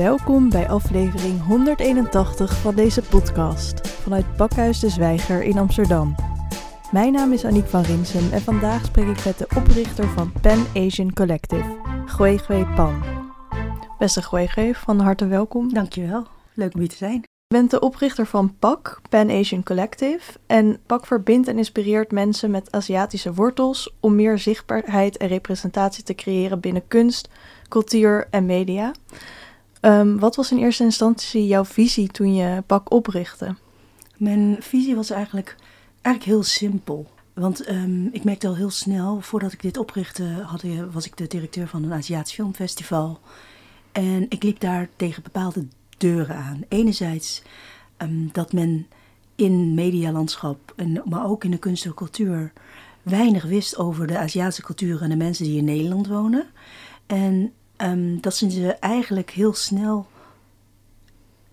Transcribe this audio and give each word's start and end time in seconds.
Welkom 0.00 0.50
bij 0.50 0.68
aflevering 0.68 1.42
181 1.42 2.56
van 2.60 2.74
deze 2.74 3.02
podcast 3.02 3.88
vanuit 3.88 4.36
Bakhuis 4.36 4.80
de 4.80 4.88
Zwijger 4.88 5.42
in 5.42 5.58
Amsterdam. 5.58 6.14
Mijn 6.90 7.12
naam 7.12 7.32
is 7.32 7.44
Aniek 7.44 7.66
van 7.66 7.82
Rinsen 7.82 8.32
en 8.32 8.40
vandaag 8.40 8.84
spreek 8.84 9.08
ik 9.08 9.24
met 9.24 9.38
de 9.38 9.46
oprichter 9.56 10.08
van 10.08 10.32
Pan 10.40 10.66
Asian 10.74 11.12
Collective, 11.12 11.76
Gwee 12.06 12.66
Pan. 12.74 13.02
Beste 13.98 14.22
Gwee, 14.22 14.76
van 14.76 15.00
harte 15.00 15.26
welkom. 15.26 15.74
Dankjewel, 15.74 16.26
leuk 16.54 16.74
om 16.74 16.80
hier 16.80 16.88
te 16.88 16.96
zijn. 16.96 17.20
Je 17.46 17.56
bent 17.56 17.70
de 17.70 17.80
oprichter 17.80 18.26
van 18.26 18.56
PAC, 18.58 19.00
Pan 19.08 19.30
Asian 19.30 19.62
Collective. 19.62 20.38
En 20.46 20.78
PAC 20.86 21.06
verbindt 21.06 21.48
en 21.48 21.58
inspireert 21.58 22.12
mensen 22.12 22.50
met 22.50 22.72
Aziatische 22.72 23.34
wortels 23.34 23.94
om 24.00 24.14
meer 24.14 24.38
zichtbaarheid 24.38 25.16
en 25.16 25.28
representatie 25.28 26.04
te 26.04 26.14
creëren 26.14 26.60
binnen 26.60 26.86
kunst, 26.88 27.28
cultuur 27.68 28.26
en 28.30 28.46
media. 28.46 28.92
Ehm, 29.80 30.16
wat 30.16 30.36
was 30.36 30.50
in 30.50 30.58
eerste 30.58 30.82
instantie 30.82 31.46
jouw 31.46 31.64
visie 31.64 32.08
toen 32.08 32.34
je 32.34 32.62
PAC 32.66 32.92
oprichtte? 32.92 33.54
Mijn 34.16 34.56
visie 34.60 34.94
was 34.94 35.10
eigenlijk, 35.10 35.56
eigenlijk 36.02 36.36
heel 36.36 36.42
simpel. 36.42 37.10
Want 37.34 37.68
um, 37.68 38.08
ik 38.12 38.24
merkte 38.24 38.46
al 38.46 38.56
heel 38.56 38.70
snel, 38.70 39.20
voordat 39.20 39.52
ik 39.52 39.62
dit 39.62 39.76
oprichtte, 39.76 40.24
had, 40.24 40.64
was 40.92 41.06
ik 41.06 41.16
de 41.16 41.26
directeur 41.26 41.68
van 41.68 41.82
een 41.82 41.92
Aziatisch 41.92 42.34
filmfestival. 42.34 43.20
En 43.92 44.26
ik 44.28 44.42
liep 44.42 44.60
daar 44.60 44.88
tegen 44.96 45.22
bepaalde 45.22 45.66
deuren 45.98 46.36
aan. 46.36 46.60
Enerzijds 46.68 47.42
um, 47.98 48.28
dat 48.32 48.52
men 48.52 48.86
in 49.34 49.74
medialandschap, 49.74 50.72
en, 50.76 51.02
maar 51.04 51.26
ook 51.26 51.44
in 51.44 51.50
de 51.50 51.58
kunst 51.58 51.84
en 51.84 51.94
cultuur, 51.94 52.52
weinig 53.02 53.44
wist 53.44 53.76
over 53.76 54.06
de 54.06 54.18
Aziatische 54.18 54.62
cultuur 54.62 55.02
en 55.02 55.08
de 55.08 55.16
mensen 55.16 55.44
die 55.44 55.58
in 55.58 55.64
Nederland 55.64 56.06
wonen. 56.06 56.46
En 57.06 57.52
um, 57.82 58.20
dat 58.20 58.34
ze 58.34 58.72
eigenlijk 58.80 59.30
heel 59.30 59.54
snel 59.54 60.06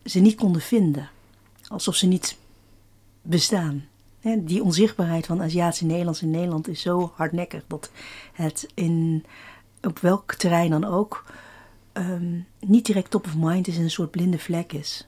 ze 0.05 0.20
niet 0.20 0.36
konden 0.36 0.62
vinden. 0.62 1.09
Alsof 1.67 1.95
ze 1.95 2.08
niet 2.08 2.38
bestaan. 3.22 3.88
die 4.38 4.64
onzichtbaarheid 4.64 5.25
van 5.25 5.42
Aziatische 5.42 5.86
Nederlands 5.86 6.22
in 6.22 6.31
Nederland 6.31 6.67
is 6.67 6.81
zo 6.81 7.11
hardnekkig 7.16 7.64
dat 7.67 7.92
het 8.34 8.67
in, 8.73 9.25
op 9.81 10.00
welk 10.00 10.34
terrein 10.34 10.69
dan 10.69 10.84
ook 10.84 11.25
um, 11.94 12.47
niet 12.59 12.86
direct 12.86 13.12
top 13.12 13.25
of 13.25 13.36
mind 13.36 13.67
is 13.67 13.78
en 13.78 13.84
een 13.84 13.91
soort 13.91 14.12
blinde 14.12 14.39
vlek 14.39 14.73
is. 14.73 15.08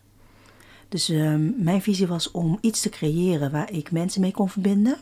Dus 0.90 1.10
um, 1.10 1.54
mijn 1.58 1.82
visie 1.82 2.08
was 2.08 2.32
om 2.32 2.58
iets 2.62 2.82
te 2.82 2.90
creëren 2.90 3.52
waar 3.52 3.72
ik 3.72 3.92
mensen 3.92 4.22
mee 4.22 4.32
kon 4.32 4.50
verbinden, 4.50 4.98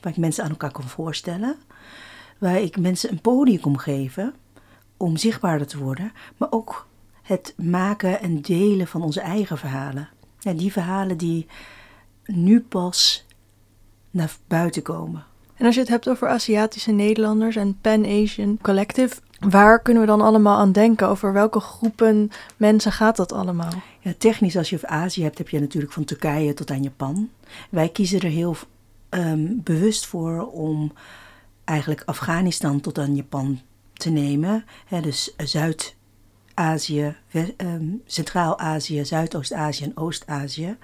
waar 0.00 0.12
ik 0.12 0.18
mensen 0.18 0.44
aan 0.44 0.50
elkaar 0.50 0.72
kon 0.72 0.88
voorstellen, 0.88 1.56
waar 2.38 2.60
ik 2.60 2.78
mensen 2.78 3.10
een 3.10 3.20
podium 3.20 3.60
kon 3.60 3.80
geven 3.80 4.34
om 5.02 5.16
zichtbaarder 5.16 5.66
te 5.66 5.78
worden, 5.78 6.12
maar 6.36 6.48
ook 6.50 6.86
het 7.22 7.54
maken 7.56 8.20
en 8.20 8.40
delen 8.40 8.86
van 8.86 9.02
onze 9.02 9.20
eigen 9.20 9.58
verhalen. 9.58 10.08
Ja, 10.38 10.52
die 10.52 10.72
verhalen 10.72 11.16
die 11.16 11.46
nu 12.24 12.60
pas 12.60 13.26
naar 14.10 14.36
buiten 14.46 14.82
komen. 14.82 15.24
En 15.54 15.66
als 15.66 15.74
je 15.74 15.80
het 15.80 15.90
hebt 15.90 16.08
over 16.08 16.28
Aziatische 16.28 16.92
Nederlanders 16.92 17.56
en 17.56 17.78
Pan-Asian 17.80 18.58
Collective, 18.62 19.16
waar 19.48 19.82
kunnen 19.82 20.02
we 20.02 20.08
dan 20.08 20.20
allemaal 20.20 20.58
aan 20.58 20.72
denken? 20.72 21.08
Over 21.08 21.32
welke 21.32 21.60
groepen 21.60 22.30
mensen 22.56 22.92
gaat 22.92 23.16
dat 23.16 23.32
allemaal? 23.32 23.72
Ja, 24.00 24.12
technisch, 24.18 24.56
als 24.56 24.70
je 24.70 24.86
Azië 24.86 25.22
hebt, 25.22 25.38
heb 25.38 25.48
je 25.48 25.60
natuurlijk 25.60 25.92
van 25.92 26.04
Turkije 26.04 26.54
tot 26.54 26.70
aan 26.70 26.82
Japan. 26.82 27.30
Wij 27.70 27.88
kiezen 27.88 28.20
er 28.20 28.30
heel 28.30 28.56
um, 29.10 29.60
bewust 29.62 30.06
voor 30.06 30.50
om 30.50 30.92
eigenlijk 31.64 32.02
Afghanistan 32.04 32.80
tot 32.80 32.98
aan 32.98 33.14
Japan 33.16 33.60
te 34.02 34.10
nemen. 34.10 34.64
dus 35.02 35.34
Zuid-Azië, 35.36 37.16
ehm, 37.30 37.84
Centraal-Azië, 38.06 39.04
Zuidoost-Azië 39.04 39.84
en 39.84 39.96
Oost-Azië. 39.96 40.76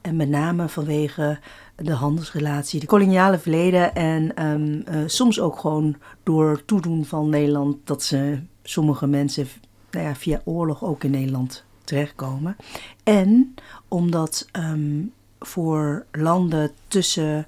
En 0.00 0.16
met 0.16 0.28
name 0.28 0.68
vanwege 0.68 1.38
de 1.76 1.92
handelsrelatie, 1.92 2.80
de 2.80 2.86
koloniale 2.86 3.38
verleden 3.38 3.94
en 3.94 4.36
ehm, 4.36 4.80
eh, 4.84 5.02
soms 5.06 5.40
ook 5.40 5.58
gewoon 5.58 5.96
door 6.22 6.64
toedoen 6.64 7.04
van 7.04 7.28
Nederland 7.28 7.76
dat 7.84 8.02
ze 8.02 8.40
sommige 8.62 9.06
mensen 9.06 9.46
nou 9.90 10.06
ja, 10.06 10.14
via 10.14 10.40
oorlog 10.44 10.84
ook 10.84 11.04
in 11.04 11.10
Nederland 11.10 11.64
terechtkomen. 11.84 12.56
En 13.04 13.54
omdat 13.88 14.48
ehm, 14.52 15.02
voor 15.38 16.06
landen 16.12 16.70
tussen 16.88 17.46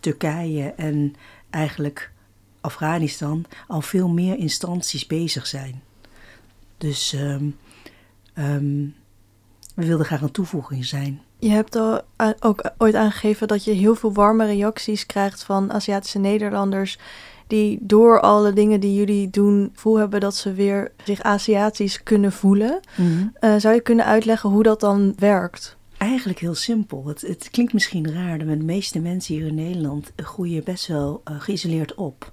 Turkije 0.00 0.72
en 0.76 1.14
eigenlijk 1.50 2.12
Afghanistan 2.60 3.44
al 3.66 3.80
veel 3.80 4.08
meer 4.08 4.36
instanties 4.36 5.06
bezig 5.06 5.46
zijn. 5.46 5.82
Dus 6.78 7.12
um, 7.12 7.56
um, 8.38 8.94
we 9.74 9.86
wilden 9.86 10.06
graag 10.06 10.20
een 10.20 10.30
toevoeging 10.30 10.84
zijn. 10.84 11.20
Je 11.38 11.50
hebt 11.50 11.76
al 11.76 12.02
ook 12.40 12.70
ooit 12.78 12.94
aangegeven 12.94 13.48
dat 13.48 13.64
je 13.64 13.72
heel 13.72 13.94
veel 13.94 14.12
warme 14.12 14.46
reacties 14.46 15.06
krijgt 15.06 15.42
van 15.42 15.72
Aziatische 15.72 16.18
Nederlanders. 16.18 16.98
Die 17.46 17.78
door 17.80 18.20
alle 18.20 18.52
dingen 18.52 18.80
die 18.80 18.94
jullie 18.94 19.30
doen, 19.30 19.70
voel 19.74 19.96
hebben 19.96 20.20
dat 20.20 20.36
ze 20.36 20.52
weer 20.52 20.92
zich 21.04 21.22
Aziatisch 21.22 22.02
kunnen 22.02 22.32
voelen. 22.32 22.80
Mm 22.96 23.32
zou 23.58 23.74
je 23.74 23.80
kunnen 23.80 24.04
uitleggen 24.04 24.50
hoe 24.50 24.62
dat 24.62 24.80
dan 24.80 25.14
werkt? 25.16 25.76
Eigenlijk 25.96 26.38
heel 26.38 26.54
simpel. 26.54 27.06
Het, 27.06 27.20
het 27.20 27.48
klinkt 27.50 27.72
misschien 27.72 28.12
raar, 28.12 28.44
maar 28.44 28.58
de 28.58 28.64
meeste 28.64 29.00
mensen 29.00 29.34
hier 29.34 29.46
in 29.46 29.54
Nederland 29.54 30.12
groeien 30.16 30.64
best 30.64 30.86
wel 30.86 31.22
uh, 31.30 31.40
geïsoleerd 31.40 31.94
op. 31.94 32.32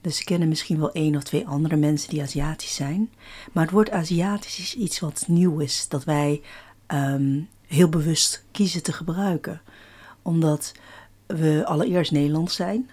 Dus 0.00 0.16
ze 0.16 0.24
kennen 0.24 0.48
misschien 0.48 0.78
wel 0.78 0.92
één 0.92 1.16
of 1.16 1.22
twee 1.22 1.46
andere 1.46 1.76
mensen 1.76 2.10
die 2.10 2.22
Aziatisch 2.22 2.74
zijn. 2.74 3.10
Maar 3.52 3.64
het 3.64 3.72
woord 3.72 3.90
Aziatisch 3.90 4.58
is 4.58 4.74
iets 4.74 5.00
wat 5.00 5.24
nieuw 5.28 5.58
is, 5.58 5.88
dat 5.88 6.04
wij 6.04 6.42
um, 6.88 7.48
heel 7.66 7.88
bewust 7.88 8.44
kiezen 8.50 8.82
te 8.82 8.92
gebruiken. 8.92 9.60
Omdat 10.22 10.72
we 11.26 11.62
allereerst 11.64 12.12
Nederlands 12.12 12.54
zijn. 12.54 12.90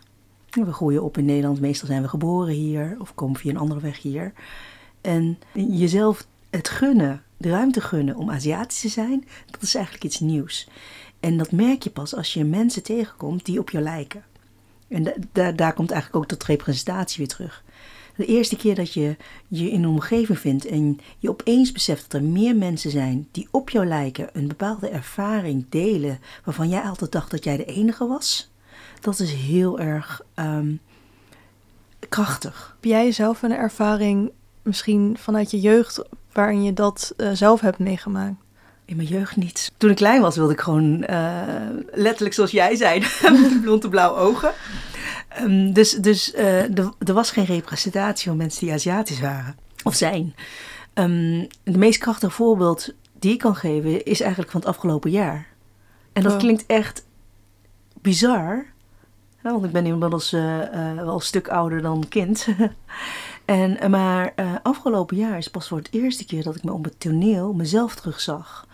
We 0.49 0.73
groeien 0.73 1.03
op 1.03 1.17
in 1.17 1.25
Nederland, 1.25 1.59
meestal 1.59 1.87
zijn 1.87 2.01
we 2.01 2.07
geboren 2.07 2.53
hier 2.53 2.95
of 2.99 3.15
komen 3.15 3.39
via 3.39 3.51
een 3.51 3.57
andere 3.57 3.79
weg 3.79 4.01
hier. 4.01 4.33
En 5.01 5.37
jezelf 5.53 6.27
het 6.49 6.69
gunnen, 6.69 7.23
de 7.37 7.49
ruimte 7.49 7.81
gunnen 7.81 8.15
om 8.15 8.31
Aziatisch 8.31 8.79
te 8.79 8.89
zijn, 8.89 9.27
dat 9.45 9.61
is 9.61 9.75
eigenlijk 9.75 10.05
iets 10.05 10.19
nieuws. 10.19 10.69
En 11.19 11.37
dat 11.37 11.51
merk 11.51 11.83
je 11.83 11.89
pas 11.89 12.15
als 12.15 12.33
je 12.33 12.43
mensen 12.43 12.83
tegenkomt 12.83 13.45
die 13.45 13.59
op 13.59 13.69
jou 13.69 13.83
lijken. 13.83 14.23
En 14.87 15.13
da 15.31 15.51
daar 15.51 15.73
komt 15.73 15.91
eigenlijk 15.91 16.23
ook 16.23 16.29
tot 16.29 16.47
representatie 16.47 17.17
weer 17.17 17.27
terug. 17.27 17.63
De 18.15 18.25
eerste 18.25 18.55
keer 18.55 18.75
dat 18.75 18.93
je 18.93 19.15
je 19.47 19.71
in 19.71 19.83
een 19.83 19.89
omgeving 19.89 20.39
vindt 20.39 20.65
en 20.65 20.99
je 21.17 21.29
opeens 21.29 21.71
beseft 21.71 22.11
dat 22.11 22.21
er 22.21 22.27
meer 22.27 22.55
mensen 22.55 22.91
zijn 22.91 23.27
die 23.31 23.47
op 23.51 23.69
jou 23.69 23.85
lijken, 23.85 24.29
een 24.33 24.47
bepaalde 24.47 24.89
ervaring 24.89 25.65
delen 25.69 26.19
waarvan 26.43 26.69
jij 26.69 26.81
altijd 26.81 27.11
dacht 27.11 27.31
dat 27.31 27.43
jij 27.43 27.57
de 27.57 27.65
enige 27.65 28.07
was, 28.07 28.51
dat 28.99 29.19
is 29.19 29.33
heel 29.33 29.79
erg 29.79 30.21
um, 30.35 30.79
krachtig. 32.09 32.75
Heb 32.75 32.83
jij 32.83 33.11
zelf 33.11 33.43
een 33.43 33.51
ervaring, 33.51 34.31
misschien 34.61 35.17
vanuit 35.19 35.51
je 35.51 35.59
jeugd, 35.59 36.03
waarin 36.31 36.63
je 36.63 36.73
dat 36.73 37.13
uh, 37.17 37.31
zelf 37.33 37.61
hebt 37.61 37.79
meegemaakt? 37.79 38.35
In 38.87 38.95
mijn 38.95 39.07
jeugd 39.07 39.35
niet. 39.35 39.71
Toen 39.77 39.89
ik 39.89 39.95
klein 39.95 40.21
was 40.21 40.35
wilde 40.35 40.53
ik 40.53 40.59
gewoon 40.59 41.05
uh, 41.09 41.41
letterlijk 41.91 42.35
zoals 42.35 42.51
jij 42.51 42.75
zei, 42.75 43.03
blonde 43.61 43.89
blauwe 43.89 44.17
ogen. 44.19 44.53
Um, 45.41 45.73
dus 45.73 45.91
dus 45.91 46.33
uh, 46.33 46.77
er, 46.77 46.91
er 46.99 47.13
was 47.13 47.31
geen 47.31 47.45
representatie 47.45 48.27
van 48.27 48.37
mensen 48.37 48.65
die 48.65 48.73
Aziatisch 48.73 49.19
waren 49.19 49.55
of 49.83 49.95
zijn. 49.95 50.35
Um, 50.93 51.47
het 51.63 51.77
meest 51.77 51.99
krachtige 51.99 52.31
voorbeeld 52.31 52.93
die 53.19 53.33
ik 53.33 53.39
kan 53.39 53.55
geven 53.55 54.05
is 54.05 54.21
eigenlijk 54.21 54.51
van 54.51 54.59
het 54.59 54.69
afgelopen 54.69 55.11
jaar. 55.11 55.47
En 56.13 56.23
dat 56.23 56.37
klinkt 56.37 56.65
echt 56.65 57.05
bizar. 58.01 58.65
Want 59.41 59.65
ik 59.65 59.71
ben 59.71 59.85
inmiddels 59.85 60.33
uh, 60.33 60.41
wel 60.95 61.13
een 61.13 61.19
stuk 61.21 61.47
ouder 61.47 61.81
dan 61.81 62.05
kind. 62.09 62.47
en, 63.47 63.89
maar 63.91 64.33
uh, 64.35 64.55
afgelopen 64.63 65.17
jaar 65.17 65.37
is 65.37 65.47
pas 65.47 65.67
voor 65.67 65.77
het 65.77 65.91
eerste 65.91 66.25
keer 66.25 66.43
dat 66.43 66.55
ik 66.55 66.63
me 66.63 66.73
op 66.73 66.83
het 66.83 66.99
toneel 66.99 67.53
mezelf 67.53 67.95
terugzag. 67.95 68.67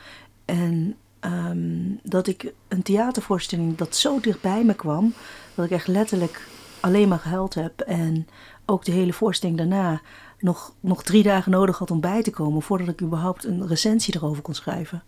En 0.45 0.95
um, 1.21 1.99
dat 2.03 2.27
ik 2.27 2.53
een 2.67 2.83
theatervoorstelling 2.83 3.77
dat 3.77 3.95
zo 3.95 4.19
dichtbij 4.19 4.63
me 4.63 4.73
kwam, 4.73 5.13
dat 5.55 5.65
ik 5.65 5.71
echt 5.71 5.87
letterlijk 5.87 6.47
alleen 6.79 7.07
maar 7.07 7.19
gehuild 7.19 7.53
heb. 7.53 7.79
En 7.79 8.27
ook 8.65 8.85
de 8.85 8.91
hele 8.91 9.13
voorstelling 9.13 9.57
daarna 9.57 10.01
nog, 10.39 10.73
nog 10.79 11.03
drie 11.03 11.23
dagen 11.23 11.51
nodig 11.51 11.77
had 11.77 11.91
om 11.91 11.99
bij 11.99 12.23
te 12.23 12.31
komen 12.31 12.61
voordat 12.61 12.87
ik 12.87 13.01
überhaupt 13.01 13.45
een 13.45 13.67
recensie 13.67 14.15
erover 14.15 14.41
kon 14.41 14.53
schrijven. 14.53 15.03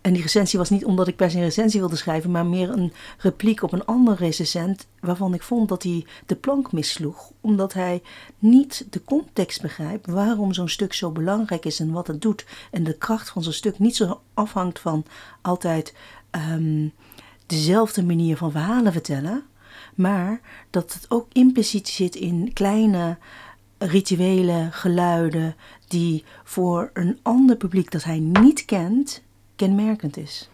En 0.00 0.12
die 0.12 0.22
recensie 0.22 0.58
was 0.58 0.70
niet 0.70 0.84
omdat 0.84 1.08
ik 1.08 1.16
per 1.16 1.30
se 1.30 1.36
een 1.36 1.42
recensie 1.42 1.80
wilde 1.80 1.96
schrijven, 1.96 2.30
maar 2.30 2.46
meer 2.46 2.70
een 2.70 2.92
repliek 3.18 3.62
op 3.62 3.72
een 3.72 3.84
andere 3.84 4.16
recensent 4.16 4.86
waarvan 5.00 5.34
ik 5.34 5.42
vond 5.42 5.68
dat 5.68 5.82
hij 5.82 6.06
de 6.26 6.34
plank 6.34 6.72
missloeg. 6.72 7.32
Omdat 7.40 7.72
hij 7.72 8.02
niet 8.38 8.86
de 8.90 9.04
context 9.04 9.62
begrijpt 9.62 10.06
waarom 10.06 10.52
zo'n 10.52 10.68
stuk 10.68 10.92
zo 10.92 11.10
belangrijk 11.10 11.64
is 11.64 11.80
en 11.80 11.92
wat 11.92 12.06
het 12.06 12.22
doet. 12.22 12.46
En 12.70 12.84
de 12.84 12.96
kracht 12.96 13.30
van 13.30 13.42
zo'n 13.42 13.52
stuk 13.52 13.78
niet 13.78 13.96
zo 13.96 14.20
afhangt 14.34 14.78
van 14.78 15.04
altijd 15.40 15.94
um, 16.30 16.92
dezelfde 17.46 18.04
manier 18.04 18.36
van 18.36 18.50
verhalen 18.50 18.92
vertellen, 18.92 19.44
maar 19.94 20.40
dat 20.70 20.92
het 20.92 21.06
ook 21.08 21.26
impliciet 21.32 21.88
zit 21.88 22.14
in 22.14 22.50
kleine 22.52 23.18
rituelen, 23.78 24.72
geluiden 24.72 25.56
die 25.88 26.24
voor 26.44 26.90
een 26.92 27.18
ander 27.22 27.56
publiek 27.56 27.90
dat 27.90 28.04
hij 28.04 28.18
niet 28.18 28.64
kent, 28.64 29.22
kenmerkend 29.66 30.16
is. 30.16 30.48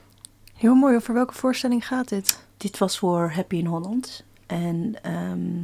Heel 0.54 0.74
mooi. 0.74 0.96
Over 0.96 1.14
welke 1.14 1.34
voorstelling 1.34 1.86
gaat 1.86 2.08
dit? 2.08 2.46
Dit 2.56 2.78
was 2.78 2.98
voor 2.98 3.30
Happy 3.30 3.56
in 3.56 3.66
Holland. 3.66 4.24
En 4.46 4.94
ehm, 5.02 5.62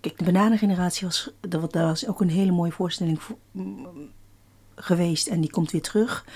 kijk, 0.00 0.18
de 0.18 0.24
bananengeneratie 0.24 1.06
was, 1.06 1.30
dat 1.40 1.72
was 1.72 2.06
ook 2.06 2.20
een 2.20 2.30
hele 2.30 2.52
mooie 2.52 2.72
voorstelling 2.72 3.20
geweest. 4.74 5.26
En 5.26 5.40
die 5.40 5.50
komt 5.50 5.70
weer 5.70 5.82
terug. 5.82 6.26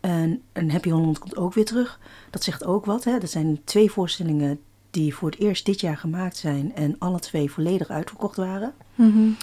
En, 0.00 0.42
en 0.52 0.70
Happy 0.70 0.90
Holland 0.90 1.18
komt 1.18 1.36
ook 1.36 1.54
weer 1.54 1.64
terug. 1.64 2.00
Dat 2.30 2.42
zegt 2.44 2.64
ook 2.64 2.84
wat. 2.84 3.04
Hè? 3.04 3.18
Dat 3.18 3.30
zijn 3.30 3.60
twee 3.64 3.90
voorstellingen 3.90 4.60
die 4.90 5.14
voor 5.14 5.30
het 5.30 5.40
eerst 5.40 5.66
dit 5.66 5.80
jaar 5.80 5.96
gemaakt 5.96 6.36
zijn. 6.36 6.74
En 6.74 6.98
alle 6.98 7.18
twee 7.18 7.50
volledig 7.50 7.88
uitverkocht 7.88 8.36
waren. 8.36 8.74
Mm 8.94 9.36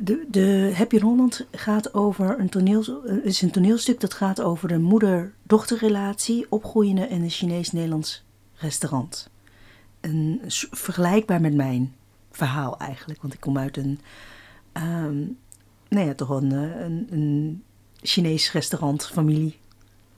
de, 0.00 0.26
de 0.28 0.72
Happy 0.74 0.98
Holland 0.98 1.46
gaat 1.52 1.94
over 1.94 2.38
een, 2.38 2.48
toneel, 2.48 3.04
is 3.04 3.42
een 3.42 3.50
toneelstuk 3.50 4.00
dat 4.00 4.14
gaat 4.14 4.40
over 4.40 4.68
de 4.68 4.78
moeder-dochterrelatie 4.78 6.46
opgroeiende 6.48 7.08
in 7.08 7.22
een 7.22 7.30
Chinees-Nederlands 7.30 8.24
restaurant. 8.54 9.30
Een, 10.00 10.40
vergelijkbaar 10.70 11.40
met 11.40 11.54
mijn 11.54 11.94
verhaal 12.30 12.78
eigenlijk, 12.78 13.22
want 13.22 13.34
ik 13.34 13.40
kom 13.40 13.58
uit 13.58 13.76
een, 13.76 14.00
um, 14.72 15.38
nou 15.88 16.06
ja, 16.06 16.14
toch 16.14 16.28
een, 16.28 16.52
een, 16.52 17.06
een 17.10 17.62
Chinees 18.02 18.52
restaurantfamilie. 18.52 19.58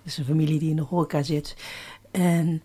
Dus 0.02 0.18
een 0.18 0.24
familie 0.24 0.58
die 0.58 0.70
in 0.70 0.76
de 0.76 0.82
horeca 0.82 1.22
zit. 1.22 1.56
En 2.10 2.62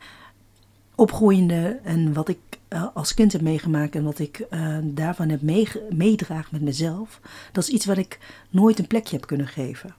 opgroeiende 0.98 1.80
en 1.84 2.14
wat 2.14 2.30
ik 2.30 2.38
uh, 2.70 2.86
als 2.94 3.14
kind 3.14 3.32
heb 3.32 3.42
meegemaakt 3.42 3.96
en 3.96 4.04
wat 4.04 4.20
ik 4.20 4.46
uh, 4.50 4.78
daarvan 4.84 5.30
heb 5.30 5.42
meedraag 5.90 6.52
met 6.52 6.62
mezelf, 6.62 7.20
dat 7.52 7.64
is 7.64 7.70
iets 7.70 7.86
wat 7.86 7.98
ik 7.98 8.20
nooit 8.50 8.80
een 8.80 8.88
plekje 8.88 9.16
heb 9.16 9.28
kunnen 9.28 9.48
geven. 9.48 9.96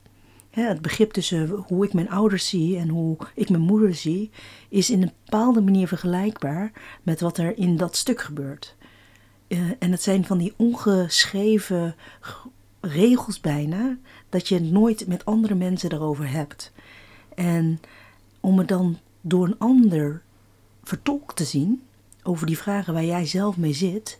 Hè, 0.49 0.63
het 0.63 0.81
begrip 0.81 1.11
tussen 1.11 1.49
hoe 1.49 1.85
ik 1.85 1.93
mijn 1.93 2.09
ouders 2.09 2.49
zie 2.49 2.77
en 2.77 2.89
hoe 2.89 3.17
ik 3.35 3.49
mijn 3.49 3.61
moeder 3.61 3.95
zie, 3.95 4.29
is 4.69 4.89
in 4.89 5.01
een 5.01 5.11
bepaalde 5.25 5.61
manier 5.61 5.87
vergelijkbaar 5.87 6.71
met 7.03 7.21
wat 7.21 7.37
er 7.37 7.57
in 7.57 7.77
dat 7.77 7.95
stuk 7.95 8.21
gebeurt. 8.21 8.75
Uh, 9.47 9.59
en 9.79 9.91
het 9.91 10.01
zijn 10.01 10.25
van 10.25 10.37
die 10.37 10.53
ongeschreven 10.55 11.95
regels 12.79 13.39
bijna, 13.39 13.97
dat 14.29 14.47
je 14.47 14.61
nooit 14.61 15.07
met 15.07 15.25
andere 15.25 15.55
mensen 15.55 15.89
daarover 15.89 16.31
hebt. 16.31 16.71
En 17.35 17.79
om 18.39 18.57
het 18.57 18.67
dan 18.67 18.97
door 19.21 19.45
een 19.45 19.57
ander 19.57 20.21
vertolkt 20.89 21.35
te 21.35 21.43
zien 21.43 21.83
over 22.23 22.45
die 22.45 22.57
vragen 22.57 22.93
waar 22.93 23.05
jij 23.05 23.25
zelf 23.25 23.57
mee 23.57 23.73
zit. 23.73 24.19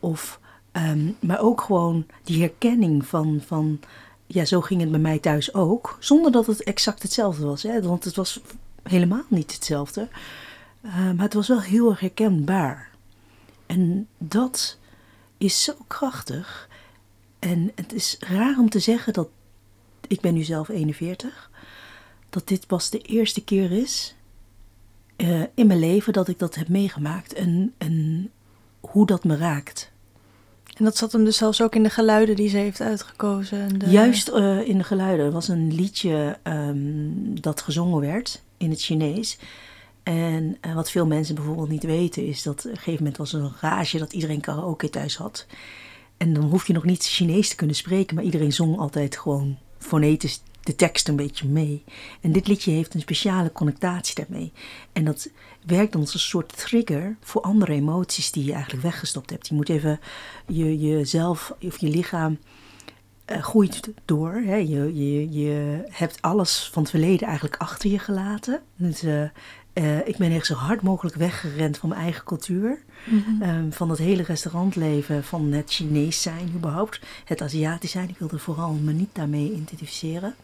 Of, 0.00 0.40
ehm, 0.72 1.10
maar 1.20 1.40
ook 1.40 1.60
gewoon 1.60 2.06
die 2.22 2.40
herkenning 2.40 3.06
van, 3.06 3.40
van, 3.46 3.80
ja, 4.26 4.44
zo 4.44 4.60
ging 4.60 4.80
het 4.80 4.90
bij 4.90 5.00
mij 5.00 5.18
thuis 5.18 5.54
ook. 5.54 5.96
Zonder 6.00 6.32
dat 6.32 6.46
het 6.46 6.62
exact 6.62 7.02
hetzelfde 7.02 7.46
was, 7.46 7.62
hè? 7.62 7.82
want 7.82 8.04
het 8.04 8.16
was 8.16 8.40
helemaal 8.82 9.24
niet 9.28 9.52
hetzelfde. 9.52 10.08
Uh, 10.82 10.94
maar 10.94 11.24
het 11.24 11.34
was 11.34 11.48
wel 11.48 11.60
heel 11.60 11.90
erg 11.90 12.00
herkenbaar. 12.00 12.90
En 13.66 14.08
dat 14.18 14.78
is 15.38 15.62
zo 15.62 15.74
krachtig. 15.86 16.68
En 17.38 17.72
het 17.74 17.92
is 17.92 18.16
raar 18.20 18.58
om 18.58 18.68
te 18.68 18.78
zeggen 18.78 19.12
dat, 19.12 19.28
ik 20.08 20.20
ben 20.20 20.34
nu 20.34 20.42
zelf 20.42 20.68
41, 20.68 21.50
dat 22.30 22.48
dit 22.48 22.66
pas 22.66 22.90
de 22.90 23.00
eerste 23.00 23.44
keer 23.44 23.72
is 23.72 24.14
uh, 25.16 25.42
in 25.54 25.66
mijn 25.66 25.78
leven 25.78 26.12
dat 26.12 26.28
ik 26.28 26.38
dat 26.38 26.54
heb 26.54 26.68
meegemaakt 26.68 27.32
en, 27.32 27.72
en 27.78 28.30
hoe 28.80 29.06
dat 29.06 29.24
me 29.24 29.36
raakt. 29.36 29.92
En 30.76 30.84
dat 30.84 30.96
zat 30.96 31.12
hem 31.12 31.24
dus 31.24 31.36
zelfs 31.36 31.62
ook 31.62 31.74
in 31.74 31.82
de 31.82 31.90
geluiden 31.90 32.36
die 32.36 32.48
ze 32.48 32.56
heeft 32.56 32.80
uitgekozen. 32.80 33.78
De... 33.78 33.90
Juist 33.90 34.28
uh, 34.28 34.68
in 34.68 34.78
de 34.78 34.84
geluiden. 34.84 35.26
Er 35.26 35.32
was 35.32 35.48
een 35.48 35.74
liedje 35.74 36.38
um, 36.42 37.40
dat 37.40 37.60
gezongen 37.60 38.00
werd 38.00 38.42
in 38.56 38.70
het 38.70 38.82
Chinees. 38.82 39.38
En 40.02 40.56
uh, 40.66 40.74
wat 40.74 40.90
veel 40.90 41.06
mensen 41.06 41.34
bijvoorbeeld 41.34 41.68
niet 41.68 41.84
weten 41.84 42.26
is 42.26 42.42
dat 42.42 42.64
op 42.64 42.70
een 42.70 42.76
gegeven 42.76 42.98
moment 42.98 43.16
was 43.16 43.32
er 43.32 43.40
een 43.40 43.54
rage 43.60 43.98
dat 43.98 44.12
iedereen 44.12 44.40
karaoke 44.40 44.90
thuis 44.90 45.16
had. 45.16 45.46
En 46.16 46.32
dan 46.32 46.44
hoef 46.44 46.66
je 46.66 46.72
nog 46.72 46.84
niet 46.84 47.04
Chinees 47.04 47.48
te 47.48 47.56
kunnen 47.56 47.76
spreken, 47.76 48.14
maar 48.14 48.24
iedereen 48.24 48.52
zong 48.52 48.78
altijd 48.78 49.16
gewoon 49.16 49.56
fonetisch 49.78 50.42
de 50.64 50.76
tekst 50.76 51.08
een 51.08 51.16
beetje 51.16 51.48
mee. 51.48 51.84
En 52.20 52.32
dit 52.32 52.46
liedje 52.46 52.70
heeft 52.70 52.94
een 52.94 53.00
speciale 53.00 53.52
connectatie 53.52 54.14
daarmee. 54.14 54.52
En 54.92 55.04
dat 55.04 55.28
werkt 55.66 55.94
als 55.94 56.14
een 56.14 56.20
soort 56.20 56.56
trigger 56.56 57.16
voor 57.20 57.40
andere 57.40 57.72
emoties 57.72 58.30
die 58.30 58.44
je 58.44 58.52
eigenlijk 58.52 58.82
weggestopt 58.82 59.30
hebt. 59.30 59.48
Je 59.48 59.54
moet 59.54 59.68
even 59.68 60.00
je, 60.46 60.78
jezelf 60.78 61.54
of 61.62 61.78
je 61.78 61.88
lichaam 61.88 62.38
uh, 63.30 63.42
groeit 63.42 63.90
door. 64.04 64.32
Hè. 64.32 64.56
Je, 64.56 64.94
je, 64.94 65.30
je 65.30 65.84
hebt 65.90 66.22
alles 66.22 66.68
van 66.72 66.82
het 66.82 66.90
verleden 66.90 67.26
eigenlijk 67.26 67.56
achter 67.56 67.90
je 67.90 67.98
gelaten. 67.98 68.62
Dus, 68.76 69.04
uh, 69.04 69.22
uh, 69.74 70.08
ik 70.08 70.16
ben 70.16 70.32
echt 70.32 70.46
zo 70.46 70.54
hard 70.54 70.82
mogelijk 70.82 71.16
weggerend 71.16 71.78
van 71.78 71.88
mijn 71.88 72.00
eigen 72.00 72.24
cultuur. 72.24 72.82
Mm 73.04 73.24
-hmm. 73.26 73.42
um, 73.42 73.72
van 73.72 73.90
het 73.90 73.98
hele 73.98 74.22
restaurantleven, 74.22 75.24
van 75.24 75.52
het 75.52 75.72
Chinees 75.72 76.22
zijn 76.22 76.52
überhaupt. 76.54 77.00
Het 77.24 77.42
Aziatisch 77.42 77.90
zijn. 77.90 78.08
Ik 78.08 78.18
wilde 78.18 78.38
vooral 78.38 78.72
me 78.72 78.92
niet 78.92 79.10
daarmee 79.12 79.52
identificeren. 79.52 80.34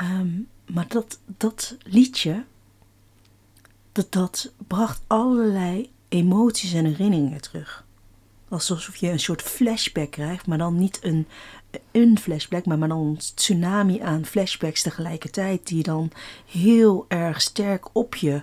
Um, 0.00 0.48
maar 0.66 0.88
dat, 0.88 1.18
dat 1.36 1.76
liedje, 1.82 2.44
dat, 3.92 4.12
dat 4.12 4.52
bracht 4.66 5.02
allerlei 5.06 5.90
emoties 6.08 6.72
en 6.72 6.84
herinneringen 6.84 7.40
terug. 7.40 7.84
Alsof 8.48 8.96
je 8.96 9.10
een 9.10 9.20
soort 9.20 9.42
flashback 9.42 10.10
krijgt, 10.10 10.46
maar 10.46 10.58
dan 10.58 10.78
niet 10.78 10.98
een, 11.02 11.26
een 11.90 12.18
flashback, 12.18 12.66
maar, 12.66 12.78
maar 12.78 12.88
dan 12.88 12.98
een 12.98 13.16
tsunami 13.34 14.00
aan 14.00 14.24
flashbacks 14.24 14.82
tegelijkertijd, 14.82 15.66
die 15.66 15.82
dan 15.82 16.10
heel 16.46 17.04
erg 17.08 17.40
sterk 17.40 17.88
op 17.92 18.14
je 18.14 18.42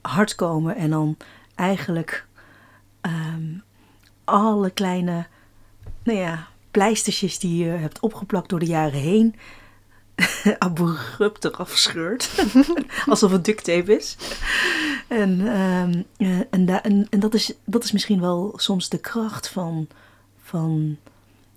hart 0.00 0.34
komen 0.34 0.76
en 0.76 0.90
dan 0.90 1.16
eigenlijk 1.54 2.26
um, 3.02 3.62
alle 4.24 4.70
kleine, 4.70 5.26
nou 6.02 6.18
ja, 6.18 6.48
pleistertjes 6.70 7.38
die 7.38 7.64
je 7.64 7.70
hebt 7.70 8.00
opgeplakt 8.00 8.48
door 8.48 8.58
de 8.58 8.66
jaren 8.66 9.00
heen, 9.00 9.34
abrupt 10.58 11.44
eraf 11.44 11.76
scheurt. 11.76 12.44
Alsof 13.06 13.30
het 13.30 13.44
duct 13.44 13.64
tape 13.64 13.96
is. 13.96 14.16
En, 15.08 15.46
en, 16.50 16.66
da 16.66 16.82
en, 16.82 17.06
en, 17.10 17.20
dat, 17.20 17.34
is, 17.34 17.52
dat 17.64 17.84
is 17.84 17.92
misschien 17.92 18.20
wel 18.20 18.52
soms 18.56 18.88
de 18.88 18.98
kracht 18.98 19.48
van, 19.48 19.88
van 20.42 20.96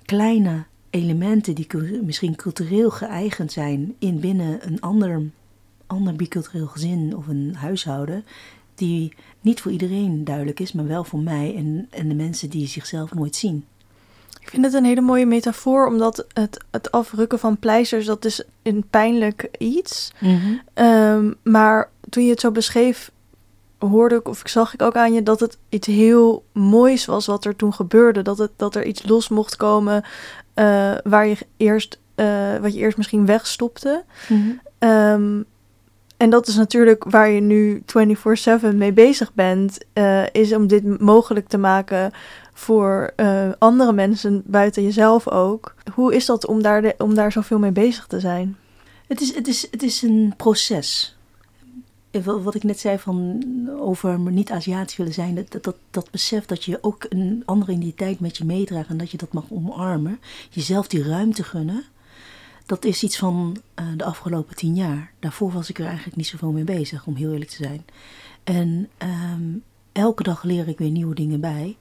kleine 0.06 0.66
elementen 0.90 1.56
die 1.56 1.68
misschien 2.04 2.36
cultureel 2.36 2.90
geëigend 2.90 3.52
zijn 3.52 3.95
in 4.00 4.19
binnen 4.19 4.68
een 4.68 4.81
ander, 4.81 5.22
ander 5.88 6.16
bicultureel 6.16 6.68
gezin 6.68 7.16
of 7.18 7.28
een 7.28 7.56
huishouden. 7.56 8.26
Die 8.76 9.14
niet 9.42 9.62
voor 9.62 9.72
iedereen 9.72 10.24
duidelijk 10.24 10.60
is, 10.60 10.72
maar 10.72 10.88
wel 10.88 11.04
voor 11.04 11.19
mij 11.19 11.56
en, 11.56 11.88
en 11.90 12.07
de 12.07 12.16
mensen 12.16 12.50
die 12.50 12.68
zichzelf 12.68 13.14
nooit 13.14 13.36
zien. 13.36 13.66
Ik 14.40 14.50
vind 14.50 14.66
het 14.66 14.74
een 14.74 14.86
hele 14.86 15.02
mooie 15.02 15.26
metafoor, 15.26 15.88
omdat 15.88 16.26
het, 16.34 16.64
het 16.72 16.92
afrukken 16.92 17.40
van 17.40 17.58
pleisters, 17.58 18.06
dat 18.06 18.26
is 18.26 18.44
een 18.64 18.86
pijnlijk 18.90 19.50
iets. 19.58 20.12
Mm 20.19 20.40
-hmm. 20.40 20.86
um, 20.86 21.36
maar 21.44 21.90
toen 22.10 22.24
je 22.24 22.30
het 22.30 22.40
zo 22.40 22.52
beschreef, 22.52 23.12
hoorde 23.78 24.16
ik 24.16 24.28
of 24.28 24.42
zag 24.46 24.74
ik 24.74 24.81
ook 24.81 24.96
aan 24.96 25.14
je 25.14 25.24
dat 25.24 25.40
het 25.40 25.58
iets 25.69 25.88
heel 25.88 26.44
moois 26.52 27.06
was 27.06 27.26
wat 27.26 27.46
er 27.46 27.56
toen 27.56 27.74
gebeurde. 27.74 28.22
Dat, 28.22 28.38
het, 28.38 28.52
dat 28.56 28.76
er 28.76 28.86
iets 28.86 29.08
los 29.08 29.30
mocht 29.30 29.56
komen 29.56 30.04
uh, 30.56 30.94
waar 31.04 31.28
je 31.28 31.38
eerst, 31.58 32.00
uh, 32.16 32.58
wat 32.58 32.74
je 32.74 32.80
eerst 32.80 32.98
misschien 32.98 33.26
wegstopte. 33.26 34.04
Mm 34.28 34.60
-hmm. 34.80 34.90
um, 34.90 35.46
en 36.18 36.30
dat 36.30 36.48
is 36.48 36.56
natuurlijk 36.56 37.04
waar 37.04 37.30
je 37.30 37.42
nu 37.42 37.84
24/7 38.62 38.76
mee 38.76 38.94
bezig 38.94 39.34
bent, 39.34 39.78
uh, 39.94 40.24
is 40.31 40.54
om 40.54 40.68
dit 40.68 41.00
mogelijk 41.00 41.48
te 41.48 41.58
maken 41.58 42.12
voor 42.59 43.13
uh, 43.16 43.49
andere 43.57 43.94
mensen 43.94 44.44
buiten 44.45 44.83
jezelf 44.83 45.28
ook. 45.28 45.75
Hoe 45.94 46.16
is 46.16 46.25
dat 46.25 46.45
om 46.45 46.61
daar, 46.61 46.94
om 46.97 47.13
daar 47.16 47.31
zoveel 47.31 47.59
mee 47.59 47.71
bezig 47.71 48.07
te 48.07 48.19
zijn? 48.19 48.57
Het 49.07 49.21
is, 49.21 49.35
het 49.35 49.47
is, 49.47 49.68
het 49.71 49.83
is 49.83 50.01
een 50.01 50.33
proces. 50.37 51.18
Wat 52.23 52.56
ik 52.56 52.63
net 52.63 52.80
zei 52.80 52.97
van 52.97 53.44
over 53.80 54.19
niet 54.19 54.51
Aziatisch 54.51 54.97
willen 54.97 55.13
zijn, 55.13 55.35
dat, 55.35 55.63
dat, 55.63 55.75
dat 55.92 56.11
besef 56.11 56.45
dat 56.45 56.63
je 56.63 56.78
ook 56.81 57.06
een 57.09 57.44
andere 57.45 57.71
identiteit 57.71 58.19
met 58.19 58.37
je 58.37 58.45
meedraagt 58.45 58.89
en 58.89 58.97
dat 58.97 59.11
je 59.11 59.18
dat 59.18 59.33
mag 59.33 59.45
omarmen, 59.49 60.19
jezelf 60.49 60.87
die 60.87 61.04
ruimte 61.04 61.44
gunnen, 61.44 61.83
dat 62.66 62.85
is 62.85 63.04
iets 63.04 63.18
van 63.18 63.57
uh, 63.80 63.85
de 63.97 64.04
afgelopen 64.04 64.56
tien 64.56 64.75
jaar. 64.75 65.11
Daarvoor 65.19 65.51
was 65.51 65.69
ik 65.69 65.80
er 65.80 65.85
eigenlijk 65.85 66.16
niet 66.16 66.28
zoveel 66.28 66.51
mee 66.51 66.63
bezig, 66.63 67.06
om 67.06 67.16
heel 67.16 67.31
eerlijk 67.31 67.49
te 67.49 67.63
zijn. 67.63 67.85
En 68.44 68.89
um, 69.33 69.63
elke 69.92 70.23
dag 70.23 70.44
leer 70.44 70.68
ik 70.68 70.78
weer 70.78 70.92
nieuwe 70.92 71.16
dingen 71.16 71.39
bij. 71.39 71.75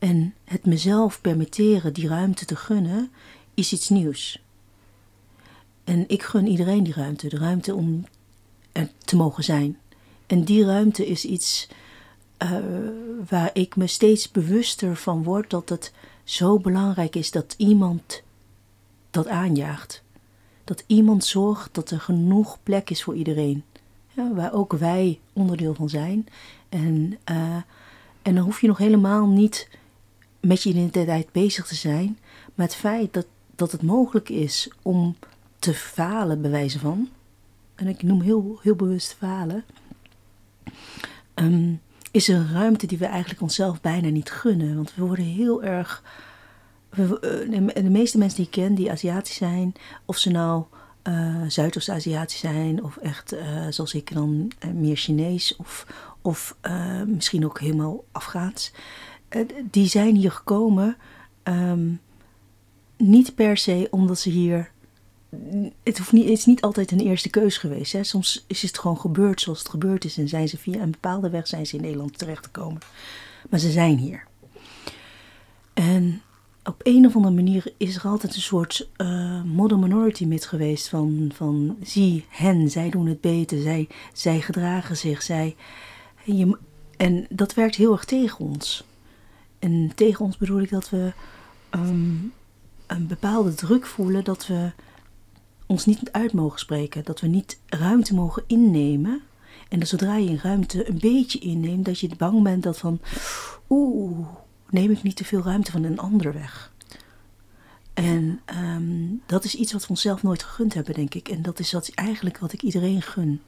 En 0.00 0.34
het 0.44 0.66
mezelf 0.66 1.20
permitteren 1.20 1.92
die 1.92 2.08
ruimte 2.08 2.44
te 2.44 2.56
gunnen, 2.56 3.10
is 3.54 3.72
iets 3.72 3.88
nieuws. 3.88 4.42
En 5.84 6.04
ik 6.08 6.22
gun 6.22 6.46
iedereen 6.46 6.82
die 6.82 6.94
ruimte, 6.94 7.28
de 7.28 7.38
ruimte 7.38 7.74
om 7.74 8.04
er 8.72 8.90
te 8.98 9.16
mogen 9.16 9.44
zijn. 9.44 9.78
En 10.26 10.44
die 10.44 10.64
ruimte 10.64 11.06
is 11.06 11.24
iets 11.24 11.68
eh, 12.36 12.58
waar 13.28 13.50
ik 13.52 13.76
me 13.76 13.86
steeds 13.86 14.30
bewuster 14.30 14.96
van 14.96 15.22
word 15.22 15.50
dat 15.50 15.68
het 15.68 15.92
zo 16.24 16.58
belangrijk 16.58 17.16
is 17.16 17.30
dat 17.30 17.54
iemand 17.56 18.22
dat 19.10 19.28
aanjaagt. 19.28 20.02
Dat 20.64 20.84
iemand 20.86 21.24
zorgt 21.24 21.74
dat 21.74 21.90
er 21.90 22.00
genoeg 22.00 22.58
plek 22.62 22.90
is 22.90 23.02
voor 23.02 23.14
iedereen. 23.14 23.64
Waar 24.34 24.52
ook 24.52 24.72
wij 24.72 25.20
onderdeel 25.32 25.74
van 25.74 25.88
zijn. 25.88 26.28
En, 26.68 27.18
uh, 27.30 27.56
en 28.22 28.34
dan 28.34 28.44
hoef 28.44 28.60
je 28.60 28.66
nog 28.66 28.78
helemaal 28.78 29.26
niet 29.26 29.68
met 30.40 30.62
je 30.62 30.70
identiteit 30.70 31.32
bezig 31.32 31.66
te 31.66 31.74
zijn. 31.74 32.18
Maar 32.54 32.66
het 32.66 32.74
feit 32.74 33.12
dat, 33.12 33.26
dat 33.54 33.72
het 33.72 33.82
mogelijk 33.82 34.28
is 34.28 34.70
om 34.82 35.16
te 35.58 35.74
falen, 35.74 36.40
bij 36.40 36.50
wijze 36.50 36.78
van. 36.78 37.08
En 37.74 37.86
ik 37.86 38.02
noem 38.02 38.20
heel, 38.20 38.58
heel 38.62 38.74
bewust 38.74 39.14
falen. 39.18 39.64
Um, 41.34 41.80
is 42.10 42.28
een 42.28 42.52
ruimte 42.52 42.86
die 42.86 42.98
we 42.98 43.06
eigenlijk 43.06 43.40
onszelf 43.40 43.80
bijna 43.80 44.08
niet 44.08 44.30
gunnen. 44.30 44.76
Want 44.76 44.94
we 44.94 45.04
worden 45.04 45.24
heel 45.24 45.62
erg. 45.62 46.02
We, 46.88 47.20
eh, 47.20 47.82
de 47.82 47.90
meeste 47.90 48.18
mensen 48.18 48.36
die 48.36 48.46
ik 48.46 48.52
ken, 48.52 48.74
die 48.74 48.90
Aziatisch 48.90 49.36
zijn, 49.36 49.72
of 50.04 50.16
ze 50.16 50.30
nou 50.30 50.64
uh, 51.08 51.42
Zuidoost-Aziatisch 51.48 52.38
zijn, 52.38 52.84
of 52.84 52.96
echt 52.96 53.34
uh, 53.34 53.66
zoals 53.68 53.94
ik 53.94 54.14
dan 54.14 54.52
meer 54.74 54.96
Chinees, 54.96 55.56
of, 55.56 55.86
of 56.22 56.56
misschien 57.06 57.44
ook 57.44 57.60
helemaal 57.60 58.04
Afghaans, 58.12 58.72
die 59.70 59.86
zijn 59.86 60.16
hier 60.16 60.32
gekomen 60.32 60.96
um, 61.44 62.00
niet 62.96 63.34
per 63.34 63.56
se 63.56 63.88
omdat 63.90 64.18
ze 64.18 64.30
hier 64.30 64.70
het, 65.82 65.98
hoeft 65.98 66.12
niet, 66.12 66.28
het 66.28 66.38
is 66.38 66.46
niet 66.46 66.60
altijd 66.60 66.90
een 66.90 67.00
eerste 67.00 67.30
keus 67.30 67.58
geweest. 67.58 67.92
Hè. 67.92 68.04
Soms 68.04 68.44
is 68.46 68.62
het 68.62 68.78
gewoon 68.78 68.98
gebeurd 68.98 69.40
zoals 69.40 69.58
het 69.58 69.68
gebeurd 69.68 70.04
is. 70.04 70.18
En 70.18 70.28
zijn 70.28 70.48
ze 70.48 70.58
via 70.58 70.80
een 70.80 70.90
bepaalde 70.90 71.30
weg 71.30 71.46
zijn 71.46 71.66
ze 71.66 71.76
in 71.76 71.82
Nederland 71.82 72.18
terechtgekomen. 72.18 72.80
Maar 73.50 73.60
ze 73.60 73.70
zijn 73.70 73.98
hier. 73.98 74.24
En 75.74 76.22
op 76.64 76.80
een 76.82 77.06
of 77.06 77.16
andere 77.16 77.34
manier 77.34 77.72
is 77.76 77.96
er 77.96 78.02
altijd 78.02 78.34
een 78.34 78.40
soort 78.40 78.88
uh, 78.96 79.42
minority 79.42 80.24
myth 80.24 80.46
geweest. 80.46 80.88
Van, 80.88 81.30
van 81.34 81.76
zie 81.82 82.24
hen, 82.28 82.70
zij 82.70 82.90
doen 82.90 83.06
het 83.06 83.20
beter, 83.20 83.60
zij, 83.60 83.88
zij 84.12 84.40
gedragen 84.40 84.96
zich. 84.96 85.22
Zij, 85.22 85.56
en, 86.26 86.36
je, 86.36 86.58
en 86.96 87.26
dat 87.30 87.54
werkt 87.54 87.76
heel 87.76 87.92
erg 87.92 88.04
tegen 88.04 88.44
ons. 88.44 88.84
En 89.60 89.92
tegen 89.94 90.24
ons 90.24 90.36
bedoel 90.36 90.60
ik 90.60 90.70
dat 90.70 90.90
we 90.90 91.12
um, 91.70 92.32
een 92.86 93.06
bepaalde 93.06 93.54
druk 93.54 93.86
voelen 93.86 94.24
dat 94.24 94.46
we 94.46 94.72
ons 95.66 95.86
niet 95.86 96.12
uit 96.12 96.32
mogen 96.32 96.58
spreken. 96.58 97.04
Dat 97.04 97.20
we 97.20 97.26
niet 97.26 97.58
ruimte 97.66 98.14
mogen 98.14 98.42
innemen. 98.46 99.22
En 99.68 99.78
dat 99.78 99.88
zodra 99.88 100.16
je 100.16 100.28
een 100.28 100.40
ruimte 100.40 100.88
een 100.88 100.98
beetje 100.98 101.38
inneemt, 101.38 101.84
dat 101.84 101.98
je 101.98 102.10
bang 102.16 102.42
bent 102.42 102.62
dat 102.62 102.78
van, 102.78 103.00
oeh, 103.68 104.28
neem 104.70 104.90
ik 104.90 105.02
niet 105.02 105.16
te 105.16 105.24
veel 105.24 105.42
ruimte 105.42 105.70
van 105.70 105.84
een 105.84 105.98
ander 105.98 106.32
weg. 106.32 106.72
En 107.94 108.40
ehm, 108.44 109.06
dat 109.26 109.44
is 109.44 109.54
iets 109.54 109.72
wat 109.72 109.82
we 109.82 109.88
onszelf 109.88 110.22
nooit 110.22 110.42
gegund 110.42 110.74
hebben, 110.74 110.94
denk 110.94 111.14
ik. 111.14 111.28
En 111.28 111.42
dat 111.42 111.58
is 111.58 111.72
wat, 111.72 111.88
eigenlijk 111.94 112.38
wat 112.38 112.52
ik 112.52 112.62
iedereen 112.62 113.02
gun. 113.02 113.42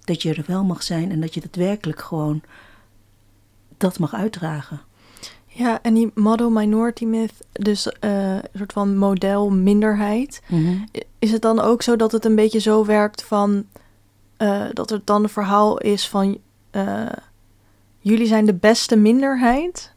Dat 0.00 0.22
je 0.22 0.34
er 0.34 0.44
wel 0.46 0.64
mag 0.64 0.82
zijn 0.82 1.10
en 1.10 1.20
dat 1.20 1.34
je 1.34 1.40
daadwerkelijk 1.40 2.00
gewoon 2.00 2.42
dat 3.76 3.98
mag 3.98 4.14
uitdragen. 4.14 4.80
Ja, 5.56 5.78
en 5.82 5.94
die 5.94 6.10
model 6.14 6.50
minority 6.50 7.04
myth, 7.04 7.32
dus 7.52 7.86
uh, 7.86 8.34
een 8.34 8.42
soort 8.54 8.72
van 8.72 8.96
model 8.96 9.50
minderheid. 9.50 10.42
Mhm. 10.48 10.76
Is 11.18 11.32
het 11.32 11.42
dan 11.42 11.60
ook 11.60 11.82
zo 11.82 11.96
dat 11.96 12.12
het 12.12 12.24
een 12.24 12.34
beetje 12.34 12.58
zo 12.58 12.84
werkt 12.84 13.22
van 13.22 13.64
uh, 14.38 14.64
dat 14.72 14.90
het 14.90 15.06
dan 15.06 15.22
een 15.22 15.28
verhaal 15.28 15.78
is 15.78 16.08
van 16.08 16.38
uh, 16.72 17.06
jullie 17.98 18.26
zijn 18.26 18.46
de 18.46 18.54
beste 18.54 18.96
minderheid? 18.96 19.92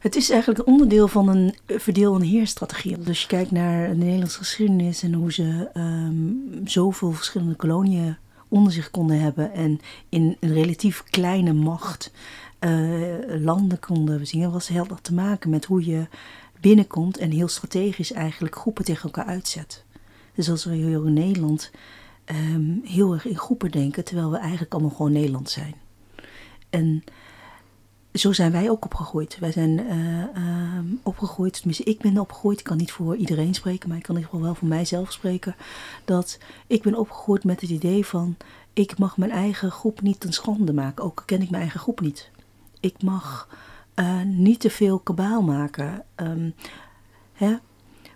Het 0.00 0.16
is 0.16 0.30
eigenlijk 0.30 0.66
onderdeel 0.66 1.08
van 1.08 1.28
een 1.28 1.54
verdeel- 1.66 2.14
en 2.14 2.22
heerstrategie. 2.22 2.98
Dus 2.98 3.20
je 3.20 3.26
kijkt 3.26 3.50
naar 3.50 3.88
de 3.88 3.94
Nederlandse 3.94 4.38
geschiedenis 4.38 5.02
en 5.02 5.12
hoe 5.12 5.32
ze 5.32 5.68
um, 5.74 6.60
zoveel 6.64 7.12
verschillende 7.12 7.54
koloniën 7.54 8.16
onder 8.48 8.72
zich 8.72 8.90
konden 8.90 9.20
hebben 9.20 9.52
en 9.52 9.80
in 10.08 10.36
een 10.40 10.52
relatief 10.52 11.04
kleine 11.10 11.52
macht 11.52 12.10
landen 13.42 13.78
konden 13.78 14.26
zien, 14.26 14.50
was 14.50 14.68
heel 14.68 14.86
erg 14.90 15.00
te 15.00 15.14
maken 15.14 15.50
met 15.50 15.64
hoe 15.64 15.84
je 15.84 16.06
binnenkomt 16.60 17.18
en 17.18 17.30
heel 17.30 17.48
strategisch 17.48 18.12
eigenlijk 18.12 18.56
groepen 18.56 18.84
tegen 18.84 19.02
elkaar 19.02 19.26
uitzet. 19.26 19.84
Dus 20.34 20.50
als 20.50 20.64
we 20.64 20.74
hier 20.74 21.06
in 21.06 21.12
Nederland 21.12 21.70
um, 22.26 22.80
heel 22.84 23.12
erg 23.12 23.26
in 23.26 23.38
groepen 23.38 23.70
denken, 23.70 24.04
terwijl 24.04 24.30
we 24.30 24.36
eigenlijk 24.36 24.72
allemaal 24.72 24.90
gewoon 24.90 25.12
Nederland 25.12 25.50
zijn. 25.50 25.74
En 26.70 27.04
zo 28.12 28.32
zijn 28.32 28.52
wij 28.52 28.70
ook 28.70 28.84
opgegroeid. 28.84 29.38
Wij 29.38 29.52
zijn 29.52 29.80
uh, 29.80 30.78
opgegroeid, 31.02 31.52
tenminste 31.52 31.84
ik 31.84 31.98
ben 31.98 32.18
opgegroeid, 32.18 32.58
ik 32.58 32.64
kan 32.64 32.76
niet 32.76 32.92
voor 32.92 33.16
iedereen 33.16 33.54
spreken, 33.54 33.88
maar 33.88 33.98
ik 33.98 34.02
kan 34.02 34.14
in 34.14 34.20
ieder 34.20 34.34
geval 34.34 34.46
wel 34.46 34.58
voor 34.58 34.68
mijzelf 34.68 35.12
spreken. 35.12 35.54
Dat 36.04 36.38
ik 36.66 36.82
ben 36.82 36.98
opgegroeid 36.98 37.44
met 37.44 37.60
het 37.60 37.70
idee 37.70 38.06
van, 38.06 38.36
ik 38.72 38.98
mag 38.98 39.16
mijn 39.16 39.30
eigen 39.30 39.70
groep 39.70 40.00
niet 40.00 40.20
ten 40.20 40.32
schande 40.32 40.72
maken, 40.72 41.04
ook 41.04 41.22
ken 41.26 41.42
ik 41.42 41.50
mijn 41.50 41.62
eigen 41.62 41.80
groep 41.80 42.00
niet 42.00 42.30
ik 42.84 43.02
mag 43.02 43.48
uh, 43.94 44.22
niet 44.22 44.60
te 44.60 44.70
veel 44.70 44.98
kabaal 44.98 45.42
maken. 45.42 46.04
Um, 46.16 46.54
hè? 47.32 47.56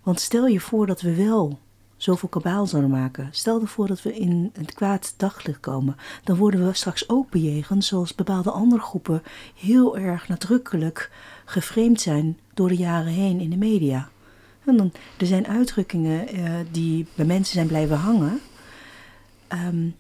Want 0.03 0.21
stel 0.21 0.47
je 0.47 0.61
voor 0.61 0.87
dat 0.87 1.01
we 1.01 1.15
wel 1.15 1.59
zoveel 1.97 2.29
kabaal 2.29 2.67
zouden 2.67 2.91
maken. 2.91 3.29
Stel 3.31 3.61
ervoor 3.61 3.87
dat 3.87 4.03
we 4.03 4.19
in 4.19 4.51
het 4.53 4.75
kwaad 4.75 5.15
daglicht 5.17 5.61
komen. 5.61 5.97
Dan 6.25 6.37
worden 6.37 6.67
we 6.67 6.73
straks 6.73 7.09
ook 7.09 7.31
bejegend 7.31 7.85
zoals 7.85 8.15
bepaalde 8.15 8.51
andere 8.51 8.81
groepen 8.81 9.23
heel 9.55 9.99
erg 9.99 10.29
nadrukkelijk 10.29 11.11
geframed 11.45 12.01
zijn 12.01 12.39
door 12.55 12.69
de 12.69 12.77
jaren 12.77 13.13
heen 13.13 13.41
in 13.41 13.51
de 13.51 13.57
media. 13.57 14.09
En 14.65 14.77
dan, 14.77 14.93
er 15.19 15.27
zijn 15.27 15.47
uitdrukkingen 15.47 16.39
uh, 16.39 16.51
die 16.71 17.07
bij 17.15 17.27
mensen 17.27 17.55
zijn 17.55 17.67
blijven 17.67 17.97
hangen. 17.97 18.41
Um, 19.53 19.95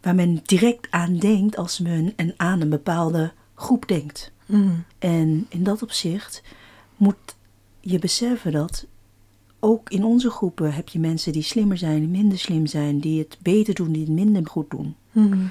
waar 0.00 0.14
men 0.14 0.40
direct 0.44 0.86
aan 0.90 1.16
denkt 1.16 1.56
als 1.56 1.78
men 1.78 2.12
en 2.16 2.34
aan 2.36 2.60
een 2.60 2.68
bepaalde 2.68 3.32
groep 3.60 3.88
denkt. 3.88 4.32
Mm. 4.46 4.84
En 4.98 5.46
in 5.48 5.62
dat 5.64 5.82
opzicht 5.82 6.42
moet 6.96 7.36
je 7.80 7.98
beseffen 7.98 8.52
dat 8.52 8.86
ook 9.58 9.90
in 9.90 10.04
onze 10.04 10.30
groepen 10.30 10.74
heb 10.74 10.88
je 10.88 10.98
mensen 10.98 11.32
die 11.32 11.42
slimmer 11.42 11.78
zijn, 11.78 12.10
minder 12.10 12.38
slim 12.38 12.66
zijn, 12.66 12.98
die 12.98 13.18
het 13.18 13.38
beter 13.42 13.74
doen, 13.74 13.92
die 13.92 14.02
het 14.04 14.12
minder 14.12 14.46
goed 14.46 14.70
doen. 14.70 14.94
Mm. 15.12 15.50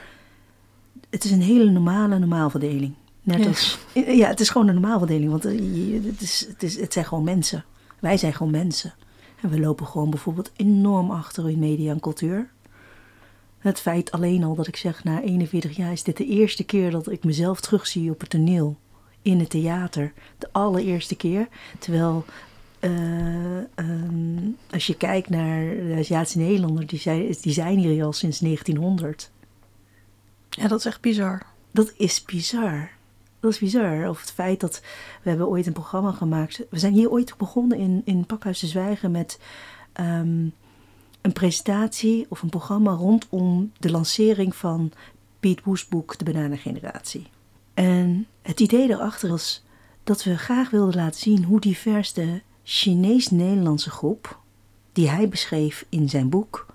Het 1.09 1.23
is 1.23 1.31
een 1.31 1.41
hele 1.41 1.69
normale 1.69 2.19
normaalverdeling. 2.19 2.93
Net 3.23 3.39
Ja. 3.39 3.47
als, 3.47 3.79
ja, 3.93 4.27
het 4.27 4.39
is 4.39 4.49
gewoon 4.49 4.67
een 4.67 4.73
normaalverdeling, 4.73 5.31
want 5.31 5.45
eh, 5.45 6.03
het, 6.03 6.21
is, 6.21 6.45
het, 6.47 6.63
is, 6.63 6.79
het 6.79 6.93
zijn 6.93 7.05
gewoon 7.05 7.23
mensen. 7.23 7.65
Wij 7.99 8.17
zijn 8.17 8.33
gewoon 8.33 8.51
mensen. 8.51 8.93
En 9.41 9.49
we 9.49 9.59
lopen 9.59 9.87
gewoon 9.87 10.09
bijvoorbeeld 10.09 10.51
enorm 10.55 11.11
achter 11.11 11.49
in 11.49 11.59
media 11.59 11.91
en 11.91 11.99
cultuur. 11.99 12.49
Het 13.59 13.79
feit 13.79 14.11
alleen 14.11 14.43
al 14.43 14.55
dat 14.55 14.67
ik 14.67 14.75
zeg, 14.75 15.03
na 15.03 15.21
41 15.21 15.75
jaar 15.75 15.91
is 15.91 16.03
dit 16.03 16.17
de 16.17 16.25
eerste 16.25 16.63
keer 16.63 16.91
dat 16.91 17.11
ik 17.11 17.23
mezelf 17.23 17.61
terugzie 17.61 18.11
op 18.11 18.19
het 18.19 18.29
toneel. 18.29 18.77
In 19.21 19.39
het 19.39 19.49
theater. 19.49 20.13
De 20.37 20.49
allereerste 20.51 21.15
keer. 21.15 21.47
Terwijl, 21.79 22.25
eh, 22.79 23.57
ehm, 23.57 24.39
als 24.71 24.87
je 24.87 24.97
kijkt 24.97 25.29
naar 25.29 25.61
de 25.61 25.95
Aziatische 25.97 26.37
Nederlander, 26.37 26.87
die 26.87 26.99
zijn, 26.99 27.35
die 27.41 27.53
zijn 27.53 27.77
hier 27.77 28.03
al 28.03 28.13
sinds 28.13 28.39
1900. 28.39 29.31
Ja, 30.49 30.67
dat 30.67 30.79
is 30.79 30.85
echt 30.85 31.01
bizar. 31.01 31.45
Dat 31.71 31.93
is 31.97 32.23
bizar. 32.23 32.89
Dat 33.39 33.51
is 33.51 33.59
bizar. 33.59 34.09
Of 34.09 34.21
het 34.21 34.31
feit 34.31 34.59
dat 34.59 34.81
we 35.21 35.29
hebben 35.29 35.47
ooit 35.47 35.67
een 35.67 35.73
programma 35.73 36.11
gemaakt. 36.11 36.63
We 36.69 36.79
zijn 36.79 36.93
hier 36.93 37.09
ooit 37.09 37.37
begonnen 37.37 37.77
in, 37.77 38.01
in 38.05 38.25
Pakhuis 38.25 38.63
Zwijgen 38.63 39.11
met 39.11 39.39
ehm, 39.93 40.47
een 41.21 41.33
presentatie 41.33 42.25
of 42.29 42.41
een 42.41 42.49
programma 42.49 42.91
rondom 42.91 43.71
de 43.79 43.91
lancering 43.91 44.55
van 44.55 44.91
Piet 45.39 45.63
Woes 45.63 45.87
boek 45.87 46.17
De 46.17 46.23
Bananengeneratie. 46.23 47.27
En 47.73 48.27
het 48.41 48.59
idee 48.59 48.87
daarachter 48.87 49.29
was 49.29 49.63
dat 50.03 50.23
we 50.23 50.37
graag 50.37 50.69
wilden 50.69 50.95
laten 50.95 51.19
zien 51.19 51.43
hoe 51.43 51.59
divers 51.59 52.13
de 52.13 52.41
Chinees-Nederlandse 52.63 53.89
groep, 53.89 54.39
die 54.93 55.09
hij 55.09 55.29
beschreef 55.29 55.85
in 55.89 56.09
zijn 56.09 56.29
boek, 56.29 56.65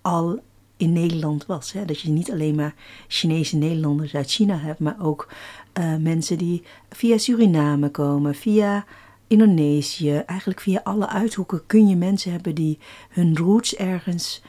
al 0.00 0.40
in 0.76 0.92
Nederland 0.92 1.46
was. 1.46 1.72
Hè? 1.72 1.84
Dat 1.84 2.00
je 2.00 2.10
niet 2.10 2.32
alleen 2.32 2.54
maar 2.54 2.74
Chinese 3.08 3.56
Nederlanders 3.56 4.14
uit 4.14 4.30
China 4.30 4.58
hebt, 4.58 4.78
maar 4.78 4.96
ook 5.00 5.28
eh, 5.72 5.96
mensen 5.96 6.38
die 6.38 6.62
via 6.90 7.18
Suriname 7.18 7.90
komen, 7.90 8.34
via 8.34 8.84
Indonesië, 9.26 10.16
eigenlijk 10.16 10.60
via 10.60 10.80
alle 10.84 11.08
uithoeken 11.08 11.66
kun 11.66 11.88
je 11.88 11.96
mensen 11.96 12.32
hebben 12.32 12.54
die 12.54 12.78
hun 13.08 13.36
roots 13.36 13.74
ergens 13.74 14.42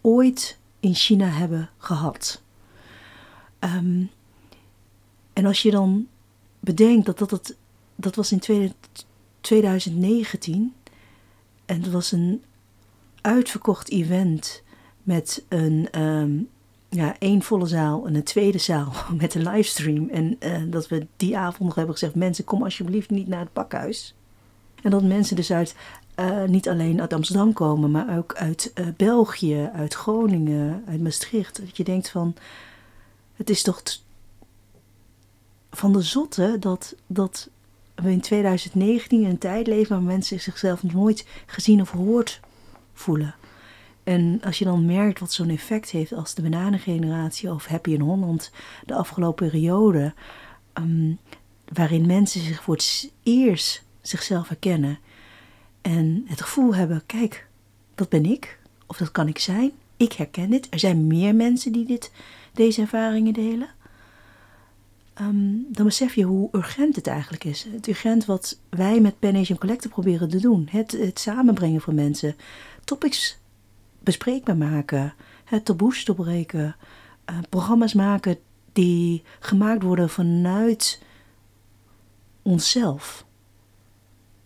ooit 0.00 0.58
in 0.80 0.94
China 0.94 1.26
hebben 1.26 1.70
gehad. 1.78 2.42
Ehm, 3.58 4.02
en 5.32 5.46
als 5.46 5.62
je 5.62 5.70
dan 5.70 6.06
bedenkt 6.60 7.06
dat 7.06 7.18
dat, 7.18 7.30
het, 7.30 7.56
dat 7.94 8.14
was 8.14 8.32
in 8.32 8.38
tweede- 8.38 8.74
2019 9.40 10.74
en 11.66 11.82
het 11.82 11.90
was 11.90 12.12
een 12.12 12.42
uitverkocht 13.20 13.90
event 13.90 14.62
met 15.02 15.44
een, 15.48 15.88
ehm, 15.90 16.38
ja, 16.94 17.18
één 17.18 17.42
volle 17.42 17.66
zaal 17.66 18.06
en 18.06 18.14
een 18.14 18.22
tweede 18.22 18.58
zaal 18.58 18.92
met 19.20 19.34
een 19.34 19.48
livestream. 19.48 20.08
En 20.08 20.36
eh, 20.38 20.62
dat 20.66 20.88
we 20.88 21.06
die 21.16 21.38
avond 21.38 21.60
nog 21.60 21.74
hebben 21.74 21.94
gezegd: 21.94 22.14
mensen, 22.14 22.44
kom 22.44 22.62
alsjeblieft 22.62 23.10
niet 23.10 23.28
naar 23.28 23.40
het 23.40 23.52
pakhuis. 23.52 24.14
En 24.82 24.90
dat 24.90 25.02
mensen 25.02 25.36
dus 25.36 25.52
uit, 25.52 25.74
eh, 26.14 26.44
niet 26.44 26.68
alleen 26.68 27.00
uit 27.00 27.12
Amsterdam 27.12 27.52
komen, 27.52 27.90
maar 27.90 28.18
ook 28.18 28.34
uit 28.34 28.72
uh, 28.74 28.86
België, 28.96 29.70
uit 29.74 29.94
Groningen, 29.94 30.84
uit 30.88 31.00
Maastricht. 31.00 31.60
Dat 31.60 31.76
je 31.76 31.84
denkt 31.84 32.10
van, 32.10 32.34
het 33.36 33.50
is 33.50 33.62
toch 33.62 33.82
van 35.70 35.92
de 35.92 36.02
zotte 36.02 36.56
dat, 36.60 36.94
dat 37.06 37.48
we 37.94 38.10
in 38.10 38.20
2019 38.20 39.24
een 39.24 39.38
tijd 39.38 39.66
leven 39.66 39.96
waar 39.96 40.04
mensen 40.04 40.40
zichzelf 40.40 40.82
nooit 40.82 41.26
gezien 41.46 41.80
of 41.80 41.88
gehoord 41.88 42.40
voelen. 42.92 43.34
En 44.04 44.40
als 44.44 44.58
je 44.58 44.64
dan 44.64 44.84
merkt 44.86 45.20
wat 45.20 45.32
zo'n 45.32 45.48
effect 45.48 45.90
heeft 45.90 46.12
als 46.12 46.34
de 46.34 46.42
bananengeneratie 46.42 47.52
of 47.52 47.66
Happy 47.66 47.90
in 47.90 48.00
Holland 48.00 48.50
de 48.86 48.94
afgelopen 48.94 49.50
periode, 49.50 50.14
um, 50.74 51.18
waarin 51.72 52.06
mensen 52.06 52.40
zich 52.40 52.62
voor 52.62 52.74
het 52.74 53.12
eerst 53.22 53.84
zichzelf 54.00 54.48
herkennen 54.48 54.98
en 55.80 56.24
het 56.26 56.40
gevoel 56.40 56.74
hebben, 56.74 57.02
kijk, 57.06 57.46
dat 57.94 58.08
ben 58.08 58.24
ik, 58.24 58.58
of 58.86 58.96
dat 58.96 59.12
kan 59.12 59.28
ik 59.28 59.38
zijn, 59.38 59.72
ik 59.96 60.12
herken 60.12 60.50
dit, 60.50 60.66
er 60.70 60.78
zijn 60.78 61.06
meer 61.06 61.34
mensen 61.34 61.72
die 61.72 61.84
dit, 61.84 62.12
deze 62.52 62.80
ervaringen 62.80 63.32
delen. 63.32 63.68
Ehm, 65.14 65.56
dan 65.68 65.84
besef 65.84 66.14
je 66.14 66.24
hoe 66.24 66.48
urgent 66.52 66.96
het 66.96 67.06
eigenlijk 67.06 67.44
is. 67.44 67.66
Het 67.72 67.86
urgent 67.86 68.24
wat 68.24 68.58
wij 68.68 69.00
met 69.00 69.18
Pen 69.18 69.36
Asian 69.36 69.58
Collective 69.58 69.88
proberen 69.88 70.28
te 70.28 70.40
doen. 70.40 70.68
Het, 70.70 70.92
het 70.92 71.18
samenbrengen 71.18 71.80
van 71.80 71.94
mensen. 71.94 72.36
Topics 72.84 73.38
bespreekbaar 74.04 74.56
maken. 74.56 75.14
Het 75.44 75.64
taboes 75.64 76.04
doorbreken. 76.04 76.76
Uh, 77.30 77.36
programma's 77.48 77.94
maken 77.94 78.38
die 78.72 79.22
gemaakt 79.40 79.82
worden 79.82 80.08
vanuit 80.08 81.02
onszelf. 82.42 83.24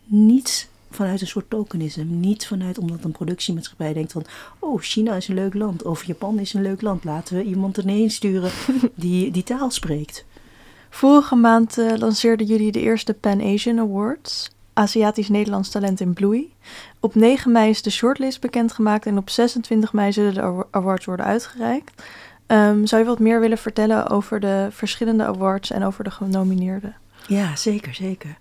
Niet 0.05 0.69
vanuit 0.91 1.21
een 1.21 1.27
soort 1.27 1.51
tokenisme. 1.51 2.05
Niet 2.05 2.47
vanuit 2.47 2.79
omdat 2.79 3.05
een 3.05 3.13
productiemaatschappij 3.13 3.93
denkt 3.93 4.13
van... 4.13 4.25
oh, 4.59 4.81
China 4.81 5.15
is 5.15 5.29
een 5.29 5.35
leuk 5.35 5.55
land. 5.55 5.83
Of 5.83 6.05
Japan 6.05 6.39
is 6.39 6.55
een 6.55 6.63
leuk 6.63 6.83
land. 6.83 7.05
Laten 7.05 7.37
we 7.37 7.43
iemand 7.43 7.79
erheen 7.79 8.11
sturen 8.11 8.51
die 8.95 9.31
die 9.31 9.43
taal 9.43 9.71
spreekt. 9.71 10.25
Vorige 10.91 11.35
maand 11.35 11.79
uh, 11.79 11.97
lanceerden 11.97 12.47
jullie 12.47 12.73
de 12.73 12.81
eerste 12.81 13.15
Pan 13.15 13.43
Asian 13.43 13.79
Awards. 13.79 14.51
Aziatisch-Nederlands 14.77 15.69
talent 15.69 16.01
in 16.01 16.13
bloei. 16.13 16.53
Op 17.01 17.15
9 17.15 17.53
mei 17.53 17.71
is 17.71 17.83
de 17.83 17.91
shortlist 17.91 18.41
bekendgemaakt 18.41 19.07
en 19.07 19.19
op 19.19 19.31
26 19.31 19.93
mei 19.93 20.13
zullen 20.13 20.35
de 20.35 20.67
awards 20.71 21.05
worden 21.05 21.27
uitgereikt. 21.27 22.03
Um, 22.47 22.87
zou 22.87 23.03
je 23.03 23.09
wat 23.09 23.19
meer 23.19 23.41
willen 23.41 23.59
vertellen 23.59 24.09
over 24.09 24.41
de 24.41 24.69
verschillende 24.71 25.25
awards 25.25 25.71
en 25.71 25.83
over 25.83 26.05
de 26.05 26.11
genomineerden? 26.11 26.97
Ja, 27.27 27.57
zeker, 27.57 27.95
zeker. 27.95 28.39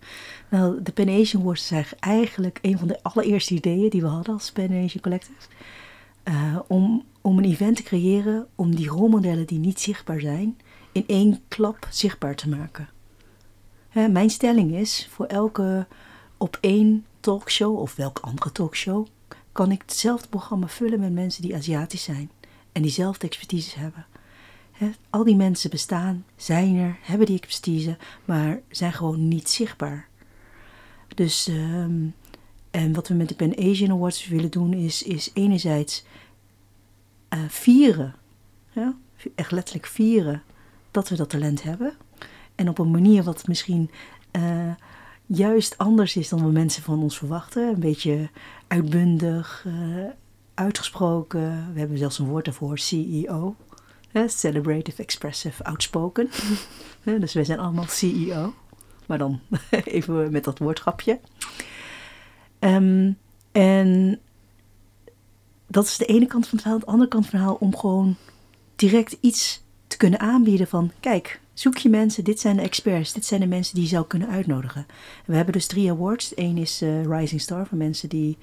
Nou, 0.49 0.81
de 0.83 0.91
Pan 0.91 1.09
Asian 1.09 1.41
Awards 1.41 1.71
is 1.71 1.93
eigenlijk 1.99 2.59
een 2.61 2.77
van 2.77 2.87
de 2.87 2.99
allereerste 3.01 3.53
ideeën 3.53 3.89
die 3.89 4.01
we 4.01 4.07
hadden 4.07 4.33
als 4.33 4.51
Pan 4.51 4.83
Asian 4.83 5.01
Collective. 5.01 5.47
Uh, 6.23 6.59
om, 6.67 7.03
om 7.21 7.37
een 7.37 7.43
event 7.45 7.75
te 7.75 7.83
creëren 7.83 8.47
om 8.55 8.75
die 8.75 8.87
rolmodellen 8.87 9.45
die 9.45 9.59
niet 9.59 9.79
zichtbaar 9.79 10.19
zijn, 10.19 10.57
in 10.91 11.03
één 11.07 11.39
klap 11.47 11.87
zichtbaar 11.89 12.35
te 12.35 12.49
maken. 12.49 12.89
Hè, 13.89 14.07
mijn 14.07 14.29
stelling 14.29 14.75
is, 14.75 15.09
voor 15.11 15.25
elke 15.25 15.87
op 16.37 16.57
één 16.61 17.05
talkshow 17.19 17.79
of 17.79 17.95
welke 17.95 18.21
andere 18.21 18.51
talkshow 18.51 19.07
kan 19.51 19.71
ik 19.71 19.81
hetzelfde 19.81 20.27
programma 20.27 20.67
vullen 20.67 20.99
met 20.99 21.13
mensen 21.13 21.41
die 21.41 21.55
Aziatisch 21.55 22.03
zijn 22.03 22.31
en 22.71 22.81
diezelfde 22.81 23.27
expertise 23.27 23.79
hebben. 23.79 24.05
al 25.09 25.23
die 25.23 25.35
mensen 25.35 25.69
bestaan, 25.69 26.25
zijn 26.35 26.75
er, 26.75 26.97
hebben 27.01 27.25
die 27.25 27.37
expertise, 27.37 27.97
maar 28.25 28.61
zijn 28.69 28.93
gewoon 28.93 29.27
niet 29.27 29.49
zichtbaar. 29.49 30.07
Dus, 31.15 31.47
um, 31.47 32.15
en 32.71 32.93
wat 32.93 33.07
we 33.07 33.13
met 33.13 33.29
de 33.29 33.35
Pan 33.35 33.57
Asian 33.57 33.91
Awards 33.91 34.27
willen 34.27 34.51
doen, 34.51 34.73
is, 34.73 35.03
is 35.03 35.31
enerzijds 35.33 36.05
uh, 37.33 37.39
vieren, 37.47 38.15
ja, 38.71 38.95
echt 39.35 39.51
letterlijk 39.51 39.85
vieren 39.85 40.43
dat 40.91 41.09
we 41.09 41.15
dat 41.15 41.29
talent 41.29 41.63
hebben. 41.63 41.93
En 42.55 42.69
op 42.69 42.77
een 42.77 42.91
manier 42.91 43.23
wat 43.23 43.47
misschien 43.47 43.91
uh, 44.31 44.71
juist 45.25 45.77
anders 45.77 46.15
is 46.15 46.29
dan 46.29 46.43
wat 46.43 46.51
mensen 46.51 46.83
van 46.83 47.01
ons 47.01 47.17
verwachten. 47.17 47.67
Een 47.67 47.79
beetje 47.79 48.29
uitbundig, 48.67 49.63
uh, 49.67 50.05
uitgesproken. 50.53 51.73
We 51.73 51.79
hebben 51.79 51.97
zelfs 51.97 52.19
een 52.19 52.27
woord 52.27 52.45
daarvoor, 52.45 52.77
CEO. 52.77 53.55
Celebrative, 54.25 55.01
Expressive, 55.01 55.63
Outspoken. 55.63 56.29
dus 57.19 57.33
wij 57.33 57.43
zijn 57.43 57.59
allemaal 57.59 57.87
CEO. 57.87 58.53
Maar 59.05 59.17
dan 59.17 59.39
even 59.69 60.31
met 60.31 60.43
dat 60.43 60.59
woordgrapje. 60.59 61.19
Um, 62.59 63.17
en 63.51 64.19
dat 65.67 65.85
is 65.85 65.97
de 65.97 66.05
ene 66.05 66.25
kant 66.25 66.47
van 66.47 66.57
het 66.57 66.61
verhaal. 66.61 66.79
De 66.79 66.85
andere 66.85 67.09
kant 67.09 67.25
van 67.25 67.39
het 67.39 67.41
verhaal 67.41 67.57
om 67.59 67.77
gewoon 67.77 68.15
direct 68.75 69.17
iets 69.19 69.63
te 69.87 69.97
kunnen 69.97 70.19
aanbieden 70.19 70.67
van... 70.67 70.91
Kijk, 70.99 71.39
Zoek 71.55 71.77
je 71.77 71.89
mensen, 71.89 72.23
dit 72.23 72.39
zijn 72.39 72.55
de 72.55 72.61
experts, 72.61 73.13
dit 73.13 73.25
zijn 73.25 73.39
de 73.39 73.47
mensen 73.47 73.75
die 73.75 73.83
je 73.83 73.89
zou 73.89 74.05
kunnen 74.05 74.29
uitnodigen. 74.29 74.85
we 75.25 75.35
hebben 75.35 75.53
dus 75.53 75.67
drie 75.67 75.91
awards. 75.91 76.31
Eén 76.35 76.57
is 76.57 76.81
uh, 76.81 77.03
Rising 77.05 77.41
Star 77.41 77.67
voor 77.67 77.77
mensen 77.77 78.09
die 78.09 78.37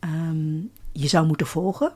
um, 0.00 0.70
je 0.92 1.08
zou 1.08 1.26
moeten 1.26 1.46
volgen. 1.46 1.92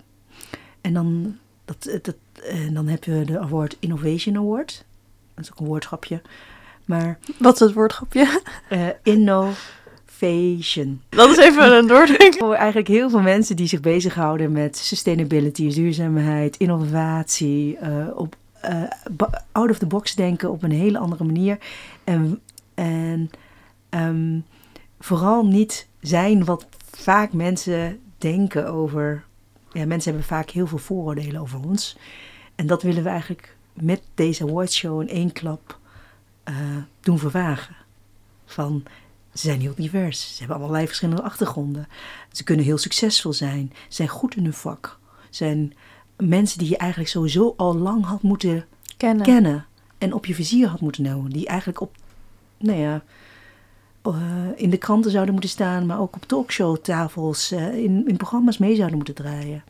En 0.80 0.92
dan, 0.92 1.36
dat, 1.64 1.98
dat, 2.02 2.16
en 2.42 2.74
dan 2.74 2.86
hebben 2.86 3.18
we 3.18 3.24
de 3.24 3.38
award 3.38 3.76
Innovation 3.78 4.36
Award. 4.36 4.84
Dat 5.34 5.44
is 5.44 5.50
ook 5.52 5.58
een 5.58 5.66
woordgrapje. 5.66 6.22
Maar, 6.84 7.18
Wat 7.38 7.54
is 7.54 7.60
het 7.60 7.72
woordgrapje? 7.72 8.40
Uh, 8.70 8.88
innovation. 9.14 11.02
Dat 11.08 11.30
is 11.30 11.36
even 11.36 11.72
een 11.72 11.86
doordenken. 11.86 12.38
Voor 12.38 12.54
eigenlijk 12.54 12.88
heel 12.88 13.10
veel 13.10 13.20
mensen 13.20 13.56
die 13.56 13.66
zich 13.66 13.80
bezighouden 13.80 14.52
met 14.52 14.76
sustainability, 14.76 15.74
duurzaamheid, 15.74 16.56
innovatie, 16.56 17.78
uh, 17.82 18.06
op 18.14 18.36
out 19.52 19.70
of 19.70 19.78
the 19.78 19.86
box 19.86 20.14
denken 20.14 20.50
op 20.50 20.62
een 20.62 20.70
hele 20.70 20.98
andere 20.98 21.24
manier. 21.24 21.58
En, 22.04 22.40
en 22.74 23.30
um, 23.90 24.44
vooral 24.98 25.46
niet 25.46 25.88
zijn 26.00 26.44
wat 26.44 26.66
vaak 26.90 27.32
mensen 27.32 28.00
denken 28.18 28.72
over. 28.72 29.24
Ja, 29.72 29.86
mensen 29.86 30.10
hebben 30.10 30.28
vaak 30.28 30.50
heel 30.50 30.66
veel 30.66 30.78
vooroordelen 30.78 31.40
over 31.40 31.60
ons. 31.64 31.96
En 32.54 32.66
dat 32.66 32.82
willen 32.82 33.02
we 33.02 33.08
eigenlijk 33.08 33.56
met 33.72 34.02
deze 34.14 34.44
awardshow 34.44 35.00
in 35.00 35.08
één 35.08 35.32
klap 35.32 35.78
uh, 36.48 36.56
doen 37.00 37.18
vervagen. 37.18 37.76
Van 38.46 38.82
ze 39.32 39.46
zijn 39.46 39.60
heel 39.60 39.74
divers, 39.74 40.32
ze 40.32 40.38
hebben 40.38 40.56
allerlei 40.56 40.86
verschillende 40.86 41.22
achtergronden. 41.22 41.88
Ze 42.32 42.44
kunnen 42.44 42.64
heel 42.64 42.78
succesvol 42.78 43.32
zijn, 43.32 43.72
zijn 43.88 44.08
goed 44.08 44.36
in 44.36 44.44
hun 44.44 44.52
vak, 44.52 44.98
zijn 45.30 45.74
mensen 46.20 46.58
die 46.58 46.68
je 46.68 46.76
eigenlijk 46.76 47.10
sowieso 47.10 47.54
al 47.56 47.76
lang 47.76 48.04
had 48.04 48.22
moeten 48.22 48.64
kennen. 48.96 49.24
kennen 49.24 49.66
en 49.98 50.12
op 50.12 50.26
je 50.26 50.34
vizier 50.34 50.68
had 50.68 50.80
moeten 50.80 51.02
nemen. 51.02 51.30
Die 51.30 51.46
eigenlijk 51.46 51.80
op, 51.80 51.96
nou 52.58 52.78
ja, 52.78 53.02
uh, 54.06 54.14
in 54.56 54.70
de 54.70 54.76
kranten 54.76 55.10
zouden 55.10 55.32
moeten 55.32 55.50
staan, 55.50 55.86
maar 55.86 56.00
ook 56.00 56.16
op 56.16 56.26
talkshowtafels, 56.26 57.52
uh, 57.52 57.74
in, 57.74 58.08
in 58.08 58.16
programma's 58.16 58.58
mee 58.58 58.74
zouden 58.74 58.96
moeten 58.96 59.14
draaien. 59.14 59.64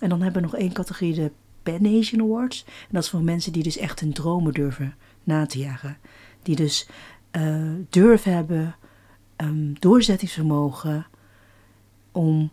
En 0.00 0.08
dan 0.08 0.22
hebben 0.22 0.42
we 0.42 0.48
nog 0.48 0.56
één 0.56 0.72
categorie, 0.72 1.14
de 1.14 1.30
Pan 1.62 1.98
Asian 1.98 2.20
Awards. 2.20 2.64
En 2.66 2.88
dat 2.90 3.02
is 3.02 3.10
voor 3.10 3.22
mensen 3.22 3.52
die 3.52 3.62
dus 3.62 3.76
echt 3.76 4.00
hun 4.00 4.12
dromen 4.12 4.52
durven 4.52 4.94
na 5.24 5.46
te 5.46 5.58
jagen. 5.58 5.96
Die 6.42 6.56
dus 6.56 6.88
uh, 7.36 7.72
durf 7.88 8.22
hebben, 8.22 8.76
um, 9.36 9.72
doorzettingsvermogen 9.78 11.06
om 12.12 12.50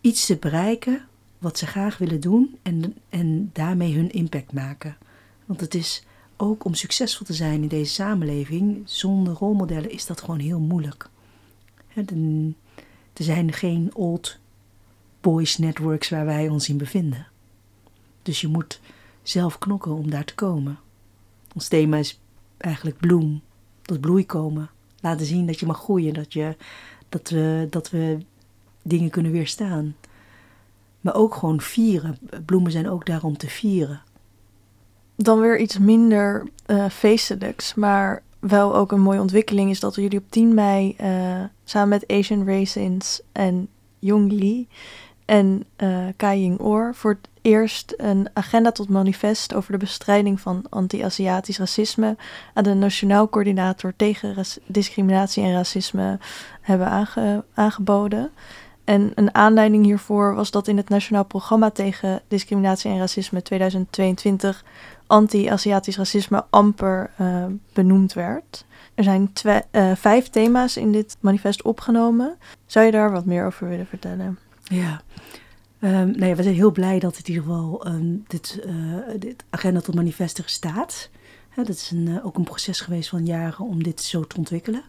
iets 0.00 0.26
te 0.26 0.36
bereiken 0.36 1.04
wat 1.38 1.58
ze 1.58 1.66
graag 1.66 1.98
willen 1.98 2.20
doen 2.20 2.58
en, 2.62 2.96
en 3.08 3.50
daarmee 3.52 3.94
hun 3.94 4.10
impact 4.10 4.52
maken. 4.52 4.96
Want 5.44 5.60
het 5.60 5.74
is 5.74 6.04
ook 6.36 6.64
om 6.64 6.74
succesvol 6.74 7.26
te 7.26 7.32
zijn 7.34 7.62
in 7.62 7.68
deze 7.68 7.92
samenleving, 7.92 8.82
zonder 8.84 9.34
rolmodellen 9.34 9.90
is 9.90 10.06
dat 10.06 10.20
gewoon 10.20 10.38
heel 10.38 10.60
moeilijk. 10.60 11.08
Er 13.12 13.24
zijn 13.24 13.52
geen 13.52 13.90
old 13.94 14.38
boys 15.20 15.58
networks 15.58 16.08
waar 16.08 16.24
wij 16.24 16.48
ons 16.48 16.68
in 16.68 16.76
bevinden. 16.76 17.26
Dus 18.22 18.40
je 18.40 18.48
moet 18.48 18.80
zelf 19.22 19.58
knokken 19.58 19.92
om 19.92 20.10
daar 20.10 20.24
te 20.24 20.34
komen. 20.34 20.78
Ons 21.54 21.68
thema 21.68 21.96
is 21.96 22.20
eigenlijk 22.56 22.96
bloem, 22.96 23.42
tot 23.82 24.00
bloei 24.00 24.26
komen. 24.26 24.70
Laten 25.00 25.26
zien 25.26 25.46
dat 25.46 25.60
je 25.60 25.66
mag 25.66 25.78
groeien, 25.78 26.14
dat, 26.14 26.32
je, 26.32 26.56
dat, 27.08 27.30
we, 27.30 27.66
dat 27.70 27.90
we 27.90 28.18
dingen 28.82 29.10
kunnen 29.10 29.32
weerstaan. 29.32 29.96
Maar 31.06 31.14
ook 31.14 31.34
gewoon 31.34 31.60
vieren. 31.60 32.18
Bloemen 32.44 32.72
zijn 32.72 32.90
ook 32.90 33.06
daar 33.06 33.22
om 33.22 33.36
te 33.36 33.48
vieren. 33.48 34.00
Dan 35.16 35.40
weer 35.40 35.58
iets 35.58 35.78
minder 35.78 36.48
uh, 36.66 36.88
feestelijks, 36.88 37.74
maar 37.74 38.22
wel 38.38 38.76
ook 38.76 38.92
een 38.92 39.00
mooie 39.00 39.20
ontwikkeling 39.20 39.70
is 39.70 39.80
dat 39.80 39.94
jullie 39.94 40.18
op 40.18 40.30
10 40.30 40.54
mei 40.54 40.96
uh, 41.00 41.44
samen 41.64 41.88
met 41.88 42.06
Asian 42.06 42.46
Racins 42.46 43.20
en 43.32 43.68
Jong 43.98 44.32
Lee 44.32 44.68
en 45.24 45.64
uh, 45.76 45.98
Kai 46.16 46.40
Ying-or 46.40 46.94
voor 46.94 47.10
het 47.10 47.28
eerst 47.42 47.94
een 47.96 48.28
agenda 48.32 48.72
tot 48.72 48.88
manifest 48.88 49.54
over 49.54 49.72
de 49.72 49.78
bestrijding 49.78 50.40
van 50.40 50.64
anti-Aziatisch 50.68 51.58
racisme 51.58 52.16
aan 52.54 52.64
de 52.64 52.74
Nationaal 52.74 53.28
Coördinator 53.28 53.92
tegen 53.96 54.34
Discriminatie 54.66 55.44
en 55.44 55.52
Racisme 55.52 56.18
hebben 56.60 56.86
aange 56.86 57.44
aangeboden. 57.54 58.30
En 58.86 59.12
een 59.14 59.34
aanleiding 59.34 59.84
hiervoor 59.84 60.34
was 60.34 60.50
dat 60.50 60.68
in 60.68 60.76
het 60.76 60.88
Nationaal 60.88 61.24
Programma 61.24 61.70
tegen 61.70 62.22
Discriminatie 62.28 62.90
en 62.90 62.98
Racisme 62.98 63.42
2022 63.42 64.64
anti-Aziatisch 65.06 65.96
racisme 65.96 66.44
amper 66.50 67.10
uh, 67.20 67.44
benoemd 67.72 68.12
werd. 68.12 68.64
Er 68.94 69.04
zijn 69.04 69.32
uh, 69.44 69.92
vijf 69.94 70.28
thema's 70.28 70.76
in 70.76 70.92
dit 70.92 71.16
manifest 71.20 71.62
opgenomen. 71.62 72.36
Zou 72.66 72.86
je 72.86 72.92
daar 72.92 73.12
wat 73.12 73.24
meer 73.24 73.46
over 73.46 73.68
willen 73.68 73.86
vertellen? 73.86 74.38
Ja, 74.62 75.02
um, 75.80 76.12
we 76.12 76.42
zijn 76.42 76.54
heel 76.54 76.72
blij 76.72 76.98
dat 76.98 77.16
het 77.16 77.28
in 77.28 77.34
ieder 77.34 77.48
geval 77.48 77.86
um, 77.86 78.24
dit, 78.26 78.60
uh, 78.66 78.74
dit 79.18 79.44
agenda 79.50 79.80
tot 79.80 79.94
manifest 79.94 80.38
er 80.38 80.48
staat. 80.48 81.10
Ja, 81.56 81.62
dat 81.64 81.76
is 81.76 81.90
een, 81.90 82.20
ook 82.22 82.36
een 82.36 82.44
proces 82.44 82.80
geweest 82.80 83.08
van 83.08 83.26
jaren 83.26 83.64
om 83.64 83.82
dit 83.82 84.02
zo 84.02 84.24
te 84.24 84.36
ontwikkelen. 84.36 84.82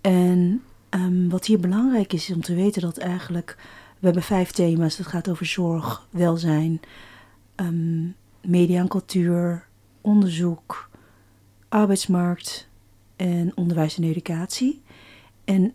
En 0.00 0.62
um, 0.90 1.28
wat 1.28 1.46
hier 1.46 1.60
belangrijk 1.60 2.12
is, 2.12 2.28
is 2.28 2.34
om 2.34 2.42
te 2.42 2.54
weten 2.54 2.82
dat 2.82 2.98
eigenlijk... 2.98 3.56
We 3.98 4.04
hebben 4.04 4.22
vijf 4.22 4.50
thema's. 4.50 4.96
Dat 4.96 5.06
gaat 5.06 5.28
over 5.28 5.46
zorg, 5.46 6.06
welzijn, 6.10 6.80
media 8.40 8.80
en 8.80 8.88
cultuur, 8.88 9.66
onderzoek, 10.00 10.90
arbeidsmarkt 11.68 12.68
en 13.16 13.52
onderwijs 13.54 13.96
en 13.96 14.04
educatie. 14.04 14.82
En 15.44 15.74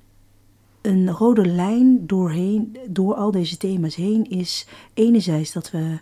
een 0.82 1.12
rode 1.12 1.46
lijn 1.46 2.08
doorheen, 2.08 2.78
door 2.90 3.16
al 3.16 3.32
deze 3.32 3.58
thema's 3.58 3.96
heen 3.96 4.30
is 4.30 4.68
enerzijds 4.94 5.52
dat 5.52 5.72
we 5.72 6.00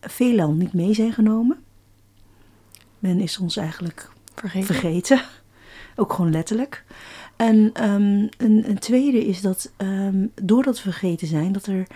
veelal 0.00 0.52
niet 0.52 0.72
mee 0.72 0.94
zijn 0.94 1.12
genomen. 1.12 1.58
Men 2.98 3.20
is 3.20 3.38
ons 3.38 3.56
eigenlijk 3.56 4.10
vergeten. 4.34 4.74
vergeten. 4.74 5.22
Ook 5.96 6.12
gewoon 6.12 6.30
letterlijk. 6.30 6.84
En 7.36 7.56
um, 7.90 8.28
een, 8.38 8.68
een, 8.68 8.78
tweede 8.78 9.26
is 9.26 9.40
dat 9.40 9.72
um, 9.76 10.32
doordat 10.42 10.76
we 10.76 10.82
vergeten 10.82 11.26
zijn, 11.26 11.52
dat 11.52 11.66
er 11.66 11.86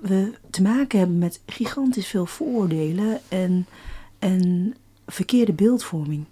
we 0.00 0.32
te 0.50 0.62
maken 0.62 0.98
hebben 0.98 1.18
met 1.18 1.40
gigantisch 1.46 2.06
veel 2.06 2.26
vooroordelen 2.26 3.20
en, 3.28 3.66
en 4.18 4.74
verkeerde 5.06 5.52
beeldvorming. 5.52 6.24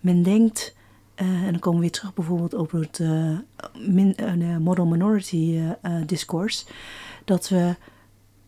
Men 0.00 0.22
denkt, 0.22 0.74
uh, 1.16 1.42
en 1.42 1.50
dan 1.50 1.58
komen 1.58 1.80
we 1.80 1.86
weer 1.86 1.94
terug 1.94 2.14
bijvoorbeeld 2.14 2.54
over 2.54 2.80
het 2.80 2.98
uh, 2.98 4.56
model 4.58 4.86
minority 4.86 5.60
discourse, 6.06 6.64
dat 7.24 7.48
we 7.48 7.76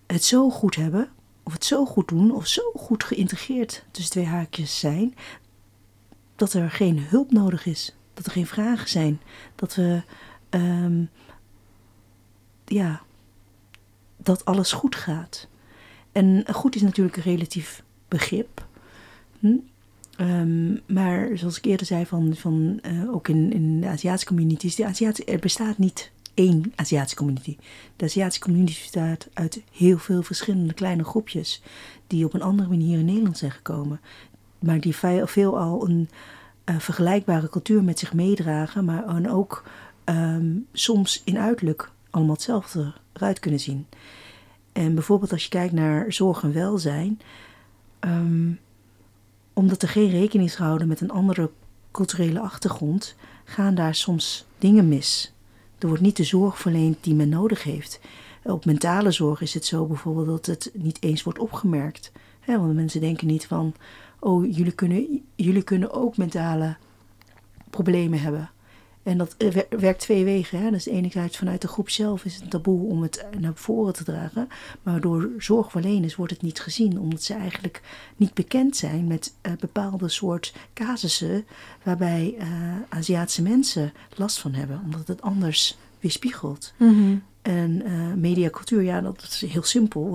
het 0.06 0.24
zo 0.24 0.50
goed 0.50 0.76
hebben, 0.76 1.08
of 1.42 1.52
het 1.52 1.64
zo 1.64 1.84
goed 1.86 2.08
doen, 2.08 2.34
of 2.34 2.46
zo 2.46 2.62
goed 2.74 3.04
geïntegreerd 3.04 3.84
tussen 3.90 4.12
twee 4.12 4.26
haakjes 4.26 4.78
zijn, 4.78 5.14
dat 6.36 6.52
er 6.52 6.70
geen 6.70 6.98
hulp 6.98 7.32
nodig 7.32 7.66
is, 7.66 7.94
dat 8.14 8.26
er 8.26 8.32
geen 8.32 8.46
vragen 8.46 8.88
zijn, 8.88 9.20
dat 9.54 9.74
we 9.74 10.02
um, 10.50 11.10
ja, 12.64 13.02
dat 14.16 14.44
alles 14.44 14.72
goed 14.72 14.96
gaat. 14.96 15.48
En 16.12 16.44
goed 16.52 16.74
is 16.74 16.82
natuurlijk 16.82 17.16
een 17.16 17.22
relatief 17.22 17.82
begrip. 18.08 18.66
Hm? 19.38 19.56
Um, 20.20 20.80
maar 20.86 21.28
zoals 21.34 21.58
ik 21.58 21.64
eerder 21.64 21.86
zei, 21.86 22.06
van, 22.06 22.34
van, 22.36 22.80
uh, 22.86 23.14
ook 23.14 23.28
in, 23.28 23.52
in 23.52 23.80
de 23.80 23.86
Aziatische 23.86 24.26
communities, 24.26 24.74
de 24.74 24.86
Aziatische, 24.86 25.32
er 25.32 25.38
bestaat 25.38 25.78
niet 25.78 26.10
één 26.34 26.72
Aziatische 26.74 27.16
community. 27.16 27.56
De 27.96 28.04
Aziatische 28.04 28.40
community 28.40 28.80
bestaat 28.80 29.28
uit 29.32 29.62
heel 29.72 29.98
veel 29.98 30.22
verschillende 30.22 30.74
kleine 30.74 31.04
groepjes 31.04 31.62
die 32.06 32.24
op 32.24 32.34
een 32.34 32.42
andere 32.42 32.68
manier 32.68 32.98
in 32.98 33.04
Nederland 33.04 33.38
zijn 33.38 33.50
gekomen. 33.50 34.00
Maar 34.58 34.80
die 34.80 34.96
veel 35.26 35.58
al 35.58 35.88
een 35.88 36.08
uh, 36.64 36.78
vergelijkbare 36.78 37.48
cultuur 37.48 37.84
met 37.84 37.98
zich 37.98 38.12
meedragen, 38.12 38.84
maar 38.84 39.30
ook 39.30 39.64
um, 40.04 40.66
soms 40.72 41.22
in 41.24 41.38
uiterlijk 41.38 41.90
allemaal 42.10 42.34
hetzelfde 42.34 42.92
eruit 43.12 43.38
kunnen 43.38 43.60
zien. 43.60 43.86
En 44.72 44.94
bijvoorbeeld 44.94 45.32
als 45.32 45.42
je 45.42 45.48
kijkt 45.48 45.72
naar 45.72 46.12
zorg 46.12 46.42
en 46.42 46.52
welzijn, 46.52 47.20
um, 48.00 48.58
omdat 49.52 49.82
er 49.82 49.88
geen 49.88 50.10
rekening 50.10 50.48
is 50.48 50.54
gehouden 50.54 50.88
met 50.88 51.00
een 51.00 51.10
andere 51.10 51.50
culturele 51.90 52.40
achtergrond, 52.40 53.14
gaan 53.44 53.74
daar 53.74 53.94
soms 53.94 54.46
dingen 54.58 54.88
mis. 54.88 55.32
Er 55.78 55.86
wordt 55.86 56.02
niet 56.02 56.16
de 56.16 56.24
zorg 56.24 56.58
verleend 56.58 56.96
die 57.00 57.14
men 57.14 57.28
nodig 57.28 57.62
heeft. 57.62 58.00
Op 58.42 58.64
mentale 58.64 59.10
zorg 59.10 59.40
is 59.40 59.54
het 59.54 59.64
zo 59.64 59.86
bijvoorbeeld 59.86 60.26
dat 60.26 60.46
het 60.46 60.70
niet 60.74 61.02
eens 61.02 61.22
wordt 61.22 61.38
opgemerkt. 61.38 62.12
want 62.46 62.74
mensen 62.74 63.00
denken 63.00 63.26
niet 63.26 63.46
van, 63.46 63.74
oh, 64.24 64.56
jullie 64.56 64.72
kunnen, 64.72 65.22
jullie 65.34 65.62
kunnen 65.62 65.92
ook 65.92 66.16
mentale 66.16 66.76
problemen 67.70 68.20
hebben. 68.20 68.50
En 69.02 69.18
dat 69.18 69.34
eh, 69.38 69.56
werkt 69.78 70.00
twee 70.00 70.24
wegen. 70.24 70.62
Hè? 70.62 70.70
Dus 70.70 70.86
enerzijds 70.86 71.36
vanuit 71.36 71.60
de 71.60 71.68
groep 71.68 71.90
zelf 71.90 72.24
is 72.24 72.34
het 72.34 72.50
taboe 72.50 72.88
om 72.88 73.02
het 73.02 73.26
naar 73.38 73.52
voren 73.54 73.92
te 73.92 74.04
dragen. 74.04 74.48
Maar 74.82 75.00
door 75.00 75.30
zorgverleners 75.38 76.16
wordt 76.16 76.32
het 76.32 76.42
niet 76.42 76.60
gezien. 76.60 77.00
Omdat 77.00 77.22
ze 77.22 77.34
eigenlijk 77.34 77.82
niet 78.16 78.34
bekend 78.34 78.76
zijn 78.76 79.06
met 79.06 79.34
uh, 79.42 79.52
bepaalde 79.60 80.08
soort 80.08 80.54
casussen. 80.74 81.44
Waarbij 81.82 82.34
uh, 82.38 82.46
Aziatische 82.88 83.42
mensen 83.42 83.92
last 84.14 84.38
van 84.38 84.52
hebben. 84.52 84.80
Omdat 84.84 85.06
het 85.06 85.22
anders 85.22 85.76
weerspiegelt. 86.00 86.72
Mm 86.76 87.22
En 87.42 87.82
uh, 87.86 88.12
mediacultuur, 88.14 88.82
ja, 88.82 89.00
dat 89.00 89.22
is 89.22 89.44
heel 89.46 89.62
simpel. 89.62 90.12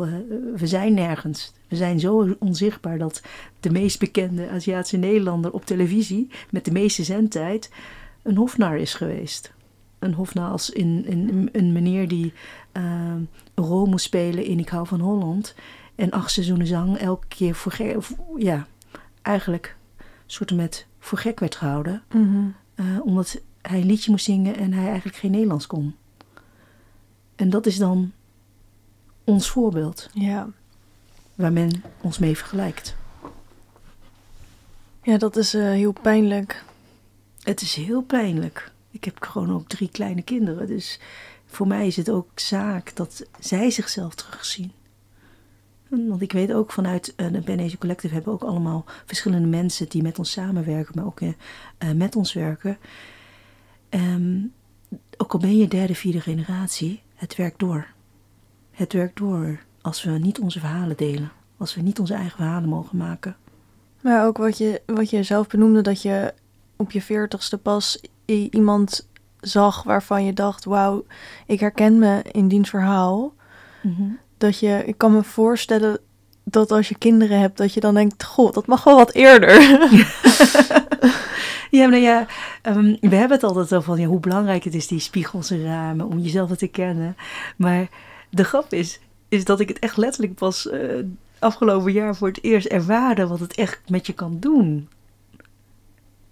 we 0.55 0.67
zijn 0.67 0.93
nergens. 0.93 1.53
We 1.69 1.75
zijn 1.75 1.99
zo 1.99 2.35
onzichtbaar 2.39 2.97
dat 2.97 3.21
de 3.59 3.69
meest 3.69 3.99
bekende 3.99 4.49
Aziatische 4.49 4.97
Nederlander 4.97 5.51
op 5.51 5.65
televisie... 5.65 6.29
met 6.49 6.65
de 6.65 6.71
meeste 6.71 7.03
zendtijd 7.03 7.71
een 8.23 8.37
hofnaar 8.37 8.77
is 8.77 8.93
geweest. 8.93 9.53
Een 9.99 10.13
hofnaar 10.13 10.49
als 10.49 10.69
in, 10.69 11.05
in, 11.05 11.49
een 11.51 11.71
meneer 11.71 12.07
die 12.07 12.33
uh, 12.73 12.83
een 13.53 13.63
rol 13.65 13.85
moest 13.85 14.05
spelen 14.05 14.43
in 14.43 14.59
Ik 14.59 14.69
hou 14.69 14.87
van 14.87 14.99
Holland. 14.99 15.55
En 15.95 16.11
acht 16.11 16.31
seizoenen 16.31 16.67
zang, 16.67 16.97
elke 16.97 17.27
keer 17.27 17.55
voor 17.55 17.71
gek, 17.71 17.97
ja, 18.37 18.67
eigenlijk 19.21 19.75
soort 20.25 20.55
met 20.55 20.87
voor 20.99 21.17
gek 21.17 21.39
werd 21.39 21.55
gehouden. 21.55 22.03
Mm 22.13 22.23
-hmm. 22.23 22.55
uh, 22.75 23.05
omdat 23.05 23.41
hij 23.61 23.79
een 23.79 23.85
liedje 23.85 24.11
moest 24.11 24.25
zingen 24.25 24.57
en 24.57 24.73
hij 24.73 24.85
eigenlijk 24.87 25.17
geen 25.17 25.31
Nederlands 25.31 25.67
kon. 25.67 25.95
En 27.35 27.49
dat 27.49 27.65
is 27.65 27.77
dan 27.77 28.11
ons 29.23 29.49
voorbeeld. 29.49 30.09
Ja. 30.13 30.49
Waar 31.39 31.53
men 31.53 31.83
ons 32.01 32.17
mee 32.17 32.37
vergelijkt. 32.37 32.95
Ja, 35.03 35.17
dat 35.17 35.35
is 35.35 35.55
uh, 35.55 35.63
heel 35.63 35.91
pijnlijk. 35.91 36.63
Het 37.41 37.61
is 37.61 37.75
heel 37.75 38.01
pijnlijk. 38.01 38.71
Ik 38.91 39.03
heb 39.03 39.21
gewoon 39.21 39.51
ook 39.51 39.67
drie 39.67 39.89
kleine 39.89 40.21
kinderen. 40.21 40.67
Dus 40.67 40.99
voor 41.45 41.67
mij 41.67 41.87
is 41.87 41.95
het 41.95 42.09
ook 42.09 42.27
zaak 42.35 42.95
dat 42.95 43.25
zij 43.39 43.69
zichzelf 43.69 44.15
terugzien. 44.15 44.71
Want 45.87 46.21
ik 46.21 46.31
weet 46.31 46.53
ook 46.53 46.71
vanuit 46.71 47.13
uh, 47.17 47.31
de 47.31 47.41
Ben 47.41 47.77
Collective 47.77 48.13
hebben 48.13 48.33
we 48.33 48.39
ook 48.39 48.49
allemaal 48.49 48.85
verschillende 49.05 49.47
mensen 49.47 49.89
die 49.89 50.01
met 50.01 50.19
ons 50.19 50.31
samenwerken, 50.31 50.95
maar 50.95 51.05
ook 51.05 51.21
uh, 51.21 51.31
met 51.95 52.15
ons 52.15 52.33
werken. 52.33 52.77
Um, 53.89 54.53
ook 55.17 55.33
al 55.33 55.39
ben 55.39 55.57
je 55.57 55.67
derde, 55.67 55.95
vierde 55.95 56.21
generatie, 56.21 57.01
het 57.15 57.35
werkt 57.35 57.59
door. 57.59 57.87
Het 58.71 58.93
werkt 58.93 59.17
door 59.17 59.67
als 59.89 60.03
we 60.03 60.11
niet 60.11 60.39
onze 60.39 60.59
verhalen 60.59 60.97
delen. 60.97 61.31
Als 61.57 61.75
we 61.75 61.81
niet 61.81 61.99
onze 61.99 62.13
eigen 62.13 62.37
verhalen 62.37 62.69
mogen 62.69 62.97
maken. 62.97 63.35
Maar 64.01 64.25
ook 64.25 64.37
wat 64.37 64.57
je, 64.57 64.81
wat 64.85 65.09
je 65.09 65.23
zelf 65.23 65.47
benoemde, 65.47 65.81
dat 65.81 66.01
je 66.01 66.33
op 66.75 66.91
je 66.91 67.01
veertigste 67.01 67.57
pas 67.57 68.01
iemand 68.25 69.07
zag 69.39 69.83
waarvan 69.83 70.25
je 70.25 70.33
dacht: 70.33 70.65
wauw, 70.65 71.05
ik 71.45 71.59
herken 71.59 71.99
me 71.99 72.21
in 72.31 72.47
diens 72.47 72.69
verhaal. 72.69 73.33
Mm-hmm. 73.81 74.19
Dat 74.37 74.59
je, 74.59 74.83
ik 74.85 74.97
kan 74.97 75.11
me 75.11 75.23
voorstellen 75.23 75.99
dat 76.43 76.71
als 76.71 76.89
je 76.89 76.97
kinderen 76.97 77.39
hebt, 77.39 77.57
dat 77.57 77.73
je 77.73 77.79
dan 77.79 77.93
denkt: 77.93 78.23
God, 78.23 78.53
dat 78.53 78.67
mag 78.67 78.83
wel 78.83 78.95
wat 78.95 79.13
eerder. 79.13 79.61
ja, 81.77 81.87
maar 81.87 81.99
ja, 81.99 82.25
um, 82.63 82.97
we 83.01 83.15
hebben 83.15 83.37
het 83.37 83.43
altijd 83.43 83.73
over 83.73 83.83
van 83.83 83.99
ja, 83.99 84.07
hoe 84.07 84.19
belangrijk 84.19 84.63
het 84.63 84.75
is, 84.75 84.87
die 84.87 84.99
spiegels 84.99 85.51
en 85.51 85.63
ramen, 85.63 86.05
om 86.05 86.19
jezelf 86.19 86.55
te 86.55 86.67
kennen. 86.67 87.15
Maar 87.55 87.87
de 88.29 88.43
grap 88.43 88.73
is, 88.73 88.99
is 89.29 89.45
dat 89.45 89.59
ik 89.59 89.67
het 89.67 89.79
echt 89.79 89.97
letterlijk 89.97 90.35
pas 90.35 90.65
uh, 90.65 91.05
afgelopen 91.39 91.91
jaar 91.91 92.15
voor 92.15 92.27
het 92.27 92.43
eerst 92.43 92.67
ervaarde 92.67 93.27
wat 93.27 93.39
het 93.39 93.55
echt 93.55 93.79
met 93.89 94.07
je 94.07 94.13
kan 94.13 94.37
doen. 94.39 94.89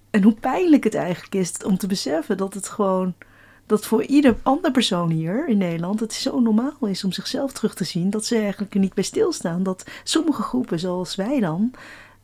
En 0.10 0.24
hoe 0.24 0.34
pijnlijk 0.34 0.84
het 0.84 0.96
eigenlijk 0.96 1.36
is 1.36 1.64
om 1.64 1.78
te 1.78 1.88
beseffen 1.88 2.38
dat 2.38 2.54
het 2.54 2.70
gewoon. 2.70 3.14
Dat 3.66 3.86
voor 3.86 4.04
ieder 4.04 4.36
andere 4.44 4.74
persoon 4.74 5.10
hier 5.10 5.48
in 5.48 5.58
Nederland 5.58 6.00
het 6.00 6.14
zo 6.14 6.40
normaal 6.40 6.78
is 6.82 7.04
om 7.04 7.12
zichzelf 7.12 7.52
terug 7.52 7.76
te 7.76 7.84
zien. 7.84 8.10
Dat 8.10 8.26
ze 8.26 8.38
eigenlijk 8.38 8.74
er 8.74 8.80
niet 8.80 8.94
bij 8.94 9.04
stilstaan. 9.04 9.64
Dat 9.64 9.86
sommige 10.04 10.42
groepen, 10.42 10.80
zoals 10.80 11.16
wij 11.16 11.40
dan, 11.40 11.72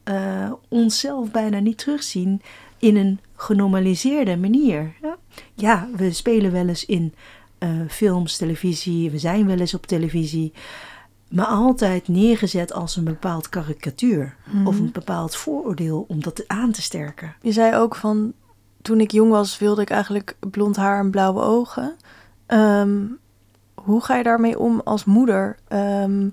uh, 0.10 0.52
onszelf 0.68 1.32
bijna 1.32 1.60
niet 1.60 1.78
terugzien 1.78 2.42
in 2.78 2.96
een 2.96 3.20
genormaliseerde 3.36 4.38
manier. 4.38 4.94
Ja 5.54 5.88
we 5.96 6.12
spelen 6.12 6.52
wel 6.52 6.68
eens 6.68 6.86
in 6.86 7.14
eh, 7.64 7.70
films, 7.90 8.38
televisie, 8.38 9.12
we 9.12 9.18
zijn 9.18 9.48
wel 9.48 9.60
eens 9.60 9.74
op 9.74 9.86
televisie. 9.86 10.54
Maar 11.30 11.46
altijd 11.46 12.08
neergezet 12.08 12.74
als 12.74 12.96
een 12.96 13.04
bepaald 13.04 13.50
karikatuur 13.50 14.36
Mhm. 14.46 14.68
of 14.68 14.80
een 14.80 14.92
bepaald 14.92 15.36
vooroordeel 15.36 16.06
om 16.08 16.22
dat 16.24 16.48
aan 16.48 16.72
te 16.72 16.82
sterken. 16.82 17.36
Je 17.42 17.52
zei 17.52 17.76
ook 17.76 17.96
van, 17.96 18.34
toen 18.82 19.00
ik 19.00 19.12
jong 19.12 19.32
was, 19.32 19.58
wilde 19.60 19.82
ik 19.82 19.90
eigenlijk 19.90 20.36
blond 20.52 20.76
haar 20.76 21.00
en 21.00 21.12
blauwe 21.12 21.42
ogen. 21.42 21.96
Ehm, 22.46 23.02
hoe 23.74 24.02
ga 24.04 24.16
je 24.16 24.24
daarmee 24.24 24.60
om 24.60 24.82
als 24.84 25.06
moeder? 25.06 25.58
Ehm, 25.68 26.28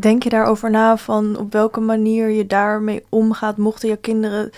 denk 0.00 0.22
je 0.22 0.28
daarover 0.28 0.70
na 0.70 0.96
van 0.96 1.36
op 1.38 1.52
welke 1.52 1.80
manier 1.80 2.28
je 2.28 2.46
daarmee 2.46 3.04
omgaat, 3.08 3.56
mochten 3.56 3.88
je 3.88 3.96
kinderen 3.96 4.50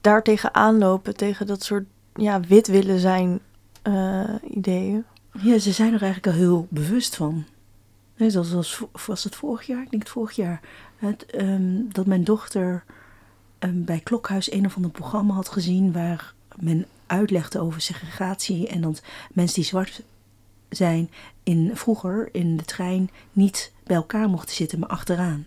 daartegen 0.00 0.54
aanlopen, 0.54 1.16
tegen 1.16 1.46
dat 1.46 1.62
soort 1.62 1.84
ja, 2.14 2.40
wit 2.40 2.66
willen 2.66 2.98
zijn 2.98 3.40
eh, 3.82 4.34
ideeën? 4.50 5.04
Ja, 5.40 5.58
ze 5.58 5.72
zijn 5.72 5.94
er 5.94 6.02
eigenlijk 6.02 6.36
al 6.36 6.42
heel 6.42 6.66
bewust 6.70 7.16
van. 7.16 7.44
Zoals 8.16 8.52
was, 8.52 8.82
was 9.06 9.24
het 9.24 9.36
vorig 9.36 9.66
jaar, 9.66 9.82
ik 9.82 9.90
denk 9.90 10.02
het 10.02 10.12
vorig 10.12 10.36
jaar, 10.36 10.60
het, 10.96 11.26
ehm, 11.26 11.88
dat 11.88 12.06
mijn 12.06 12.24
dochter 12.24 12.84
ehm, 13.58 13.84
bij 13.84 14.00
Klokhuis 14.00 14.52
een 14.52 14.66
of 14.66 14.76
ander 14.76 14.90
programma 14.90 15.34
had 15.34 15.48
gezien 15.48 15.92
waar 15.92 16.34
men 16.56 16.86
uitlegde 17.06 17.60
over 17.60 17.80
segregatie 17.80 18.68
en 18.68 18.80
dat 18.80 19.02
mensen 19.32 19.54
die 19.54 19.64
zwart 19.64 20.02
zijn 20.68 21.10
in, 21.42 21.70
vroeger 21.74 22.28
in 22.32 22.56
de 22.56 22.64
trein 22.64 23.10
niet 23.32 23.72
bij 23.84 23.96
elkaar 23.96 24.28
mochten 24.28 24.54
zitten, 24.54 24.78
maar 24.78 24.88
achteraan. 24.88 25.46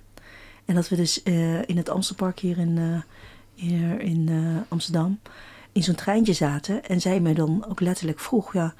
En 0.65 0.75
dat 0.75 0.89
we 0.89 0.95
dus 0.95 1.23
eh, 1.23 1.67
in 1.67 1.77
het 1.77 1.89
Amstelpark 1.89 2.39
hier 2.39 2.57
in, 2.57 3.03
eh, 3.55 3.99
in 3.99 4.29
Amsterdam 4.67 5.19
in 5.75 5.83
zo'n 5.83 5.95
treintje 5.95 6.33
zaten 6.33 6.85
en 6.85 7.01
zij 7.01 7.19
mij 7.19 7.33
dan 7.33 7.65
ook 7.69 7.79
letterlijk 7.79 8.19
vroeg, 8.19 8.53
ja, 8.53 8.73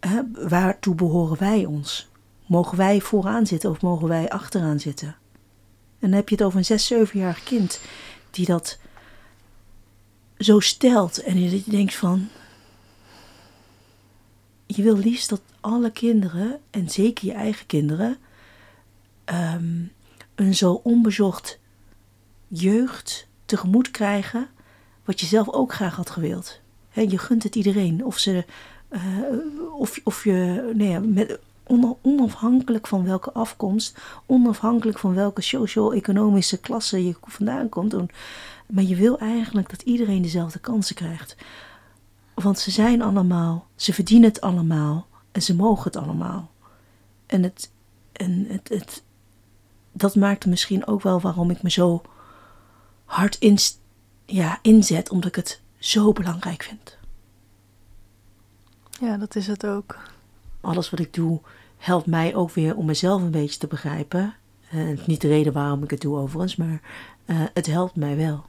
hè, 0.00 0.20
waartoe 0.48 0.94
behoren 0.94 1.38
wij 1.38 1.64
ons? 1.64 2.08
Mogen 2.46 2.78
wij 2.78 3.00
vooraan 3.00 3.46
zitten 3.46 3.70
of 3.70 3.80
mogen 3.80 4.08
wij 4.08 4.28
achteraan 4.28 4.80
zitten? 4.80 5.08
En 5.98 6.08
dan 6.08 6.12
heb 6.12 6.28
je 6.28 6.34
het 6.34 6.44
over 6.44 6.58
een 6.58 6.64
6, 6.64 6.92
7-jarig 6.94 7.42
kind 7.42 7.80
die 8.30 8.46
dat 8.46 8.78
zo 10.38 10.60
stelt. 10.60 11.22
En 11.22 11.40
je 11.40 11.62
denkt 11.66 11.94
van. 11.94 12.28
Je 14.66 14.82
wil 14.82 14.96
liefst 14.96 15.28
dat 15.28 15.42
alle 15.60 15.90
kinderen, 15.90 16.60
en 16.70 16.90
zeker 16.90 17.26
je 17.26 17.32
eigen 17.32 17.66
kinderen, 17.66 18.18
ehm, 19.24 19.82
een 20.34 20.54
zo 20.54 20.72
onbezocht 20.72 21.58
jeugd 22.48 23.26
tegemoet 23.44 23.90
krijgen. 23.90 24.48
Wat 25.10 25.20
je 25.20 25.26
zelf 25.26 25.48
ook 25.48 25.72
graag 25.72 25.96
had 25.96 26.10
gewild. 26.10 26.60
Je 26.92 27.18
gunt 27.18 27.42
het 27.42 27.56
iedereen. 27.56 28.04
Of, 28.04 28.18
ze, 28.18 28.44
eh, 28.88 29.00
of, 29.78 30.00
of 30.04 30.24
je, 30.24 30.70
nee, 30.74 31.26
on- 31.66 31.96
onafhankelijk 32.02 32.86
van 32.86 33.04
welke 33.04 33.32
afkomst, 33.32 33.98
onafhankelijk 34.26 34.98
van 34.98 35.14
welke 35.14 35.40
socio-economische 35.40 36.58
klasse 36.58 37.06
je 37.06 37.16
vandaan 37.22 37.68
komt. 37.68 37.94
Maar 38.66 38.84
je 38.84 38.96
wil 38.96 39.18
eigenlijk 39.18 39.70
dat 39.70 39.82
iedereen 39.82 40.22
dezelfde 40.22 40.58
kansen 40.58 40.94
krijgt. 40.94 41.36
Want 42.34 42.58
ze 42.58 42.70
zijn 42.70 43.02
allemaal, 43.02 43.66
ze 43.74 43.92
verdienen 43.92 44.28
het 44.28 44.40
allemaal 44.40 45.06
en 45.32 45.42
ze 45.42 45.54
mogen 45.56 45.84
het 45.84 45.96
allemaal. 45.96 46.50
En, 47.26 47.42
het, 47.42 47.70
en 48.12 48.46
het, 48.48 48.68
het, 48.68 49.02
dat 49.92 50.14
maakt 50.14 50.46
misschien 50.46 50.86
ook 50.86 51.02
wel 51.02 51.20
waarom 51.20 51.50
ik 51.50 51.62
me 51.62 51.70
zo 51.70 52.02
hard 53.04 53.36
in, 53.38 53.58
ja, 54.30 54.58
inzet, 54.62 55.10
omdat 55.10 55.28
ik 55.28 55.36
het 55.36 55.60
zo 55.78 56.12
belangrijk 56.12 56.62
vind. 56.62 56.98
Ja, 59.00 59.16
dat 59.16 59.36
is 59.36 59.46
het 59.46 59.66
ook. 59.66 59.98
alles 60.60 60.90
wat 60.90 61.00
ik 61.00 61.14
doe 61.14 61.40
helpt 61.76 62.06
mij 62.06 62.34
ook 62.34 62.50
weer 62.50 62.76
om 62.76 62.86
mezelf 62.86 63.22
een 63.22 63.30
beetje 63.30 63.58
te 63.58 63.66
begrijpen. 63.66 64.34
Het 64.64 64.98
is 64.98 65.06
niet 65.06 65.20
de 65.20 65.28
reden 65.28 65.52
waarom 65.52 65.82
ik 65.82 65.90
het 65.90 66.00
doe 66.00 66.18
overigens, 66.18 66.56
maar 66.56 66.80
eh, 67.24 67.42
het 67.54 67.66
helpt 67.66 67.96
mij 67.96 68.16
wel. 68.16 68.44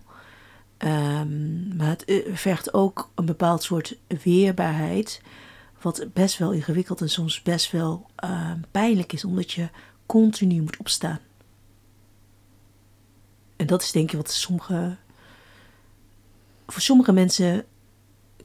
Ehm, 0.78 1.78
maar 1.78 1.88
het 1.88 2.06
eh, 2.06 2.36
vergt 2.36 2.74
ook 2.74 3.10
een 3.15 3.26
bepaald 3.26 3.63
soort 3.63 3.98
weerbaarheid, 4.24 5.22
wat 5.82 6.06
best 6.13 6.38
wel 6.38 6.52
ingewikkeld 6.52 7.02
en 7.02 7.10
soms 7.10 7.41
best 7.41 7.72
wel 7.72 8.06
eh, 8.15 8.52
pijnlijk 8.72 9.13
is, 9.13 9.26
omdat 9.26 9.52
je 9.52 9.70
continu 10.06 10.62
moet 10.62 10.78
opstaan. 10.78 11.20
En 13.56 13.67
dat 13.67 13.82
is 13.82 13.91
denk 13.91 14.12
ik 14.12 14.17
wat 14.17 14.32
sommige. 14.32 14.98
Voor 16.72 16.82
sommige 16.82 17.12
mensen 17.12 17.66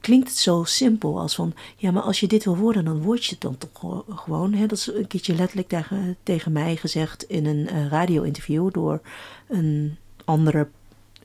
klinkt 0.01 0.27
het 0.27 0.37
zo 0.37 0.63
simpel 0.63 1.19
als 1.19 1.35
van, 1.35 1.53
ja, 1.75 1.91
maar 1.91 2.01
als 2.03 2.19
je 2.19 2.27
dit 2.27 2.43
wil 2.43 2.57
worden, 2.57 2.85
dan 2.85 3.01
word 3.01 3.25
je 3.25 3.31
het 3.31 3.41
dan 3.41 3.57
toch 3.57 3.69
gewo- 3.73 4.05
gewoon. 4.09 4.53
Hè? 4.53 4.65
Dat 4.65 4.77
is 4.77 4.87
een 4.93 5.07
keertje 5.07 5.35
letterlijk 5.35 5.67
tegen, 5.67 6.17
tegen 6.23 6.51
mij 6.51 6.75
gezegd 6.75 7.23
in 7.23 7.45
een 7.45 7.67
eh, 7.67 7.87
radio-interview 7.87 8.71
door 8.71 9.01
een 9.47 9.97
andere 10.25 10.67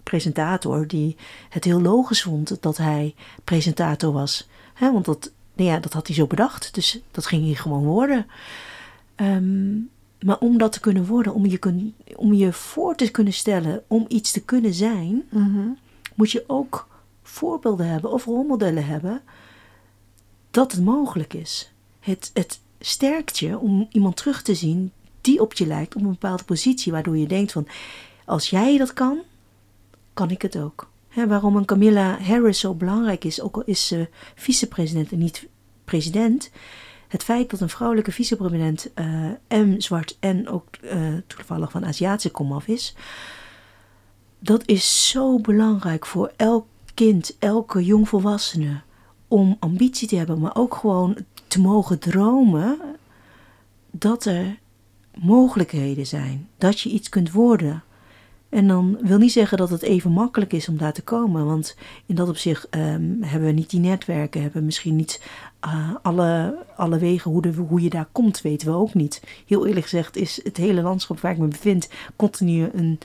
presentator 0.02 0.86
die 0.86 1.16
het 1.48 1.64
heel 1.64 1.80
logisch 1.80 2.22
vond 2.22 2.56
dat 2.62 2.76
hij 2.76 3.14
presentator 3.44 4.12
was. 4.12 4.48
Hè? 4.74 4.92
Want 4.92 5.04
dat, 5.04 5.30
nou 5.54 5.70
ja, 5.70 5.78
dat 5.78 5.92
had 5.92 6.06
hij 6.06 6.16
zo 6.16 6.26
bedacht, 6.26 6.74
dus 6.74 7.00
dat 7.10 7.26
ging 7.26 7.44
hij 7.44 7.54
gewoon 7.54 7.84
worden. 7.84 8.26
Ehm, 9.14 9.72
maar 10.20 10.38
om 10.38 10.58
dat 10.58 10.72
te 10.72 10.80
kunnen 10.80 11.06
worden, 11.06 11.34
om 11.34 11.46
je, 11.46 11.58
kun, 11.58 11.94
om 12.16 12.32
je 12.34 12.52
voor 12.52 12.94
te 12.94 13.10
kunnen 13.10 13.32
stellen, 13.32 13.82
om 13.86 14.04
iets 14.08 14.30
te 14.32 14.40
kunnen 14.42 14.74
zijn, 14.74 15.22
Mhm. 15.30 15.68
moet 16.14 16.30
je 16.30 16.44
ook 16.46 16.90
voorbeelden 17.32 17.86
hebben 17.86 18.10
of 18.10 18.24
rolmodellen 18.24 18.86
hebben 18.86 19.22
dat 20.50 20.72
het 20.72 20.84
mogelijk 20.84 21.34
is. 21.34 21.72
Het, 22.00 22.30
het 22.34 22.60
sterkt 22.80 23.38
je 23.38 23.58
om 23.58 23.88
iemand 23.90 24.16
terug 24.16 24.42
te 24.42 24.54
zien 24.54 24.92
die 25.20 25.40
op 25.40 25.52
je 25.52 25.66
lijkt 25.66 25.94
op 25.94 26.02
een 26.02 26.08
bepaalde 26.08 26.44
positie, 26.44 26.92
waardoor 26.92 27.16
je 27.16 27.26
denkt 27.26 27.52
van 27.52 27.68
als 28.24 28.50
jij 28.50 28.78
dat 28.78 28.92
kan, 28.92 29.18
kan 30.14 30.30
ik 30.30 30.42
het 30.42 30.56
ook. 30.56 30.90
Waarom 31.14 31.56
een 31.56 31.64
Camilla 31.64 32.18
Harris 32.20 32.58
zo 32.58 32.74
belangrijk 32.74 33.24
is, 33.24 33.40
ook 33.40 33.56
al 33.56 33.62
is 33.64 33.86
ze 33.86 34.08
vicepresident 34.34 35.12
en 35.12 35.18
niet 35.18 35.48
president. 35.84 36.50
Het 37.08 37.24
feit 37.24 37.50
dat 37.50 37.60
een 37.60 37.68
vrouwelijke 37.68 38.12
vicepresident 38.12 38.92
eh 38.94 39.30
en 39.48 39.82
zwart 39.82 40.16
en 40.20 40.48
ook 40.48 40.76
eh, 40.76 41.14
toevallig 41.26 41.70
van 41.70 41.84
Aziatische 41.84 42.30
komaf 42.30 42.66
is, 42.66 42.94
dat 44.38 44.62
is 44.66 45.08
zo 45.08 45.38
belangrijk 45.38 46.06
voor 46.06 46.32
elk 46.36 46.66
kind, 46.94 47.36
elke 47.38 47.84
jongvolwassene. 47.84 48.80
Om 49.28 49.56
ambitie 49.58 50.08
te 50.08 50.16
hebben, 50.16 50.38
maar 50.38 50.56
ook 50.56 50.74
gewoon 50.74 51.16
te 51.46 51.60
mogen 51.60 51.98
dromen 51.98 52.78
dat 53.90 54.24
er 54.24 54.58
mogelijkheden 55.20 56.06
zijn. 56.06 56.48
Dat 56.58 56.80
je 56.80 56.90
iets 56.90 57.08
kunt 57.08 57.32
worden. 57.32 57.82
En 58.52 58.68
dan 58.68 58.98
wil 59.00 59.18
niet 59.18 59.32
zeggen 59.32 59.58
dat 59.58 59.70
het 59.70 59.82
even 59.82 60.12
makkelijk 60.12 60.52
is 60.52 60.68
om 60.68 60.76
daar 60.76 60.92
te 60.92 61.02
komen. 61.02 61.46
Want 61.46 61.76
in 62.06 62.14
dat 62.14 62.28
opzicht 62.28 62.68
ehm, 62.68 63.10
hebben 63.20 63.48
we 63.48 63.54
niet 63.54 63.70
die 63.70 63.80
netwerken, 63.80 64.42
hebben 64.42 64.60
we 64.60 64.66
misschien 64.66 64.96
niet 64.96 65.22
eh, 65.60 65.90
alle, 66.02 66.58
alle 66.76 66.98
wegen 66.98 67.30
hoe, 67.30 67.42
de, 67.42 67.52
hoe 67.52 67.82
je 67.82 67.90
daar 67.90 68.08
komt, 68.12 68.40
weten 68.40 68.68
we 68.68 68.74
ook 68.74 68.94
niet. 68.94 69.22
Heel 69.46 69.66
eerlijk 69.66 69.84
gezegd 69.84 70.16
is 70.16 70.40
het 70.44 70.56
hele 70.56 70.82
landschap 70.82 71.20
waar 71.20 71.32
ik 71.32 71.38
me 71.38 71.48
bevind 71.48 71.88
continu 72.16 72.68
een, 72.72 72.98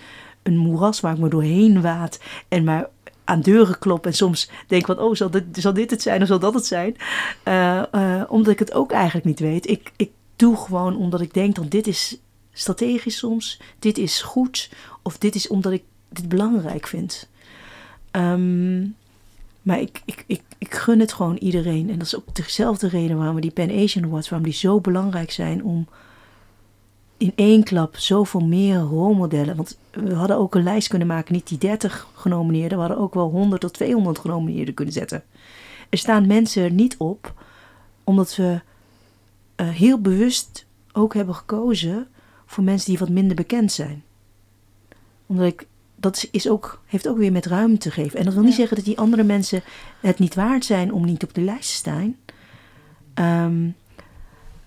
een 0.43 0.57
moeras 0.57 0.99
waar 0.99 1.13
ik 1.13 1.19
me 1.19 1.29
doorheen 1.29 1.81
waad. 1.81 2.19
En 2.47 2.63
maar 2.63 2.89
aan 3.27 3.41
deuren 3.41 3.79
klop 3.79 4.05
en 4.05 4.13
soms 4.13 4.49
denk 4.67 4.85
van, 4.85 4.99
oh, 4.99 5.15
zal 5.15 5.29
dit, 5.29 5.43
zal 5.51 5.73
dit 5.73 5.91
het 5.91 6.01
zijn 6.01 6.21
of 6.21 6.27
zal 6.27 6.39
dat 6.39 6.53
het 6.53 6.65
zijn? 6.65 6.95
Eh, 7.43 7.93
eh, 7.93 8.23
omdat 8.27 8.53
ik 8.53 8.59
het 8.59 8.73
ook 8.73 8.91
eigenlijk 8.91 9.25
niet 9.25 9.39
weet. 9.39 9.69
Ik, 9.69 9.91
ik 9.95 10.11
doe 10.35 10.57
gewoon 10.57 10.97
omdat 10.97 11.21
ik 11.21 11.33
denk 11.33 11.55
dat 11.55 11.71
dit 11.71 11.87
is 11.87 12.17
strategisch 12.53 13.17
soms, 13.17 13.59
dit 13.79 13.97
is 13.97 14.21
goed 14.21 14.69
of 15.01 15.17
dit 15.17 15.35
is 15.35 15.47
omdat 15.47 15.71
ik 15.71 15.83
dit 16.09 16.29
belangrijk 16.29 16.87
vind. 16.87 17.29
Ehm, 18.11 18.81
maar 19.61 19.79
ik, 19.79 20.01
ik, 20.05 20.23
ik, 20.27 20.41
ik 20.57 20.75
gun 20.75 20.99
het 20.99 21.13
gewoon 21.13 21.35
iedereen. 21.35 21.89
En 21.89 21.97
dat 21.97 22.07
is 22.07 22.15
ook 22.15 22.35
dezelfde 22.35 22.87
reden 22.87 23.17
waarom 23.17 23.35
we 23.35 23.41
die 23.41 23.51
Pan 23.51 23.71
Asian 23.71 24.03
Awards, 24.03 24.29
waarom 24.29 24.49
die 24.49 24.57
zo 24.57 24.81
belangrijk 24.81 25.31
zijn 25.31 25.63
om 25.63 25.87
in 27.17 27.31
één 27.35 27.63
klap 27.63 27.97
zoveel 27.97 28.39
meer 28.45 28.77
rolmodellen. 28.79 29.55
Want 29.55 29.77
we 29.91 30.13
hadden 30.13 30.37
ook 30.37 30.55
een 30.55 30.63
lijst 30.63 30.87
kunnen 30.87 31.07
maken, 31.07 31.33
niet 31.33 31.47
die 31.47 31.57
30 31.57 32.07
genomineerden, 32.13 32.77
we 32.77 32.83
hadden 32.83 33.03
ook 33.03 33.13
wel 33.13 33.29
100 33.29 33.61
tot 33.61 33.73
200 33.73 34.19
genomineerden 34.19 34.73
kunnen 34.73 34.93
zetten. 34.93 35.23
Er 35.89 35.97
staan 35.97 36.27
mensen 36.27 36.75
niet 36.75 36.97
op, 36.97 37.33
omdat 38.03 38.35
we 38.35 38.59
eh, 39.55 39.69
heel 39.69 40.01
bewust 40.01 40.65
ook 40.93 41.13
hebben 41.13 41.35
gekozen 41.35 42.07
voor 42.45 42.63
mensen 42.63 42.89
die 42.89 42.99
wat 42.99 43.09
minder 43.09 43.35
bekend 43.35 43.71
zijn. 43.71 44.03
Omdat 45.25 45.45
ik, 45.45 45.67
dat 45.95 46.27
is 46.31 46.49
ook, 46.49 46.81
heeft 46.85 47.07
ook 47.07 47.17
weer 47.17 47.31
met 47.31 47.45
ruimte 47.45 47.77
te 47.77 47.91
geven. 47.91 48.19
En 48.19 48.25
dat 48.25 48.33
wil 48.33 48.43
niet 48.43 48.51
Ja. 48.51 48.57
zeggen 48.57 48.75
dat 48.77 48.85
die 48.85 48.97
andere 48.99 49.23
mensen 49.23 49.61
het 50.01 50.19
niet 50.19 50.35
waard 50.35 50.65
zijn 50.65 50.93
om 50.93 51.05
niet 51.05 51.23
op 51.23 51.33
de 51.33 51.41
lijst 51.41 51.69
te 51.69 51.75
staan. 51.75 52.15
Ehm, 53.13 53.67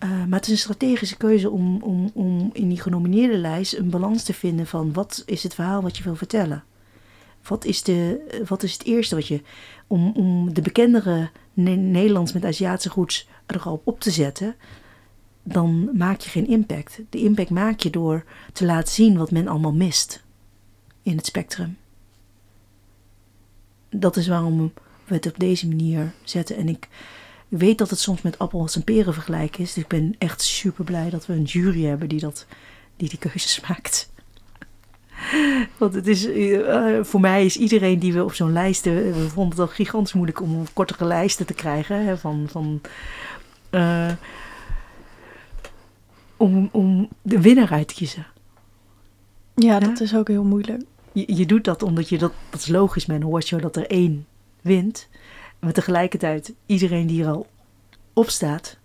eh, 0.01 0.25
maar 0.25 0.39
het 0.39 0.45
is 0.47 0.51
een 0.51 0.59
strategische 0.59 1.17
keuze 1.17 1.51
om, 1.51 1.83
om, 1.83 2.11
om 2.15 2.51
in 2.53 2.69
die 2.69 2.81
genomineerde 2.81 3.39
lijst 3.39 3.77
een 3.77 3.91
balans 3.91 4.23
te 4.23 4.35
vinden 4.35 4.67
van 4.67 4.93
wat 4.93 5.23
is 5.27 5.43
het 5.43 5.55
verhaal 5.55 5.83
wat 5.83 5.97
je 5.97 6.03
wil 6.03 6.17
vertellen. 6.17 6.65
Wat 7.43 7.65
is, 7.65 7.83
de, 7.83 8.21
wat 8.49 8.63
is 8.63 8.73
het 8.73 8.85
eerste 8.85 9.15
wat 9.15 9.27
je. 9.27 9.43
Om, 9.87 10.13
om 10.13 10.55
de 10.55 10.63
bekendere 10.63 11.31
Ne- 11.53 11.75
Nederlands 11.75 12.33
met 12.33 12.45
Aziatische 12.45 12.91
goeds 12.91 13.29
er 13.47 13.61
al 13.61 13.81
op 13.85 14.01
te 14.01 14.11
zetten, 14.11 14.55
dan 15.43 15.91
maak 15.97 16.21
je 16.21 16.31
geen 16.31 16.47
impact. 16.47 17.01
De 17.11 17.19
impact 17.19 17.51
maak 17.51 17.81
je 17.81 17.91
door 17.91 18.25
te 18.53 18.65
laten 18.65 18.93
zien 18.93 19.17
wat 19.17 19.31
men 19.31 19.49
allemaal 19.49 19.73
mist 19.73 20.23
in 21.03 21.17
het 21.17 21.27
spectrum. 21.27 21.77
Dat 23.89 24.17
is 24.17 24.29
waarom 24.29 24.73
we 25.05 25.15
het 25.15 25.27
op 25.27 25.39
deze 25.39 25.69
manier 25.69 26.13
zetten. 26.25 26.57
En 26.57 26.69
ik 26.69 26.89
weet 27.59 27.79
dat 27.79 27.91
het 27.91 27.99
soms 27.99 28.23
met 28.23 28.39
appels 28.39 28.77
en 28.77 28.85
peren 28.85 29.15
vergelijken 29.15 29.61
is. 29.63 29.73
Dus 29.73 29.83
ik 29.83 29.89
ben 29.89 30.15
echt 30.19 30.43
super 30.43 30.85
blij 30.85 31.11
dat 31.11 31.27
we 31.27 31.33
een 31.33 31.43
jury 31.43 31.85
hebben 31.85 32.09
die, 32.09 32.21
dat, 32.21 32.47
die 32.97 33.09
die 33.09 33.19
keuzes 33.19 33.61
maakt. 33.69 34.11
Want 35.77 35.95
het 35.95 36.07
is, 36.07 36.27
eh, 36.27 36.99
voor 37.03 37.21
mij 37.21 37.45
is 37.45 37.57
iedereen 37.57 37.99
die 37.99 38.13
we 38.13 38.25
op 38.25 38.35
zo'n 38.35 38.53
lijst... 38.53 38.87
eh, 38.87 38.93
We 38.95 39.29
vonden 39.29 39.59
het 39.59 39.69
al 39.69 39.75
gigantisch 39.75 40.13
moeilijk 40.13 40.41
om 40.41 40.65
kortere 40.73 41.05
lijsten 41.05 41.47
te 41.47 41.55
krijgen. 41.55 42.05
Hè, 42.05 42.19
van, 42.19 42.47
van, 42.51 42.81
eh, 43.71 44.13
om, 46.37 46.69
om 46.73 47.09
de 47.23 47.41
winnaar 47.41 47.71
uit 47.71 47.89
te 47.89 47.95
kiezen. 47.95 48.27
Ja, 49.55 49.79
dat 49.79 50.01
is 50.01 50.15
ook 50.15 50.29
heel 50.29 50.45
moeilijk. 50.45 50.83
Je, 51.13 51.37
je 51.37 51.47
doet 51.47 51.65
dat 51.65 51.83
omdat 51.83 52.09
je 52.09 52.19
dat, 52.19 52.33
dat 52.51 52.61
is 52.61 52.69
logisch 52.69 53.07
met 53.07 53.17
een 53.17 53.23
horseshow 53.27 53.63
dat 53.63 53.77
er 53.77 53.87
één 53.87 54.27
wint. 54.61 55.09
Maar 55.61 55.73
tegelijkertijd, 55.73 56.53
iedereen 56.67 57.07
die 57.07 57.23
er 57.23 57.31
al 57.31 57.47
op 58.13 58.31
staat, 58.31 58.79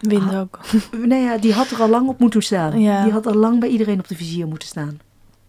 Wint 0.00 0.34
ook. 0.34 0.60
nee, 1.06 1.22
ja, 1.22 1.38
die 1.38 1.52
had 1.52 1.70
er 1.70 1.80
al 1.80 1.88
lang 1.88 2.08
op 2.08 2.18
moeten 2.18 2.42
staan. 2.42 2.80
Ja. 2.80 3.02
Die 3.02 3.12
had 3.12 3.26
al 3.26 3.34
lang 3.34 3.60
bij 3.60 3.68
iedereen 3.68 3.98
op 3.98 4.08
de 4.08 4.16
vizier 4.16 4.46
moeten 4.46 4.68
staan. 4.68 5.00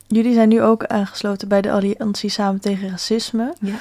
Jullie 0.08 0.34
zijn 0.34 0.50
nu 0.50 0.62
ook 0.62 0.86
aangesloten 0.86 1.48
bij 1.48 1.62
de 1.62 1.72
Alliantie 1.72 2.30
Samen 2.30 2.62
tegen 2.62 2.90
Racisme. 2.90 3.54
Ja. 3.60 3.76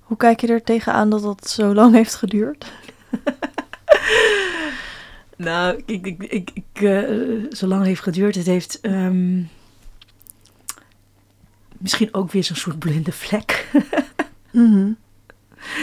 Hoe 0.00 0.16
kijk 0.16 0.40
je 0.40 0.46
er 0.46 0.62
tegenaan 0.62 1.10
dat 1.10 1.22
dat 1.22 1.48
zo 1.48 1.74
lang 1.74 1.94
heeft 1.94 2.14
geduurd? 2.14 2.66
Nou, 5.36 5.82
ik, 5.86 6.06
ik, 6.06 6.22
ik, 6.22 6.50
ik, 6.54 6.82
eh, 6.82 7.52
zo 7.52 7.66
lang 7.66 7.84
heeft 7.84 8.00
geduurd. 8.00 8.34
Het 8.34 8.46
heeft 8.46 8.80
ehm, 8.80 9.42
misschien 11.78 12.14
ook 12.14 12.32
weer 12.32 12.44
zo'n 12.44 12.56
soort 12.56 12.78
blinde 12.78 13.12
vlek. 13.12 13.68
Mhm. 14.50 14.92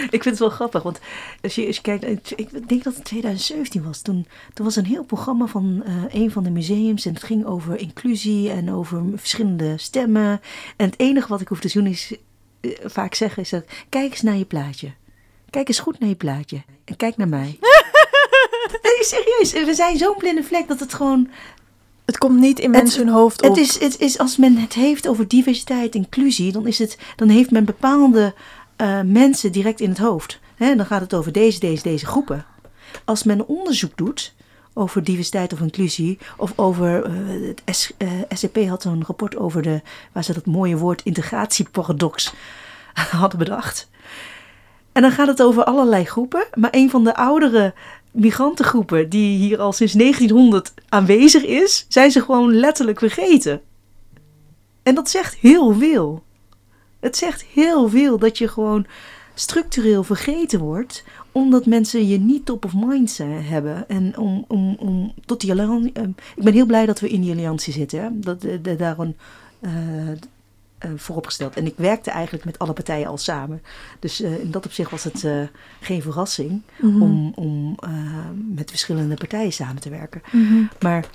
Ik 0.15 0.23
vind 0.23 0.25
het 0.25 0.39
wel 0.39 0.49
grappig, 0.49 0.83
want 0.83 0.99
als 1.41 1.55
je, 1.55 1.67
als 1.67 1.75
je 1.75 1.81
kijkt, 1.81 2.03
ik- 2.05 2.31
ik 2.35 2.69
denk 2.69 2.83
dat 2.83 2.95
het 2.95 3.03
2017 3.03 3.83
was. 3.83 4.01
Toen, 4.01 4.27
toen 4.53 4.65
was 4.65 4.75
een 4.75 4.85
heel 4.85 5.03
programma 5.03 5.45
van 5.45 5.81
eh, 5.85 5.93
een 6.21 6.31
van 6.31 6.43
de 6.43 6.49
museums 6.49 7.05
en 7.05 7.13
het 7.13 7.23
ging 7.23 7.45
over 7.45 7.79
inclusie 7.79 8.49
en 8.51 8.71
over 8.73 9.03
verschillende 9.15 9.77
stemmen. 9.77 10.41
En 10.75 10.85
het 10.85 10.99
enige 10.99 11.27
wat 11.27 11.41
ik 11.41 11.47
hoef 11.47 11.59
te 11.59 11.71
doen 11.73 11.87
is 11.87 12.15
eh, 12.61 12.71
vaak 12.83 13.13
zeggen 13.13 13.43
is 13.43 13.49
dat, 13.49 13.63
kijk 13.89 14.11
eens 14.11 14.21
naar 14.21 14.37
je 14.37 14.45
plaatje. 14.45 14.91
Kijk 15.49 15.67
eens 15.67 15.79
goed 15.79 15.99
naar 15.99 16.09
je 16.09 16.15
plaatje 16.15 16.61
en 16.85 16.95
kijk 16.95 17.17
naar 17.17 17.27
mij. 17.27 17.57
nee, 18.83 19.03
serieus, 19.03 19.65
we 19.65 19.73
zijn 19.75 19.97
zo'n 19.97 20.17
blinde 20.17 20.43
vlek 20.43 20.67
dat 20.67 20.79
het 20.79 20.93
gewoon 20.93 21.29
Het 22.05 22.17
komt 22.17 22.39
niet 22.39 22.59
in 22.59 22.73
Het- 22.73 22.81
mensen 22.81 23.05
hun 23.05 23.13
hoofd 23.13 23.41
op. 23.41 23.49
het 23.49 23.57
is, 23.57 23.79
het 23.79 23.99
is 23.99 24.17
als 24.17 24.37
men 24.37 24.57
het 24.57 24.73
heeft 24.73 25.07
over 25.07 25.27
diversiteit, 25.27 25.95
inclusie, 25.95 26.51
dan, 26.51 26.67
is 26.67 26.79
het, 26.79 26.97
dan 27.15 27.29
heeft 27.29 27.51
men 27.51 27.65
bepaalde 27.65 28.33
eh, 28.81 29.01
mensen 29.01 29.51
direct 29.51 29.79
in 29.79 29.89
het 29.89 29.97
hoofd. 29.97 30.39
Dan 30.57 30.85
gaat 30.85 31.01
het 31.01 31.13
over 31.13 31.31
deze, 31.31 31.59
deze, 31.59 31.83
deze 31.83 32.05
groepen. 32.05 32.45
Als 33.05 33.23
men 33.23 33.47
onderzoek 33.47 33.97
doet 33.97 34.33
over 34.73 35.03
diversiteit 35.03 35.53
of 35.53 35.59
inclusie, 35.59 36.17
of 36.37 36.53
over 36.55 37.03
eh, 37.03 37.11
het 37.47 37.75
S, 37.75 37.91
eh, 37.97 38.09
SCP 38.29 38.57
had 38.67 38.81
zo'n 38.81 39.03
rapport 39.05 39.37
over 39.37 39.61
de, 39.61 39.81
waar 40.11 40.23
ze 40.23 40.33
dat 40.33 40.45
mooie 40.45 40.77
woord 40.77 41.01
integratieparadox 41.03 42.33
hadden 42.93 43.39
bedacht. 43.39 43.89
En 44.91 45.01
dan 45.01 45.11
gaat 45.11 45.27
het 45.27 45.41
over 45.41 45.63
allerlei 45.63 46.05
groepen, 46.05 46.47
maar 46.53 46.71
een 46.73 46.89
van 46.89 47.03
de 47.03 47.15
oudere 47.15 47.73
migrantengroepen 48.11 49.09
die 49.09 49.37
hier 49.37 49.59
al 49.59 49.71
sinds 49.71 49.93
1900 49.93 50.73
aanwezig 50.89 51.43
is, 51.43 51.85
zijn 51.87 52.11
ze 52.11 52.21
gewoon 52.21 52.53
letterlijk 52.53 52.99
vergeten. 52.99 53.61
En 54.83 54.95
dat 54.95 55.09
zegt 55.09 55.35
heel 55.35 55.73
veel. 55.73 56.23
Het 57.01 57.17
zegt 57.17 57.41
heel 57.43 57.89
veel 57.89 58.17
dat 58.17 58.37
je 58.37 58.47
gewoon 58.47 58.85
structureel 59.33 60.03
vergeten 60.03 60.59
wordt, 60.59 61.03
omdat 61.31 61.65
mensen 61.65 62.07
je 62.07 62.19
niet 62.19 62.45
top 62.45 62.65
of 62.65 62.73
mind 62.75 63.11
zijn, 63.11 63.43
hebben. 63.43 63.89
En 63.89 64.17
om, 64.17 64.45
om, 64.47 64.75
om 64.79 65.13
tot 65.25 65.41
die 65.41 65.51
alliantie. 65.51 65.91
eh, 65.93 66.03
ik 66.35 66.43
ben 66.43 66.53
heel 66.53 66.65
blij 66.65 66.85
dat 66.85 66.99
we 66.99 67.09
in 67.09 67.21
die 67.21 67.31
alliantie 67.31 67.73
zitten. 67.73 68.01
Hè? 68.01 68.09
Dat, 68.13 68.41
de, 68.41 68.61
de, 68.61 68.75
daarom 68.75 69.15
eh, 69.59 70.09
eh, 70.11 70.17
vooropgesteld. 70.95 71.55
En 71.55 71.65
ik 71.65 71.73
werkte 71.77 72.11
eigenlijk 72.11 72.45
met 72.45 72.59
alle 72.59 72.73
partijen 72.73 73.07
al 73.07 73.17
samen. 73.17 73.61
Dus 73.99 74.21
eh, 74.21 74.39
in 74.39 74.51
dat 74.51 74.65
opzicht 74.65 74.91
was 74.91 75.03
het 75.03 75.23
eh, 75.23 75.41
geen 75.79 76.01
verrassing 76.01 76.61
Mhm. 76.81 77.01
om, 77.01 77.31
om 77.35 77.75
eh, 77.79 77.89
met 78.55 78.69
verschillende 78.69 79.15
partijen 79.15 79.53
samen 79.53 79.81
te 79.81 79.89
werken. 79.89 80.21
Mhm. 80.31 80.63
Maar 80.81 81.09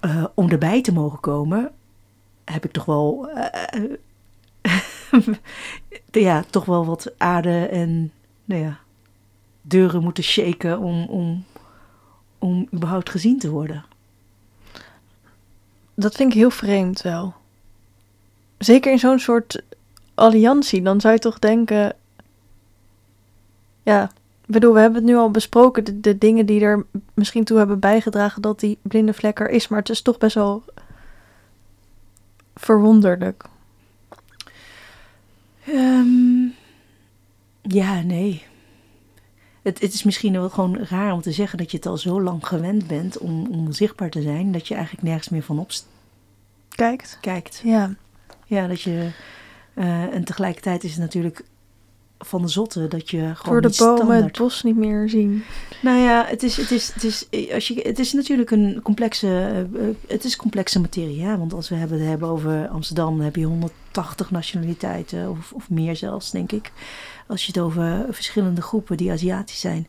eh, 0.00 0.24
om 0.34 0.50
erbij 0.50 0.82
te 0.82 0.92
mogen 0.92 1.20
komen, 1.20 1.70
heb 2.44 2.64
ik 2.64 2.72
toch 2.72 2.84
wel, 2.84 3.28
eh, 3.30 3.80
ja, 6.10 6.44
toch 6.50 6.64
wel 6.64 6.86
wat 6.86 7.12
aarde 7.18 7.66
en 7.66 8.12
nou 8.44 8.62
ja, 8.62 8.78
deuren 9.62 10.02
moeten 10.02 10.24
shaken 10.24 10.78
om, 10.78 11.04
om, 11.04 11.44
om 12.38 12.68
überhaupt 12.74 13.10
gezien 13.10 13.38
te 13.38 13.50
worden. 13.50 13.84
Dat 15.94 16.14
vind 16.14 16.30
ik 16.30 16.38
heel 16.38 16.50
vreemd 16.50 17.02
wel. 17.02 17.34
Zeker 18.58 18.92
in 18.92 18.98
zo'n 18.98 19.18
soort 19.18 19.62
alliantie, 20.14 20.82
dan 20.82 21.00
zou 21.00 21.14
je 21.14 21.20
toch 21.20 21.38
denken... 21.38 21.96
Ja, 23.82 24.10
bedoel, 24.46 24.74
we 24.74 24.80
hebben 24.80 24.98
het 24.98 25.10
nu 25.10 25.16
al 25.16 25.30
besproken, 25.30 25.84
de, 25.84 26.00
de 26.00 26.18
dingen 26.18 26.46
die 26.46 26.60
er 26.60 26.86
misschien 27.14 27.44
toe 27.44 27.58
hebben 27.58 27.78
bijgedragen 27.78 28.42
dat 28.42 28.60
die 28.60 28.78
blinde 28.82 29.14
vlek 29.14 29.40
er 29.40 29.50
is, 29.50 29.68
maar 29.68 29.78
het 29.78 29.88
is 29.88 30.02
toch 30.02 30.18
best 30.18 30.34
wel 30.34 30.64
verwonderlijk. 32.54 33.44
Ehm, 35.66 36.44
ja, 37.62 38.00
nee. 38.02 38.42
Het, 39.62 39.80
het 39.80 39.92
is 39.94 40.02
misschien 40.02 40.32
wel 40.32 40.50
gewoon 40.50 40.78
raar 40.78 41.12
om 41.12 41.20
te 41.20 41.32
zeggen 41.32 41.58
dat 41.58 41.70
je 41.70 41.76
het 41.76 41.86
al 41.86 41.96
zo 41.98 42.20
lang 42.22 42.46
gewend 42.46 42.86
bent 42.86 43.18
om, 43.18 43.46
om 43.46 43.72
zichtbaar 43.72 44.10
te 44.10 44.22
zijn, 44.22 44.52
dat 44.52 44.68
je 44.68 44.74
eigenlijk 44.74 45.04
nergens 45.06 45.28
meer 45.28 45.42
van 45.42 45.66
Kijkt. 46.68 47.12
opkijkt. 47.16 47.60
Ja. 47.64 47.94
Ja, 48.46 48.66
dat 48.66 48.80
je. 48.82 49.10
eh, 49.74 50.02
en 50.02 50.24
tegelijkertijd 50.24 50.84
is 50.84 50.90
het 50.90 51.00
natuurlijk 51.00 51.44
van 52.24 52.42
de 52.42 52.48
zotte 52.48 52.88
dat 52.88 53.10
je 53.10 53.18
gewoon. 53.34 53.60
Door 53.60 53.70
de 53.70 53.76
bomen 53.78 53.96
standaard- 53.96 54.24
het 54.24 54.38
bos 54.38 54.62
niet 54.62 54.76
meer 54.76 55.08
zien. 55.08 55.44
Nou 55.82 55.98
ja, 55.98 56.24
het 56.26 56.42
is, 56.42 56.56
het 56.56 56.70
is, 56.70 56.92
het 56.92 57.04
is, 57.04 57.26
als 57.52 57.68
je, 57.68 57.80
het 57.82 57.98
is 57.98 58.12
natuurlijk 58.12 58.50
een 58.50 58.80
complexe. 58.82 59.66
eh, 59.74 59.84
het 60.06 60.24
is 60.24 60.36
complexe 60.36 60.80
materie. 60.80 61.16
Ja? 61.16 61.38
Want 61.38 61.52
als 61.52 61.68
we 61.68 61.74
hebben, 61.74 61.98
het 61.98 62.08
hebben 62.08 62.28
over 62.28 62.68
Amsterdam, 62.68 63.16
dan 63.16 63.24
heb 63.24 63.36
je 63.36 63.44
180 63.44 64.30
nationaliteiten, 64.30 65.30
of, 65.30 65.52
of 65.52 65.70
meer 65.70 65.96
zelfs, 65.96 66.30
denk 66.30 66.52
ik. 66.52 66.72
Als 67.26 67.46
je 67.46 67.52
het 67.52 67.60
over 67.60 68.06
verschillende 68.10 68.62
groepen 68.62 68.96
die 68.96 69.10
Aziatisch 69.10 69.60
zijn. 69.60 69.86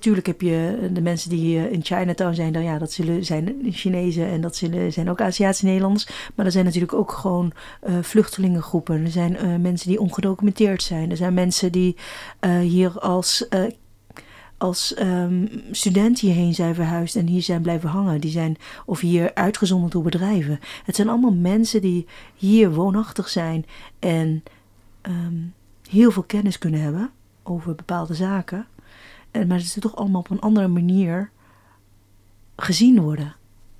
Tuurlijk 0.00 0.26
heb 0.26 0.40
je 0.40 0.88
de 0.92 1.00
mensen 1.00 1.30
die 1.30 1.58
eh, 1.58 1.72
in 1.72 1.84
Chinatown 1.84 2.34
zijn, 2.34 2.52
dan 2.52 2.62
ja, 2.62 2.78
dat 2.78 2.92
zullen 2.92 3.24
zijn 3.24 3.58
Chinezen 3.70 4.26
en 4.26 4.40
dat 4.40 4.56
zullen, 4.56 4.92
zijn 4.92 5.10
ook 5.10 5.20
Aziatische 5.20 5.64
Nederlanders. 5.64 6.08
Maar 6.34 6.46
er 6.46 6.52
zijn 6.52 6.64
natuurlijk 6.64 6.92
ook 6.92 7.12
gewoon 7.12 7.52
eh, 7.80 7.94
vluchtelingengroepen. 8.02 9.04
Er 9.04 9.10
zijn 9.10 9.36
eh, 9.36 9.56
mensen 9.56 9.88
die 9.88 10.00
ongedocumenteerd 10.00 10.82
zijn. 10.82 11.10
Er 11.10 11.16
zijn 11.16 11.34
mensen 11.34 11.72
die 11.72 11.96
eh, 12.40 12.58
hier 12.58 12.98
als, 13.00 13.48
eh, 13.48 13.62
als 14.56 14.94
ehm, 14.94 15.46
student 15.70 16.20
hierheen 16.20 16.54
zijn 16.54 16.74
verhuisd 16.74 17.16
en 17.16 17.26
hier 17.26 17.42
zijn 17.42 17.62
blijven 17.62 17.88
hangen. 17.88 18.20
Die 18.20 18.30
zijn 18.30 18.56
of 18.86 19.00
hier 19.00 19.34
uitgezonden 19.34 19.90
door 19.90 20.02
bedrijven. 20.02 20.58
Het 20.84 20.96
zijn 20.96 21.08
allemaal 21.08 21.34
mensen 21.34 21.80
die 21.80 22.06
hier 22.34 22.72
woonachtig 22.72 23.28
zijn 23.28 23.66
en 23.98 24.42
ehm, 25.00 25.36
heel 25.90 26.10
veel 26.10 26.22
kennis 26.22 26.58
kunnen 26.58 26.80
hebben 26.80 27.10
over 27.42 27.74
bepaalde 27.74 28.14
zaken. 28.14 28.66
En, 29.38 29.46
maar 29.46 29.60
ze 29.60 29.80
toch 29.80 29.96
allemaal 29.96 30.20
op 30.20 30.30
een 30.30 30.40
andere 30.40 30.68
manier 30.68 31.30
gezien 32.56 33.00
worden. 33.00 33.34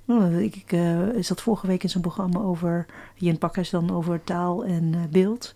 Nou, 0.05 0.43
ik, 0.43 0.55
ik 0.55 0.71
eh, 0.71 0.99
zat 1.19 1.41
vorige 1.41 1.67
week 1.67 1.83
in 1.83 1.89
zo'n 1.89 2.01
programma 2.01 2.39
over, 2.39 2.85
in 3.15 3.37
Pakhuis 3.37 3.69
dan, 3.69 3.91
over 3.91 4.23
taal 4.23 4.65
en 4.65 4.93
eh, 4.93 5.01
beeld. 5.09 5.55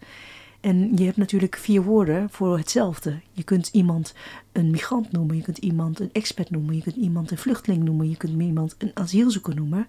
En 0.60 0.98
je 0.98 1.04
hebt 1.04 1.18
natuurlijk 1.18 1.56
vier 1.56 1.84
woorden 1.84 2.30
voor 2.30 2.58
hetzelfde. 2.58 3.20
Je 3.32 3.44
kunt 3.44 3.68
iemand 3.68 4.14
een 4.52 4.72
migrant 4.72 5.12
noemen, 5.12 5.36
je 5.36 5.42
kunt 5.42 5.58
iemand 5.58 6.00
een 6.00 6.10
expert 6.12 6.50
noemen, 6.50 6.76
je 6.76 6.82
kunt 6.82 6.96
iemand 6.96 7.32
een 7.32 7.38
vluchteling 7.38 7.84
noemen, 7.84 8.10
je 8.10 8.18
kunt 8.18 8.42
iemand 8.42 8.76
een 8.78 8.92
asielzoeker 8.94 9.56
noemen. 9.56 9.88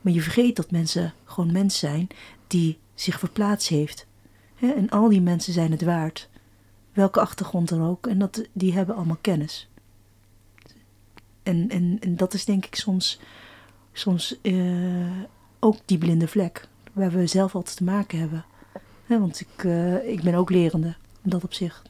Maar 0.00 0.12
je 0.12 0.22
vergeet 0.22 0.56
dat 0.56 0.70
mensen 0.70 1.12
gewoon 1.24 1.52
mens 1.52 1.78
zijn 1.78 2.08
die 2.46 2.78
zich 2.94 3.18
verplaatst 3.18 3.68
heeft. 3.68 4.06
En 4.60 4.90
al 4.90 5.08
die 5.08 5.20
mensen 5.20 5.52
zijn 5.52 5.70
het 5.70 5.82
waard. 5.82 6.29
Welke 7.00 7.20
achtergrond 7.20 7.68
dan 7.68 7.82
ook. 7.82 8.06
En 8.06 8.18
dat, 8.18 8.42
die 8.52 8.72
hebben 8.72 8.94
allemaal 8.94 9.18
kennis. 9.20 9.68
En, 11.42 11.68
en, 11.68 11.96
en 12.00 12.16
dat 12.16 12.34
is 12.34 12.44
denk 12.44 12.66
ik 12.66 12.74
soms, 12.74 13.20
soms 13.92 14.40
eh, 14.42 14.54
ook 15.58 15.76
die 15.84 15.98
blinde 15.98 16.28
vlek. 16.28 16.68
Waar 16.92 17.10
we 17.10 17.26
zelf 17.26 17.54
altijd 17.54 17.76
te 17.76 17.84
maken 17.84 18.18
hebben. 18.18 18.44
Want 19.06 19.40
ik, 19.40 19.64
eh, 19.64 20.08
ik 20.08 20.22
ben 20.22 20.34
ook 20.34 20.50
lerende 20.50 20.94
in 21.22 21.30
dat 21.30 21.44
opzicht. 21.44 21.88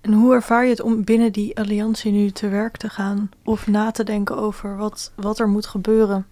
En 0.00 0.12
hoe 0.12 0.34
ervaar 0.34 0.64
je 0.64 0.70
het 0.70 0.80
om 0.80 1.04
binnen 1.04 1.32
die 1.32 1.58
alliantie 1.58 2.12
nu 2.12 2.30
te 2.30 2.48
werk 2.48 2.76
te 2.76 2.88
gaan 2.88 3.30
of 3.44 3.66
na 3.66 3.90
te 3.90 4.04
denken 4.04 4.36
over 4.36 4.76
wat, 4.76 5.12
wat 5.14 5.38
er 5.38 5.48
moet 5.48 5.66
gebeuren? 5.66 6.26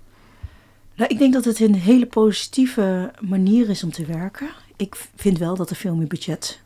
Nou, 0.94 1.10
ik 1.10 1.18
denk 1.18 1.32
dat 1.32 1.44
het 1.44 1.60
een 1.60 1.74
hele 1.74 2.06
positieve 2.06 3.12
manier 3.20 3.68
is 3.70 3.84
om 3.84 3.90
te 3.92 4.06
werken. 4.06 4.48
Ik 4.76 4.94
vind 5.16 5.38
wel 5.38 5.56
dat 5.56 5.70
er 5.70 5.76
veel 5.76 5.94
meer 5.94 6.06
budget 6.06 6.62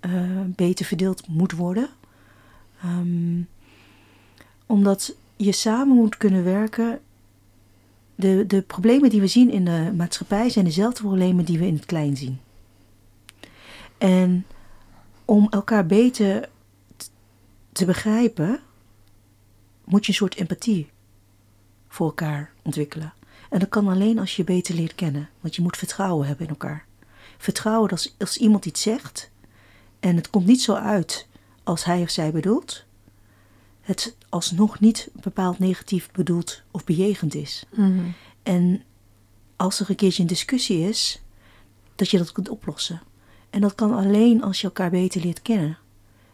uh, 0.00 0.40
beter 0.46 0.84
verdeeld 0.84 1.28
moet 1.28 1.52
worden. 1.52 1.88
Um, 2.84 3.48
omdat 4.66 5.14
je 5.36 5.52
samen 5.52 5.96
moet 5.96 6.16
kunnen 6.16 6.44
werken. 6.44 7.00
De, 8.14 8.44
de 8.46 8.62
problemen 8.62 9.10
die 9.10 9.20
we 9.20 9.26
zien 9.26 9.50
in 9.50 9.64
de 9.64 9.92
maatschappij 9.96 10.50
zijn 10.50 10.64
dezelfde 10.64 11.02
problemen 11.02 11.44
die 11.44 11.58
we 11.58 11.66
in 11.66 11.74
het 11.74 11.86
klein 11.86 12.16
zien. 12.16 12.40
En 13.98 14.46
om 15.24 15.46
elkaar 15.50 15.86
beter 15.86 16.48
te 17.72 17.84
begrijpen, 17.84 18.60
moet 19.84 20.04
je 20.04 20.08
een 20.08 20.18
soort 20.18 20.36
empathie 20.36 20.90
voor 21.88 22.06
elkaar 22.06 22.52
ontwikkelen. 22.62 23.12
En 23.50 23.58
dat 23.58 23.68
kan 23.68 23.88
alleen 23.88 24.18
als 24.18 24.36
je 24.36 24.44
beter 24.44 24.74
leert 24.74 24.94
kennen, 24.94 25.28
want 25.40 25.56
je 25.56 25.62
moet 25.62 25.76
vertrouwen 25.76 26.26
hebben 26.26 26.44
in 26.44 26.50
elkaar. 26.50 26.84
Vertrouwen 27.38 27.88
dat 27.88 27.98
als, 27.98 28.14
als 28.18 28.36
iemand 28.36 28.66
iets 28.66 28.82
zegt 28.82 29.29
en 30.00 30.16
het 30.16 30.30
komt 30.30 30.46
niet 30.46 30.62
zo 30.62 30.74
uit 30.74 31.26
als 31.62 31.84
hij 31.84 32.02
of 32.02 32.10
zij 32.10 32.32
bedoelt, 32.32 32.84
het 33.80 34.16
alsnog 34.28 34.80
niet 34.80 35.08
bepaald 35.12 35.58
negatief 35.58 36.10
bedoeld 36.12 36.62
of 36.70 36.84
bejegend 36.84 37.34
is. 37.34 37.64
Mhm. 37.70 38.00
En 38.42 38.82
als 39.56 39.80
er 39.80 39.90
een 39.90 39.96
keertje 39.96 40.22
een 40.22 40.28
discussie 40.28 40.88
is, 40.88 41.22
dat 41.94 42.10
je 42.10 42.18
dat 42.18 42.32
kunt 42.32 42.48
oplossen. 42.48 43.02
En 43.50 43.60
dat 43.60 43.74
kan 43.74 43.94
alleen 43.94 44.42
als 44.42 44.60
je 44.60 44.66
elkaar 44.66 44.90
beter 44.90 45.20
leert 45.20 45.42
kennen. 45.42 45.78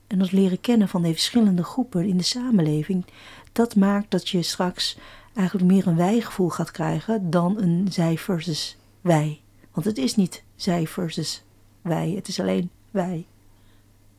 En 0.07 0.19
dat 0.19 0.33
leren 0.33 0.61
kennen 0.61 0.89
van 0.89 1.03
de 1.03 1.12
verschillende 1.12 1.64
groepen 1.64 2.05
in 2.05 2.17
de 2.17 2.23
samenleving, 2.23 3.05
dat 3.53 3.77
maakt 3.77 4.11
dat 4.11 4.29
je 4.29 4.43
straks 4.43 4.99
eigenlijk 5.35 5.71
meer 5.71 5.87
een 5.87 5.97
wij-gevoel 5.97 6.49
gaat 6.49 6.71
krijgen 6.71 7.31
dan 7.31 7.59
een 7.59 7.89
zij 7.91 8.19
versus 8.19 8.77
wij. 9.01 9.41
Want 9.73 9.87
het 9.87 9.99
is 9.99 10.17
niet 10.17 10.43
zij 10.57 10.87
versus 10.87 11.43
wij, 11.83 12.11
het 12.11 12.29
is 12.29 12.41
alleen 12.41 12.71
wij. 12.91 13.27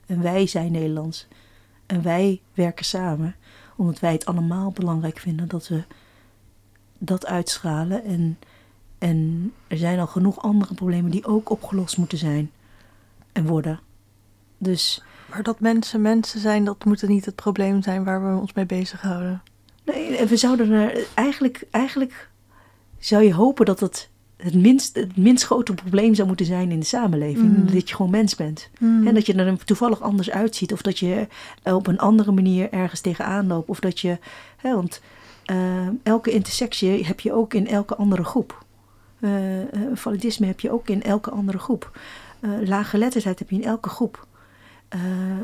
En 0.07 0.21
wij 0.21 0.47
zijn 0.47 0.71
Nederlands. 0.71 1.27
En 1.85 2.01
wij 2.01 2.41
werken 2.53 2.85
samen, 2.85 3.35
omdat 3.75 3.99
wij 3.99 4.11
het 4.11 4.25
allemaal 4.25 4.71
belangrijk 4.71 5.19
vinden 5.19 5.47
dat 5.47 5.67
we 5.67 5.83
dat 6.97 7.25
uitstralen. 7.25 8.03
En, 8.03 8.39
en 8.97 9.53
er 9.67 9.77
zijn 9.77 9.99
al 9.99 10.07
genoeg 10.07 10.41
andere 10.41 10.73
problemen 10.73 11.11
die 11.11 11.25
ook 11.25 11.49
opgelost 11.49 11.97
moeten 11.97 12.17
zijn 12.17 12.51
en 13.31 13.45
worden. 13.45 13.79
Dus. 14.57 15.03
Maar 15.29 15.43
dat 15.43 15.59
mensen 15.59 16.01
mensen 16.01 16.39
zijn, 16.39 16.63
dat 16.63 16.85
moet 16.85 17.07
niet 17.07 17.25
het 17.25 17.35
probleem 17.35 17.81
zijn 17.81 18.03
waar 18.03 18.33
we 18.33 18.39
ons 18.39 18.53
mee 18.53 18.65
bezighouden. 18.65 19.41
Nee, 19.83 20.25
we 20.25 20.37
zouden 20.37 20.71
er 20.71 21.07
eigenlijk, 21.13 21.67
eigenlijk 21.71 22.29
zou 22.99 23.23
je 23.23 23.33
hopen 23.33 23.65
dat 23.65 23.79
het 23.79 24.09
het 24.37 24.53
minst, 24.53 24.95
het 24.95 25.17
minst 25.17 25.45
grote 25.45 25.73
probleem 25.73 26.15
zou 26.15 26.27
moeten 26.27 26.45
zijn 26.45 26.71
in 26.71 26.79
de 26.79 26.85
samenleving. 26.85 27.57
Mm. 27.57 27.73
Dat 27.73 27.89
je 27.89 27.95
gewoon 27.95 28.11
mens 28.11 28.35
bent. 28.35 28.69
Mm. 28.79 29.07
En 29.07 29.13
dat 29.13 29.25
je 29.25 29.33
er 29.33 29.65
toevallig 29.65 30.01
anders 30.01 30.29
uitziet. 30.29 30.73
Of 30.73 30.81
dat 30.81 30.99
je 30.99 31.27
op 31.63 31.87
een 31.87 31.99
andere 31.99 32.31
manier 32.31 32.71
ergens 32.71 33.01
tegenaan 33.01 33.47
loopt. 33.47 33.69
Of 33.69 33.79
dat 33.79 33.99
je. 33.99 34.17
Hè, 34.57 34.75
want 34.75 35.01
uh, 35.51 35.87
elke 36.03 36.31
intersectie 36.31 37.05
heb 37.05 37.19
je 37.19 37.33
ook 37.33 37.53
in 37.53 37.67
elke 37.67 37.95
andere 37.95 38.23
groep. 38.23 38.65
Uh, 39.19 39.31
validisme 39.93 40.45
heb 40.45 40.59
je 40.59 40.71
ook 40.71 40.89
in 40.89 41.03
elke 41.03 41.29
andere 41.29 41.59
groep. 41.59 41.99
Uh, 42.41 42.51
laaggeletterdheid 42.67 43.39
heb 43.39 43.49
je 43.49 43.55
in 43.55 43.63
elke 43.63 43.89
groep. 43.89 44.27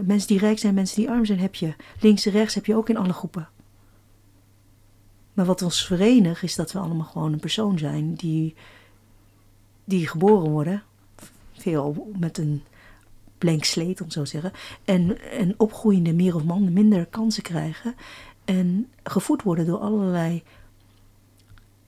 mensen 0.03 0.27
die 0.27 0.39
rijk 0.39 0.59
zijn, 0.59 0.73
mensen 0.73 0.95
die 0.95 1.09
arm 1.09 1.25
zijn, 1.25 1.39
heb 1.39 1.55
je. 1.55 1.73
Links 1.99 2.25
en 2.25 2.31
rechts 2.31 2.55
heb 2.55 2.65
je 2.65 2.75
ook 2.75 2.89
in 2.89 2.97
alle 2.97 3.13
groepen. 3.13 3.47
Maar 5.33 5.45
wat 5.45 5.61
ons 5.61 5.85
verenigt 5.85 6.43
is 6.43 6.55
dat 6.55 6.71
we 6.71 6.79
allemaal 6.79 7.05
gewoon 7.05 7.33
een 7.33 7.39
persoon 7.39 7.77
zijn 7.77 8.13
die 8.13 8.55
die 9.83 10.07
geboren 10.07 10.49
worden, 10.49 10.83
veel 11.51 12.11
met 12.19 12.37
een 12.37 12.63
blank 13.37 13.63
sleet 13.63 14.01
om 14.01 14.11
zo 14.11 14.23
te 14.23 14.29
zeggen, 14.29 14.51
en, 14.85 15.21
en 15.31 15.53
opgroeiende 15.57 16.13
meer 16.13 16.35
of 16.35 16.43
minder 16.43 17.05
kansen 17.05 17.43
krijgen 17.43 17.95
en 18.45 18.89
gevoed 19.03 19.43
worden 19.43 19.65
door 19.65 19.79
allerlei 19.79 20.43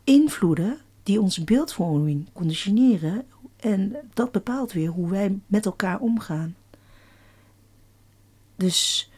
invloeden 0.04 0.78
die 1.04 1.22
onze 1.22 1.44
beeldvorming 1.44 2.28
conditioneren 2.34 3.26
en 3.56 3.96
dat 4.14 4.32
bepaalt 4.32 4.72
weer 4.72 4.90
hoe 4.90 5.10
wij 5.10 5.40
met 5.48 5.66
elkaar 5.66 6.00
omgaan. 6.00 6.56
Dus 8.56 9.12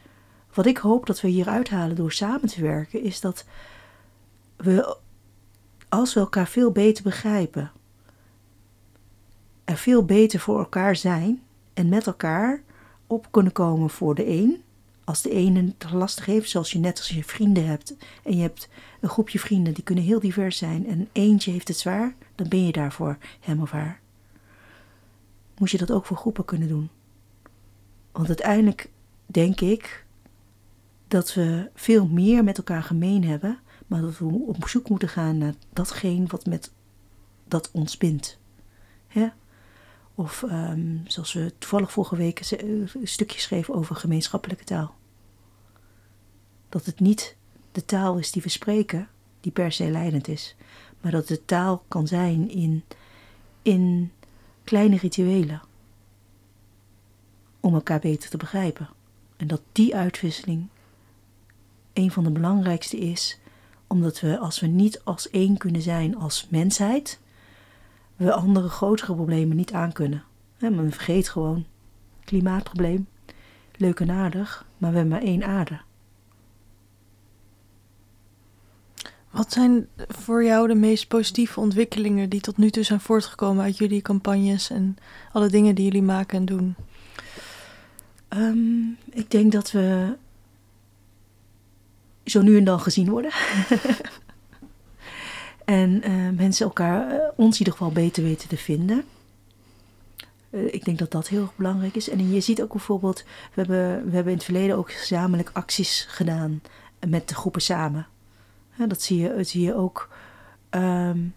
wat 0.54 0.66
ik 0.66 0.78
hoop 0.78 1.06
dat 1.06 1.20
we 1.20 1.28
hier 1.28 1.48
uithalen 1.48 1.96
door 1.96 2.12
samen 2.12 2.48
te 2.48 2.62
werken, 2.62 3.02
is 3.02 3.20
dat 3.20 3.44
we, 4.56 4.96
als 5.88 6.14
we 6.14 6.20
elkaar 6.20 6.48
veel 6.48 6.70
beter 6.70 7.02
begrijpen, 7.02 7.72
er 9.68 9.76
veel 9.76 10.04
beter 10.04 10.40
voor 10.40 10.58
elkaar 10.58 10.96
zijn 10.96 11.42
en 11.74 11.88
met 11.88 12.06
elkaar 12.06 12.62
op 13.06 13.28
kunnen 13.30 13.52
komen 13.52 13.90
voor 13.90 14.14
de 14.14 14.26
een. 14.26 14.62
Als 15.04 15.22
de 15.22 15.30
ene 15.30 15.74
het 15.78 15.92
lastig 15.92 16.26
heeft, 16.26 16.50
zoals 16.50 16.72
je 16.72 16.78
net 16.78 16.98
als 16.98 17.08
je 17.08 17.24
vrienden 17.24 17.66
hebt 17.66 17.96
en 18.22 18.36
je 18.36 18.42
hebt 18.42 18.68
een 19.00 19.08
groepje 19.08 19.38
vrienden 19.38 19.74
die 19.74 19.84
kunnen 19.84 20.04
heel 20.04 20.20
divers 20.20 20.58
zijn 20.58 20.86
en 20.86 21.08
eentje 21.12 21.50
heeft 21.50 21.68
het 21.68 21.78
zwaar, 21.78 22.14
dan 22.34 22.48
ben 22.48 22.66
je 22.66 22.72
daar 22.72 22.92
voor 22.92 23.18
hem 23.40 23.60
of 23.60 23.70
haar. 23.70 24.00
Moet 25.58 25.70
je 25.70 25.78
dat 25.78 25.90
ook 25.90 26.06
voor 26.06 26.16
groepen 26.16 26.44
kunnen 26.44 26.68
doen? 26.68 26.88
Want 28.12 28.28
uiteindelijk 28.28 28.90
denk 29.26 29.60
ik 29.60 30.04
dat 31.08 31.34
we 31.34 31.70
veel 31.74 32.06
meer 32.06 32.44
met 32.44 32.58
elkaar 32.58 32.82
gemeen 32.82 33.24
hebben, 33.24 33.58
maar 33.86 34.00
dat 34.00 34.18
we 34.18 34.24
op 34.24 34.68
zoek 34.68 34.88
moeten 34.88 35.08
gaan 35.08 35.38
naar 35.38 35.54
datgene 35.72 36.26
wat 36.26 36.46
met 36.46 36.72
dat 37.44 37.70
ons 37.72 37.96
bindt. 37.96 38.38
Ja? 39.08 39.34
Of 40.18 40.42
um, 40.42 41.02
zoals 41.06 41.32
we 41.32 41.52
toevallig 41.58 41.92
vorige 41.92 42.16
week 42.16 42.50
een 42.50 42.88
stukje 43.02 43.40
schreven 43.40 43.74
over 43.74 43.96
gemeenschappelijke 43.96 44.64
taal. 44.64 44.94
Dat 46.68 46.84
het 46.84 47.00
niet 47.00 47.36
de 47.72 47.84
taal 47.84 48.18
is 48.18 48.32
die 48.32 48.42
we 48.42 48.48
spreken, 48.48 49.08
die 49.40 49.52
per 49.52 49.72
se 49.72 49.90
leidend 49.90 50.28
is, 50.28 50.56
maar 51.00 51.12
dat 51.12 51.28
de 51.28 51.44
taal 51.44 51.84
kan 51.88 52.06
zijn 52.06 52.50
in, 52.50 52.84
in 53.62 54.12
kleine 54.64 54.96
rituelen. 54.96 55.62
Om 57.60 57.74
elkaar 57.74 58.00
beter 58.00 58.30
te 58.30 58.36
begrijpen. 58.36 58.88
En 59.36 59.46
dat 59.46 59.62
die 59.72 59.96
uitwisseling 59.96 60.68
een 61.92 62.10
van 62.10 62.24
de 62.24 62.30
belangrijkste 62.30 62.96
is, 62.96 63.38
omdat 63.86 64.20
we 64.20 64.38
als 64.38 64.60
we 64.60 64.66
niet 64.66 65.04
als 65.04 65.30
één 65.30 65.56
kunnen 65.56 65.82
zijn 65.82 66.16
als 66.16 66.46
mensheid, 66.50 67.20
we 68.18 68.32
andere 68.32 68.68
grotere 68.68 69.14
problemen 69.14 69.56
niet 69.56 69.72
aankunnen. 69.72 70.22
Ja, 70.56 70.70
men 70.70 70.92
vergeet 70.92 71.28
gewoon. 71.28 71.66
Klimaatprobleem. 72.24 73.08
Leuk 73.76 74.00
en 74.00 74.10
aardig, 74.10 74.66
maar 74.78 74.90
we 74.90 74.96
hebben 74.96 75.18
maar 75.18 75.26
één 75.26 75.44
aarde. 75.44 75.80
Wat 79.30 79.52
zijn 79.52 79.88
voor 79.96 80.44
jou 80.44 80.68
de 80.68 80.74
meest 80.74 81.08
positieve 81.08 81.60
ontwikkelingen 81.60 82.28
die 82.28 82.40
tot 82.40 82.56
nu 82.56 82.70
toe 82.70 82.82
zijn 82.82 83.00
voortgekomen 83.00 83.64
uit 83.64 83.78
jullie 83.78 84.02
campagnes 84.02 84.70
en 84.70 84.96
alle 85.32 85.48
dingen 85.48 85.74
die 85.74 85.84
jullie 85.84 86.02
maken 86.02 86.38
en 86.38 86.44
doen? 86.44 86.74
Um, 88.28 88.96
ik 89.10 89.30
denk 89.30 89.52
dat 89.52 89.70
we 89.70 90.16
zo 92.24 92.42
nu 92.42 92.56
en 92.56 92.64
dan 92.64 92.80
gezien 92.80 93.10
worden. 93.10 93.30
En 95.68 96.10
uh, 96.10 96.30
mensen 96.36 96.66
elkaar, 96.66 97.12
uh, 97.12 97.18
ons 97.36 97.52
in 97.52 97.58
ieder 97.58 97.72
geval 97.72 97.92
beter 97.92 98.22
weten 98.22 98.48
te 98.48 98.56
vinden. 98.56 99.04
Uh, 100.50 100.74
ik 100.74 100.84
denk 100.84 100.98
dat 100.98 101.10
dat 101.10 101.28
heel 101.28 101.40
erg 101.40 101.56
belangrijk 101.56 101.94
is. 101.94 102.08
En 102.08 102.30
je 102.30 102.40
ziet 102.40 102.62
ook 102.62 102.72
bijvoorbeeld, 102.72 103.24
we 103.54 103.60
hebben, 103.62 104.04
we 104.04 104.14
hebben 104.14 104.32
in 104.32 104.38
het 104.38 104.44
verleden 104.44 104.76
ook 104.76 104.92
gezamenlijk 104.92 105.50
acties 105.52 106.06
gedaan 106.08 106.62
met 107.06 107.28
de 107.28 107.34
groepen 107.34 107.62
samen. 107.62 108.06
dat, 108.86 109.02
zie 109.02 109.20
je, 109.20 109.34
dat 109.36 109.48
zie 109.48 109.62
je 109.62 109.74
ook 109.74 110.08
um, 110.70 111.34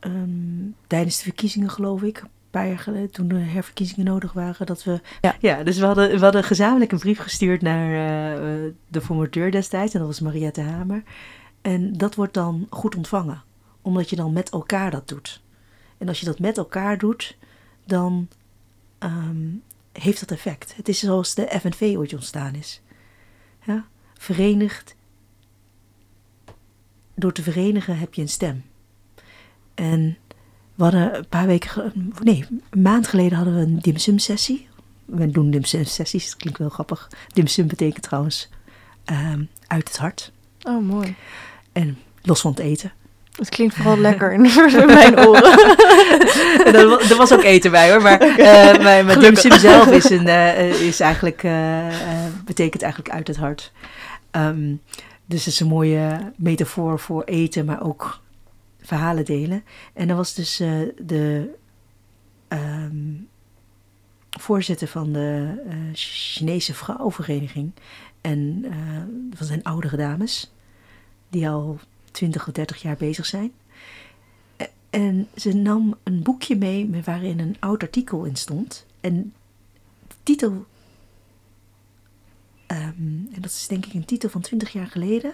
um, 0.00 0.74
tijdens 0.86 1.16
de 1.16 1.22
verkiezingen, 1.22 1.70
geloof 1.70 2.02
ik. 2.02 2.20
Een 2.20 2.28
paar 2.50 2.68
jaar 2.68 2.78
geleden, 2.78 3.10
toen 3.10 3.28
de 3.28 3.34
herverkiezingen 3.34 4.04
nodig 4.04 4.32
waren, 4.32 4.66
dat 4.66 4.84
we. 4.84 5.00
Ja, 5.20 5.36
ja 5.40 5.62
dus 5.62 5.78
we 5.78 5.84
hadden, 5.84 6.10
we 6.10 6.24
hadden 6.24 6.44
gezamenlijk 6.44 6.92
een 6.92 6.98
brief 6.98 7.18
gestuurd 7.18 7.62
naar 7.62 7.90
de 8.88 9.00
formateur 9.00 9.50
destijds, 9.50 9.92
en 9.92 9.98
dat 9.98 10.08
was 10.08 10.20
Mariette 10.20 10.60
Hamer. 10.60 11.02
En 11.60 11.92
dat 11.92 12.14
wordt 12.14 12.34
dan 12.34 12.66
goed 12.70 12.96
ontvangen, 12.96 13.42
omdat 13.82 14.10
je 14.10 14.16
dan 14.16 14.32
met 14.32 14.50
elkaar 14.50 14.90
dat 14.90 15.08
doet. 15.08 15.42
En 15.98 16.08
als 16.08 16.20
je 16.20 16.26
dat 16.26 16.38
met 16.38 16.56
elkaar 16.56 16.98
doet, 16.98 17.36
dan 17.84 18.28
um, 18.98 19.62
heeft 19.92 20.20
dat 20.20 20.30
effect. 20.30 20.76
Het 20.76 20.88
is 20.88 20.98
zoals 20.98 21.34
de 21.34 21.58
FNV 21.60 21.94
ooit 21.96 22.14
ontstaan 22.14 22.54
is. 22.54 22.80
Ja? 23.64 23.84
Verenigd. 24.14 24.96
Door 27.14 27.32
te 27.32 27.42
verenigen 27.42 27.98
heb 27.98 28.14
je 28.14 28.22
een 28.22 28.28
stem. 28.28 28.64
En 29.74 30.16
we 30.74 30.82
hadden 30.82 31.16
een 31.16 31.28
paar 31.28 31.46
weken, 31.46 32.12
nee, 32.22 32.46
een 32.70 32.82
maand 32.82 33.08
geleden 33.08 33.36
hadden 33.36 33.54
we 33.54 33.60
een 33.60 33.78
dimsum 33.78 34.18
sessie 34.18 34.68
we 35.10 35.30
doen 35.30 35.50
dimsum 35.50 35.84
sessies, 35.84 36.26
dat 36.26 36.36
klinkt 36.36 36.58
wel 36.58 36.68
grappig. 36.68 37.10
Dimsum 37.32 37.66
betekent 37.66 38.02
trouwens 38.02 38.48
ehm, 39.04 39.44
uit 39.66 39.88
het 39.88 39.98
hart. 39.98 40.32
Oh, 40.62 40.82
mooi. 40.82 41.16
En 41.72 41.98
los 42.22 42.40
van 42.40 42.50
het 42.50 42.60
eten. 42.60 42.92
Het 43.40 43.48
klinkt 43.48 43.74
vooral 43.74 43.98
lekker 44.08 44.32
in 44.32 44.40
mijn 44.86 45.18
oren. 45.18 45.76
er, 46.74 46.88
was, 46.88 47.10
er 47.10 47.16
was 47.16 47.32
ook 47.32 47.42
eten 47.42 47.70
bij 47.70 47.90
hoor, 47.90 48.02
maar, 48.02 48.38
uh, 48.38 48.82
maar, 48.82 49.04
maar 49.04 49.18
dimsum 49.20 49.58
zelf 49.58 49.90
is, 49.90 50.10
een, 50.10 50.26
uh, 50.26 50.80
is 50.80 51.00
eigenlijk, 51.00 51.42
uh, 51.42 51.86
betekent 52.44 52.82
eigenlijk 52.82 53.14
uit 53.14 53.26
het 53.26 53.36
hart. 53.36 53.72
Um, 54.32 54.80
dus 55.26 55.44
het 55.44 55.54
is 55.54 55.60
een 55.60 55.66
mooie 55.66 56.32
metafoor 56.36 56.98
voor 56.98 57.24
eten, 57.24 57.64
maar 57.64 57.82
ook 57.82 58.20
verhalen 58.80 59.24
delen. 59.24 59.64
En 59.92 60.08
dan 60.08 60.16
was 60.16 60.34
dus 60.34 60.56
de 60.98 61.54
um, 62.48 63.28
voorzitter 64.30 64.88
van 64.88 65.12
de 65.12 65.54
Chinese 65.92 66.74
vrouwenvereniging. 66.74 67.72
En 68.20 68.64
dat 69.36 69.46
zijn 69.46 69.62
oudere 69.62 69.96
dames, 69.96 70.52
die 71.30 71.48
al 71.48 71.78
20 72.10 72.46
of 72.46 72.52
30 72.52 72.82
jaar 72.82 72.96
bezig 72.96 73.26
zijn. 73.26 73.52
En 74.90 75.28
ze 75.36 75.52
nam 75.52 75.96
een 76.02 76.22
boekje 76.22 76.56
mee 76.56 76.90
waarin 77.04 77.38
een 77.38 77.56
oud 77.58 77.82
artikel 77.82 78.24
in 78.24 78.36
stond. 78.36 78.86
En 79.00 79.32
de 80.08 80.14
titel, 80.22 80.50
um, 82.66 83.28
en 83.32 83.40
dat 83.40 83.50
is 83.50 83.66
denk 83.66 83.86
ik 83.86 83.94
een 83.94 84.04
titel 84.04 84.28
van 84.28 84.40
20 84.40 84.72
jaar 84.72 84.86
geleden, 84.86 85.32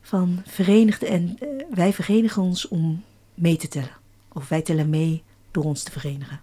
van 0.00 0.42
Verenigde 0.46 1.06
en 1.06 1.38
uh, 1.42 1.62
wij 1.74 1.92
verenigen 1.92 2.42
ons 2.42 2.68
om 2.68 3.02
mee 3.34 3.56
te 3.56 3.68
tellen. 3.68 3.96
Of 4.32 4.48
wij 4.48 4.62
tellen 4.62 4.90
mee 4.90 5.22
door 5.50 5.64
ons 5.64 5.82
te 5.82 5.90
verenigen. 5.90 6.40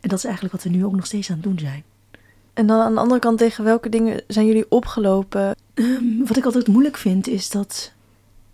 En 0.00 0.08
dat 0.08 0.18
is 0.18 0.24
eigenlijk 0.24 0.54
wat 0.54 0.64
we 0.64 0.70
nu 0.70 0.84
ook 0.84 0.94
nog 0.94 1.06
steeds 1.06 1.30
aan 1.30 1.36
het 1.36 1.44
doen 1.44 1.58
zijn. 1.58 1.84
En 2.52 2.66
dan 2.66 2.80
aan 2.80 2.94
de 2.94 3.00
andere 3.00 3.20
kant, 3.20 3.38
tegen 3.38 3.64
welke 3.64 3.88
dingen 3.88 4.22
zijn 4.26 4.46
jullie 4.46 4.70
opgelopen? 4.70 5.56
Um, 5.78 6.26
wat 6.26 6.36
ik 6.36 6.44
altijd 6.44 6.66
moeilijk 6.66 6.96
vind, 6.96 7.26
is 7.26 7.50
dat 7.50 7.92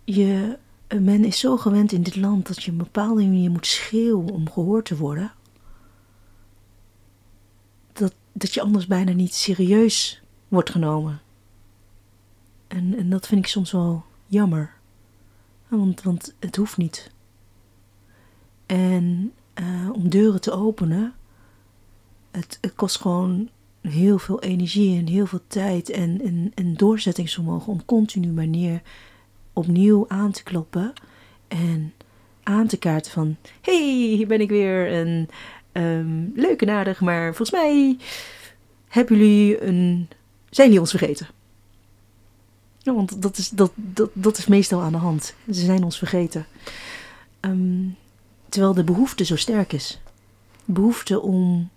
je. 0.03 0.57
Men 0.99 1.23
is 1.23 1.39
zo 1.39 1.57
gewend 1.57 1.91
in 1.91 2.03
dit 2.03 2.15
land 2.15 2.47
dat 2.47 2.63
je 2.63 2.71
een 2.71 2.77
bepaalde 2.77 3.23
manier 3.23 3.51
moet 3.51 3.67
schreeuwen 3.67 4.29
om 4.29 4.49
gehoord 4.49 4.85
te 4.85 4.97
worden. 4.97 5.33
Dat, 7.93 8.13
dat 8.31 8.53
je 8.53 8.61
anders 8.61 8.87
bijna 8.87 9.11
niet 9.11 9.33
serieus 9.33 10.21
wordt 10.47 10.69
genomen. 10.69 11.21
En, 12.67 12.97
en 12.97 13.09
dat 13.09 13.27
vind 13.27 13.41
ik 13.41 13.47
soms 13.47 13.71
wel 13.71 14.03
jammer. 14.25 14.73
Want, 15.67 16.01
want 16.01 16.35
het 16.39 16.55
hoeft 16.55 16.77
niet. 16.77 17.11
En 18.65 19.33
uh, 19.59 19.89
om 19.93 20.09
deuren 20.09 20.41
te 20.41 20.51
openen, 20.51 21.13
het 22.31 22.59
kost 22.75 23.01
gewoon 23.01 23.49
heel 23.87 24.17
veel 24.17 24.41
energie 24.41 24.99
en 24.99 25.07
heel 25.07 25.25
veel 25.25 25.41
tijd 25.47 25.89
en, 25.89 26.21
en, 26.21 26.51
en 26.55 26.73
doorzettingsvermogen 26.73 27.71
om 27.71 27.85
continu 27.85 28.27
manier 28.27 28.81
opnieuw 29.53 30.05
aan 30.07 30.31
te 30.31 30.43
kloppen 30.43 30.93
en 31.47 31.93
aan 32.43 32.67
te 32.67 32.77
kaarten 32.77 33.11
van 33.11 33.35
hey, 33.61 33.81
hier 34.15 34.27
ben 34.27 34.41
ik 34.41 34.49
weer 34.49 34.91
en 34.91 35.29
um, 35.71 36.31
leuk 36.35 36.61
en 36.61 36.95
maar 36.99 37.35
volgens 37.35 37.51
mij 37.51 37.97
hebben 38.87 39.17
jullie 39.17 39.63
een, 39.63 40.07
zijn 40.49 40.67
jullie 40.67 40.81
ons 40.81 40.89
vergeten. 40.89 41.27
Ja, 42.77 42.93
want 42.93 43.21
dat 43.21 43.37
is, 43.37 43.49
dat, 43.49 43.71
dat, 43.75 44.09
dat 44.13 44.37
is 44.37 44.47
meestal 44.47 44.81
aan 44.81 44.91
de 44.91 44.97
hand. 44.97 45.35
Ze 45.45 45.65
zijn 45.65 45.83
ons 45.83 45.97
vergeten. 45.97 46.45
Um, 47.41 47.95
terwijl 48.49 48.73
de 48.73 48.83
behoefte 48.83 49.25
zo 49.25 49.35
sterk 49.35 49.73
is. 49.73 50.01
Behoefte 50.65 51.21
om 51.21 51.69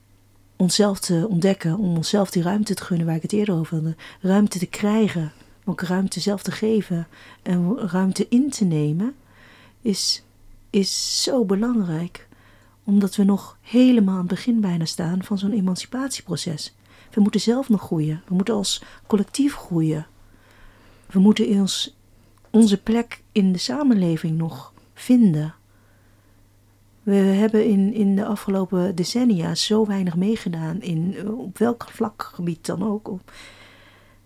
onszelf 0.59 0.98
te 0.98 1.26
ontdekken, 1.28 1.78
om 1.78 1.96
onszelf 1.96 2.30
die 2.30 2.42
ruimte 2.42 2.74
te 2.74 2.84
gunnen 2.84 3.06
waar 3.06 3.16
ik 3.16 3.22
het 3.22 3.32
eerder 3.32 3.54
over 3.54 3.82
had. 3.82 3.94
Ruimte 4.20 4.59
te 4.59 4.66
krijgen, 4.66 5.32
ook 5.64 5.80
ruimte 5.80 6.20
zelf 6.20 6.42
te 6.42 6.50
geven 6.50 7.06
en 7.42 7.78
ruimte 7.78 8.26
in 8.28 8.50
te 8.50 8.64
nemen, 8.64 9.14
is, 9.80 10.22
is 10.70 11.22
zo 11.22 11.44
belangrijk. 11.44 12.28
Omdat 12.84 13.16
we 13.16 13.24
nog 13.24 13.59
helemaal 13.61 14.14
aan 14.14 14.20
het 14.20 14.28
begin 14.28 14.61
bijna 14.61 14.84
staan 14.84 15.22
van 15.22 15.38
zo'n 15.38 15.52
emancipatieproces. 15.52 16.74
We 17.11 17.20
moeten 17.20 17.40
zelf 17.40 17.68
nog 17.68 17.82
groeien. 17.82 18.22
We 18.26 18.34
moeten 18.34 18.54
als 18.54 18.82
collectief 19.06 19.54
groeien. 19.54 20.06
We 21.06 21.18
moeten 21.18 21.61
ons, 21.61 21.96
onze 22.50 22.82
plek 22.82 23.22
in 23.32 23.52
de 23.52 23.59
samenleving 23.59 24.38
nog 24.38 24.72
vinden. 24.94 25.54
We 27.09 27.14
hebben 27.14 27.64
in, 27.64 27.92
in 27.92 28.16
de 28.16 28.24
afgelopen 28.24 28.94
decennia 28.94 29.54
zo 29.54 29.86
weinig 29.86 30.16
meegedaan 30.16 30.80
in 30.82 31.28
op 31.30 31.59
welk 31.59 31.86
vlakgebied 31.90 32.66
dan 32.66 32.82
ook, 32.82 33.09
op, 33.09 33.32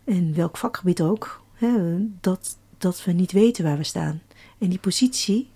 in 0.05 0.35
welk 0.35 0.57
vakgebied 0.57 1.03
ook, 1.03 1.43
hè, 1.53 1.97
dat, 2.20 2.59
dat 2.78 3.05
we 3.05 3.12
niet 3.12 3.33
weten 3.33 3.64
waar 3.64 3.76
we 3.76 3.83
staan. 3.85 4.22
En 4.59 4.68
die 4.68 4.78
positie, 4.78 5.49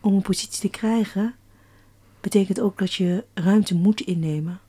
om 0.00 0.14
een 0.14 0.22
positie 0.22 0.60
te 0.60 0.78
krijgen, 0.78 1.34
betekent 2.20 2.60
ook 2.60 2.78
dat 2.78 2.94
je 2.94 3.24
ruimte 3.34 3.74
moet 3.74 4.00
innemen. 4.00 4.60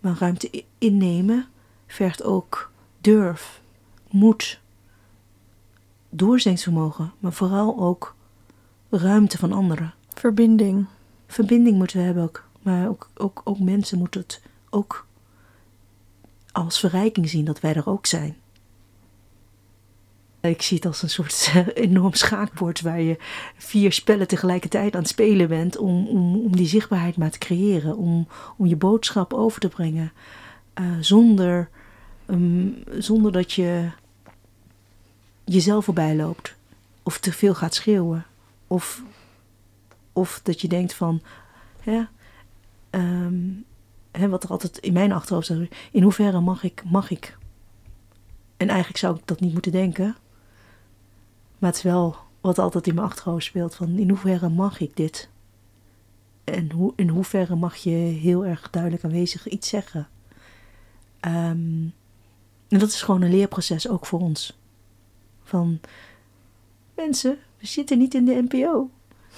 Maar 0.00 0.16
ruimte 0.18 0.64
innemen 0.78 1.46
vergt 1.86 2.22
ook 2.22 2.72
durf, 3.00 3.62
moed, 4.10 4.60
doorzettingsvermogen, 6.08 7.12
maar 7.18 7.32
vooral 7.32 7.78
ook 7.78 8.14
ruimte 8.90 9.38
van 9.38 9.52
anderen. 9.52 9.96
Verbinding. 10.18 10.86
Verbinding 11.26 11.76
moeten 11.76 11.96
we 11.96 12.02
hebben 12.02 12.22
ook. 12.22 12.44
Maar 12.62 12.88
ook, 12.88 13.10
ook, 13.16 13.40
ook 13.44 13.58
mensen 13.58 13.98
moeten 13.98 14.20
het 14.20 14.42
ook 14.70 15.06
als 16.52 16.80
verrijking 16.80 17.28
zien 17.28 17.44
dat 17.44 17.60
wij 17.60 17.74
er 17.74 17.88
ook 17.88 18.06
zijn. 18.06 18.36
Ik 20.40 20.62
zie 20.62 20.76
het 20.76 20.86
als 20.86 21.02
een 21.02 21.10
soort 21.10 21.52
enorm 21.74 22.12
schaakbord 22.12 22.80
waar 22.80 23.00
je 23.00 23.16
vier 23.56 23.92
spellen 23.92 24.28
tegelijkertijd 24.28 24.94
aan 24.94 25.00
het 25.00 25.08
spelen 25.08 25.48
bent 25.48 25.76
om, 25.76 26.06
om, 26.06 26.40
om 26.40 26.56
die 26.56 26.68
zichtbaarheid 26.68 27.16
maar 27.16 27.30
te 27.30 27.38
creëren, 27.38 27.96
om, 27.96 28.28
om 28.56 28.66
je 28.66 28.76
boodschap 28.76 29.32
over 29.32 29.60
te 29.60 29.68
brengen, 29.68 30.12
uh, 30.80 30.86
zonder, 31.00 31.68
um, 32.26 32.84
zonder 32.98 33.32
dat 33.32 33.52
je 33.52 33.90
jezelf 35.44 35.84
voorbij 35.84 36.16
loopt 36.16 36.54
of 37.02 37.18
te 37.18 37.32
veel 37.32 37.54
gaat 37.54 37.74
schreeuwen 37.74 38.26
of 38.66 39.02
of 40.18 40.40
dat 40.42 40.60
je 40.60 40.68
denkt 40.68 40.94
van, 40.94 41.22
hè, 41.80 42.02
um, 42.90 43.64
hè, 44.10 44.28
wat 44.28 44.44
er 44.44 44.50
altijd 44.50 44.78
in 44.78 44.92
mijn 44.92 45.12
achterhoofd 45.12 45.46
zit, 45.46 45.74
in 45.92 46.02
hoeverre 46.02 46.40
mag 46.40 46.62
ik, 46.62 46.82
mag 46.84 47.10
ik? 47.10 47.38
En 48.56 48.68
eigenlijk 48.68 48.98
zou 48.98 49.16
ik 49.16 49.26
dat 49.26 49.40
niet 49.40 49.52
moeten 49.52 49.72
denken. 49.72 50.16
Maar 51.58 51.70
het 51.70 51.78
is 51.78 51.84
wel 51.84 52.16
wat 52.40 52.58
altijd 52.58 52.86
in 52.86 52.94
mijn 52.94 53.06
achterhoofd 53.06 53.44
speelt, 53.44 53.74
van 53.74 53.98
in 53.98 54.08
hoeverre 54.08 54.48
mag 54.48 54.80
ik 54.80 54.96
dit? 54.96 55.28
En 56.44 56.72
hoe, 56.72 56.92
in 56.96 57.08
hoeverre 57.08 57.56
mag 57.56 57.76
je 57.76 57.90
heel 57.90 58.46
erg 58.46 58.70
duidelijk 58.70 59.04
aanwezig 59.04 59.48
iets 59.48 59.68
zeggen? 59.68 60.08
Um, 61.20 61.92
en 62.68 62.78
dat 62.78 62.88
is 62.88 63.02
gewoon 63.02 63.22
een 63.22 63.30
leerproces, 63.30 63.88
ook 63.88 64.06
voor 64.06 64.20
ons. 64.20 64.58
Van 65.42 65.80
mensen, 66.94 67.38
we 67.58 67.66
zitten 67.66 67.98
niet 67.98 68.14
in 68.14 68.24
de 68.24 68.46
NPO. 68.48 68.90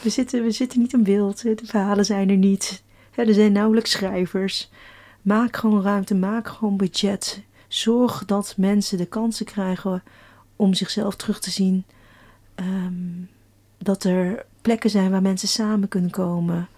We 0.02 0.08
zitten, 0.08 0.42
we 0.42 0.50
zitten 0.50 0.80
niet 0.80 0.92
in 0.92 1.02
beeld. 1.02 1.42
De 1.42 1.56
verhalen 1.64 2.04
zijn 2.04 2.30
er 2.30 2.36
niet. 2.36 2.82
er 3.14 3.34
zijn 3.34 3.52
nauwelijks 3.52 3.90
schrijvers. 3.90 4.70
Maak 5.22 5.56
gewoon 5.56 5.82
ruimte, 5.82 6.14
maak 6.14 6.48
gewoon 6.48 6.76
budget. 6.76 7.42
Zorg 7.68 8.24
dat 8.24 8.54
mensen 8.56 8.98
de 8.98 9.06
kansen 9.06 9.46
krijgen 9.46 10.02
om 10.56 10.74
zichzelf 10.74 11.16
terug 11.16 11.40
te 11.40 11.50
zien. 11.50 11.84
Ehm, 12.54 13.24
dat 13.78 14.04
er 14.04 14.44
plekken 14.62 14.90
zijn 14.90 15.10
waar 15.10 15.22
mensen 15.22 15.48
samen 15.48 15.88
kunnen 15.88 16.10
komen. 16.10 16.68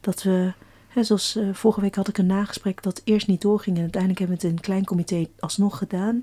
Dat 0.00 0.22
we, 0.22 0.52
hè, 0.88 1.04
zoals 1.04 1.36
uh, 1.36 1.54
vorige 1.54 1.80
week 1.80 1.94
had 1.94 2.08
ik 2.08 2.18
een 2.18 2.26
nagesprek 2.26 2.82
dat 2.82 3.00
eerst 3.04 3.26
niet 3.26 3.40
doorging. 3.40 3.76
En 3.76 3.82
uiteindelijk 3.82 4.20
hebben 4.20 4.38
we 4.38 4.42
het 4.42 4.52
in 4.52 4.58
een 4.58 4.64
klein 4.64 4.84
comité 4.84 5.26
alsnog 5.38 5.78
gedaan. 5.78 6.22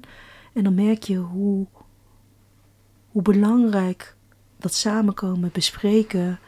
En 0.54 0.64
dan 0.64 0.74
merk 0.74 1.04
je 1.04 1.18
hoe, 1.18 1.66
hoe 3.12 3.22
belangrijk 3.22 4.16
dat 4.60 4.74
samenkomen, 4.74 5.50
bespreken 5.54 6.40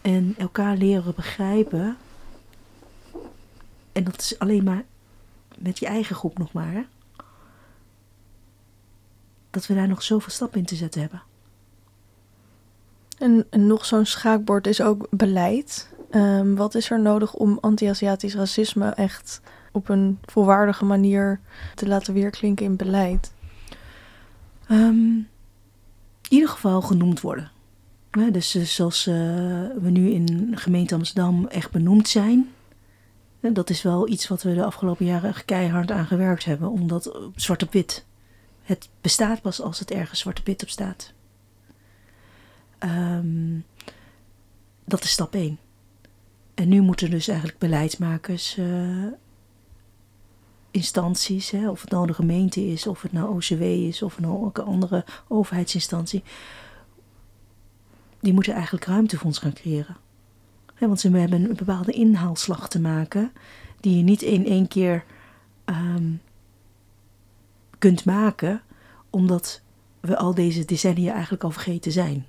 en 0.00 0.34
elkaar 0.38 0.76
leren 0.76 1.14
begrijpen. 1.14 1.96
En 3.92 4.04
dat 4.04 4.20
is 4.20 4.38
alleen 4.38 4.64
maar 4.64 4.84
met 5.58 5.78
je 5.78 5.86
eigen 5.86 6.16
groep 6.16 6.38
nog 6.38 6.52
maar. 6.52 6.72
Hè? 6.72 6.82
Dat 9.50 9.66
we 9.66 9.74
daar 9.74 9.88
nog 9.88 10.02
zoveel 10.02 10.30
stappen 10.30 10.58
in 10.58 10.66
te 10.66 10.74
zetten 10.74 11.00
hebben. 11.00 11.22
En, 13.18 13.46
en 13.50 13.66
nog 13.66 13.84
zo'n 13.84 14.06
schaakbord 14.06 14.66
is 14.66 14.80
ook 14.80 15.06
beleid. 15.10 15.90
Um, 16.10 16.56
wat 16.56 16.74
is 16.74 16.90
er 16.90 17.00
nodig 17.00 17.34
om 17.34 17.58
anti-Aziatisch 17.60 18.34
racisme 18.34 18.88
echt 18.88 19.40
op 19.72 19.88
een 19.88 20.18
volwaardige 20.24 20.84
manier 20.84 21.40
te 21.74 21.86
laten 21.86 22.14
weerklinken 22.14 22.64
in 22.64 22.76
beleid? 22.76 23.32
Um, 24.70 25.28
in 26.22 26.38
ieder 26.38 26.48
geval 26.48 26.80
genoemd 26.80 27.20
worden. 27.20 27.51
Dus 28.12 28.74
zoals 28.74 29.06
uh, 29.06 29.14
we 29.80 29.90
nu 29.90 30.10
in 30.10 30.52
gemeente 30.54 30.94
Amsterdam 30.94 31.46
echt 31.46 31.70
benoemd 31.70 32.08
zijn, 32.08 32.52
dat 33.40 33.70
is 33.70 33.82
wel 33.82 34.08
iets 34.08 34.28
wat 34.28 34.42
we 34.42 34.54
de 34.54 34.64
afgelopen 34.64 35.06
jaren 35.06 35.44
keihard 35.44 35.90
aan 35.90 36.06
gewerkt 36.06 36.44
hebben. 36.44 36.70
Omdat 36.70 37.18
zwart 37.36 37.62
op 37.62 37.72
wit. 37.72 38.04
Het 38.62 38.88
bestaat 39.00 39.40
pas 39.40 39.60
als 39.60 39.78
het 39.78 39.90
ergens 39.90 40.20
zwart 40.20 40.38
op 40.38 40.46
wit 40.46 40.62
op 40.62 40.68
staat. 40.68 41.12
Ehm, 42.78 43.58
dat 44.84 45.04
is 45.04 45.10
stap 45.10 45.34
1. 45.34 45.58
En 46.54 46.68
nu 46.68 46.80
moeten 46.80 47.10
dus 47.10 47.28
eigenlijk 47.28 47.58
beleidsmakers, 47.58 48.58
instanties, 50.70 51.50
hè, 51.50 51.70
of 51.70 51.80
het 51.80 51.90
nou 51.90 52.06
de 52.06 52.14
gemeente 52.14 52.66
is, 52.66 52.86
of 52.86 53.02
het 53.02 53.12
nou 53.12 53.34
OCW 53.34 53.62
is, 53.62 54.02
of 54.02 54.16
het 54.16 54.24
nou 54.24 54.50
een 54.52 54.64
andere 54.64 55.04
overheidsinstantie, 55.28 56.22
die 58.22 58.32
moeten 58.32 58.52
eigenlijk 58.54 58.84
ruimte 58.84 59.16
voor 59.16 59.26
ons 59.26 59.38
gaan 59.38 59.52
creëren. 59.52 59.96
want 60.78 61.00
ze 61.00 61.10
hebben 61.10 61.44
een 61.44 61.56
bepaalde 61.56 61.92
inhaalslag 61.92 62.68
te 62.68 62.80
maken, 62.80 63.32
die 63.80 63.96
je 63.96 64.02
niet 64.02 64.22
in 64.22 64.46
één 64.46 64.68
keer 64.68 65.04
um, 65.64 66.20
kunt 67.78 68.04
maken, 68.04 68.62
omdat 69.10 69.60
we 70.00 70.16
al 70.16 70.34
deze 70.34 70.64
decennia 70.64 71.12
eigenlijk 71.12 71.44
al 71.44 71.50
vergeten 71.50 71.92
zijn. 71.92 72.26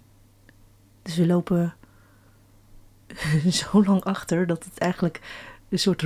Dus 1.01 1.15
we 1.15 1.25
lopen 1.25 1.73
zo 3.61 3.83
lang 3.83 4.03
achter 4.03 4.47
dat 4.47 4.63
het 4.63 4.77
eigenlijk 4.77 5.21
een 5.69 5.79
soort 5.79 6.05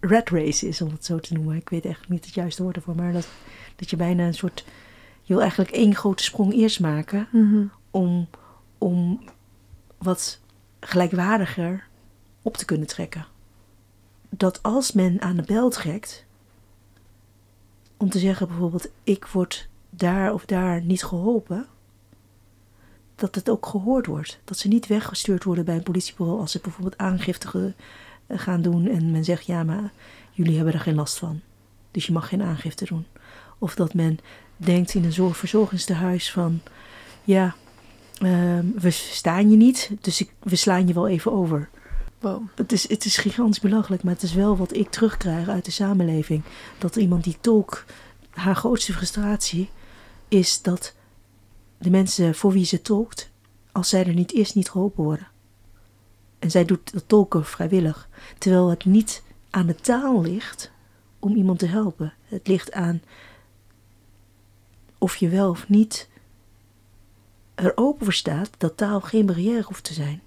red 0.00 0.28
race 0.28 0.68
is, 0.68 0.80
om 0.80 0.90
het 0.90 1.04
zo 1.04 1.18
te 1.18 1.34
noemen. 1.34 1.56
Ik 1.56 1.68
weet 1.68 1.84
echt 1.84 2.08
niet 2.08 2.24
het 2.24 2.34
juiste 2.34 2.62
woord 2.62 2.76
ervoor, 2.76 2.94
maar 2.94 3.12
dat, 3.12 3.28
dat 3.76 3.90
je 3.90 3.96
bijna 3.96 4.26
een 4.26 4.34
soort. 4.34 4.64
Je 5.22 5.32
wil 5.32 5.40
eigenlijk 5.42 5.70
één 5.70 5.94
grote 5.94 6.22
sprong 6.22 6.52
eerst 6.52 6.80
maken 6.80 7.28
Mhm. 7.32 7.64
om, 7.90 8.28
om 8.78 9.20
wat 9.98 10.40
gelijkwaardiger 10.80 11.86
op 12.42 12.56
te 12.56 12.64
kunnen 12.64 12.86
trekken. 12.86 13.26
Dat 14.28 14.62
als 14.62 14.92
men 14.92 15.20
aan 15.20 15.36
de 15.36 15.42
bel 15.42 15.70
trekt, 15.70 16.24
om 17.96 18.10
te 18.10 18.18
zeggen 18.18 18.48
bijvoorbeeld: 18.48 18.88
ik 19.04 19.26
word 19.26 19.68
daar 19.90 20.32
of 20.32 20.44
daar 20.44 20.82
niet 20.82 21.04
geholpen, 21.04 21.66
dat 23.14 23.34
het 23.34 23.50
ook 23.50 23.66
gehoord 23.66 24.06
wordt. 24.06 24.40
Dat 24.44 24.58
ze 24.58 24.68
niet 24.68 24.86
weggestuurd 24.86 25.44
worden 25.44 25.64
bij 25.64 25.76
een 25.76 25.82
politiebureau 25.82 26.40
als 26.40 26.52
ze 26.52 26.60
bijvoorbeeld 26.62 26.98
aangifte 26.98 27.74
gaan 28.28 28.62
doen 28.62 28.86
en 28.88 29.10
men 29.10 29.24
zegt: 29.24 29.46
ja, 29.46 29.62
maar 29.62 29.92
jullie 30.30 30.56
hebben 30.56 30.74
er 30.74 30.80
geen 30.80 30.94
last 30.94 31.18
van, 31.18 31.40
dus 31.90 32.06
je 32.06 32.12
mag 32.12 32.28
geen 32.28 32.42
aangifte 32.42 32.84
doen. 32.84 33.06
Of 33.58 33.74
dat 33.74 33.94
men 33.94 34.18
denkt 34.56 34.94
in 34.94 35.04
een 35.04 35.12
zorgverzorgingstehuis 35.12 36.32
van: 36.32 36.60
ja, 37.24 37.54
uh, 38.24 38.58
we 38.80 38.90
staan 38.90 39.50
je 39.50 39.56
niet, 39.56 39.90
dus 40.00 40.20
ik, 40.20 40.32
we 40.42 40.56
slaan 40.56 40.86
je 40.86 40.94
wel 40.94 41.08
even 41.08 41.32
over. 41.32 41.68
Wow. 42.18 42.42
Het, 42.54 42.72
is, 42.72 42.88
het 42.88 43.04
is 43.04 43.16
gigantisch 43.16 43.60
belachelijk, 43.60 44.02
maar 44.02 44.12
het 44.12 44.22
is 44.22 44.34
wel 44.34 44.56
wat 44.56 44.74
ik 44.74 44.90
terugkrijg 44.90 45.48
uit 45.48 45.64
de 45.64 45.70
samenleving. 45.70 46.42
Dat 46.78 46.96
iemand 46.96 47.24
die 47.24 47.36
tolk, 47.40 47.84
haar 48.30 48.56
grootste 48.56 48.92
frustratie 48.92 49.70
is 50.28 50.62
dat 50.62 50.94
de 51.78 51.90
mensen 51.90 52.34
voor 52.34 52.52
wie 52.52 52.64
ze 52.64 52.82
tolkt, 52.82 53.30
als 53.72 53.88
zij 53.88 54.06
er 54.06 54.14
niet 54.14 54.32
is, 54.32 54.54
niet 54.54 54.70
geholpen 54.70 55.04
worden. 55.04 55.26
En 56.38 56.50
zij 56.50 56.64
doet 56.64 56.92
dat 56.92 57.08
tolken 57.08 57.44
vrijwillig. 57.44 58.08
Terwijl 58.38 58.70
het 58.70 58.84
niet 58.84 59.22
aan 59.50 59.66
de 59.66 59.74
taal 59.74 60.22
ligt 60.22 60.70
om 61.18 61.36
iemand 61.36 61.58
te 61.58 61.66
helpen. 61.66 62.12
Het 62.24 62.48
ligt 62.48 62.72
aan 62.72 63.02
of 64.98 65.16
je 65.16 65.28
wel 65.28 65.50
of 65.50 65.68
niet 65.68 66.08
er 67.54 67.72
open 67.74 68.04
voor 68.04 68.14
staat 68.14 68.50
dat 68.58 68.76
taal 68.76 69.00
geen 69.00 69.26
barrière 69.26 69.62
hoeft 69.62 69.84
te 69.84 69.92
zijn. 69.92 70.20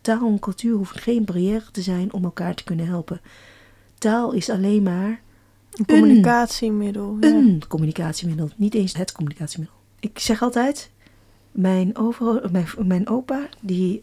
Taal 0.00 0.26
en 0.26 0.38
cultuur 0.38 0.76
hoeft 0.76 1.00
geen 1.00 1.24
barrière 1.24 1.70
te 1.72 1.82
zijn 1.82 2.12
om 2.12 2.24
elkaar 2.24 2.54
te 2.54 2.64
kunnen 2.64 2.86
helpen. 2.86 3.20
Taal 3.98 4.32
is 4.32 4.50
alleen 4.50 4.82
maar 4.82 5.20
een 5.72 5.86
communicatiemiddel. 5.86 7.16
Een, 7.20 7.52
ja. 7.52 7.66
communicatiemiddel, 7.68 8.50
niet 8.56 8.74
eens 8.74 8.96
het 8.96 9.12
communicatiemiddel. 9.12 9.78
Ik 10.00 10.18
zeg 10.18 10.42
altijd, 10.42 10.90
mijn, 11.50 11.96
over, 11.96 12.50
mijn, 12.50 12.66
mijn 12.78 13.08
opa 13.08 13.48
die 13.60 14.02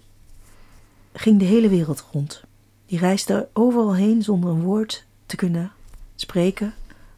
ging 1.14 1.40
de 1.40 1.46
hele 1.46 1.70
wereld 1.70 2.06
rond. 2.12 2.44
Die 2.86 3.00
reisde 3.00 3.48
overal 3.54 3.96
heen 3.96 4.24
zonder 4.24 4.50
een 4.50 4.62
woord 4.62 5.06
te 5.26 5.36
kunnen 5.36 5.72
spreken, 6.16 6.74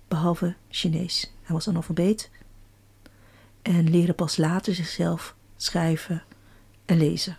behalve 0.07 0.53
Chinees. 0.69 1.31
Hij 1.41 1.55
was 1.55 1.67
analfabeet 1.67 2.29
en 3.63 3.89
leerde 3.89 4.13
pas 4.13 4.37
later 4.37 4.75
zichzelf 4.75 5.35
schrijven 5.55 6.23
en 6.85 6.97
lezen. 6.97 7.37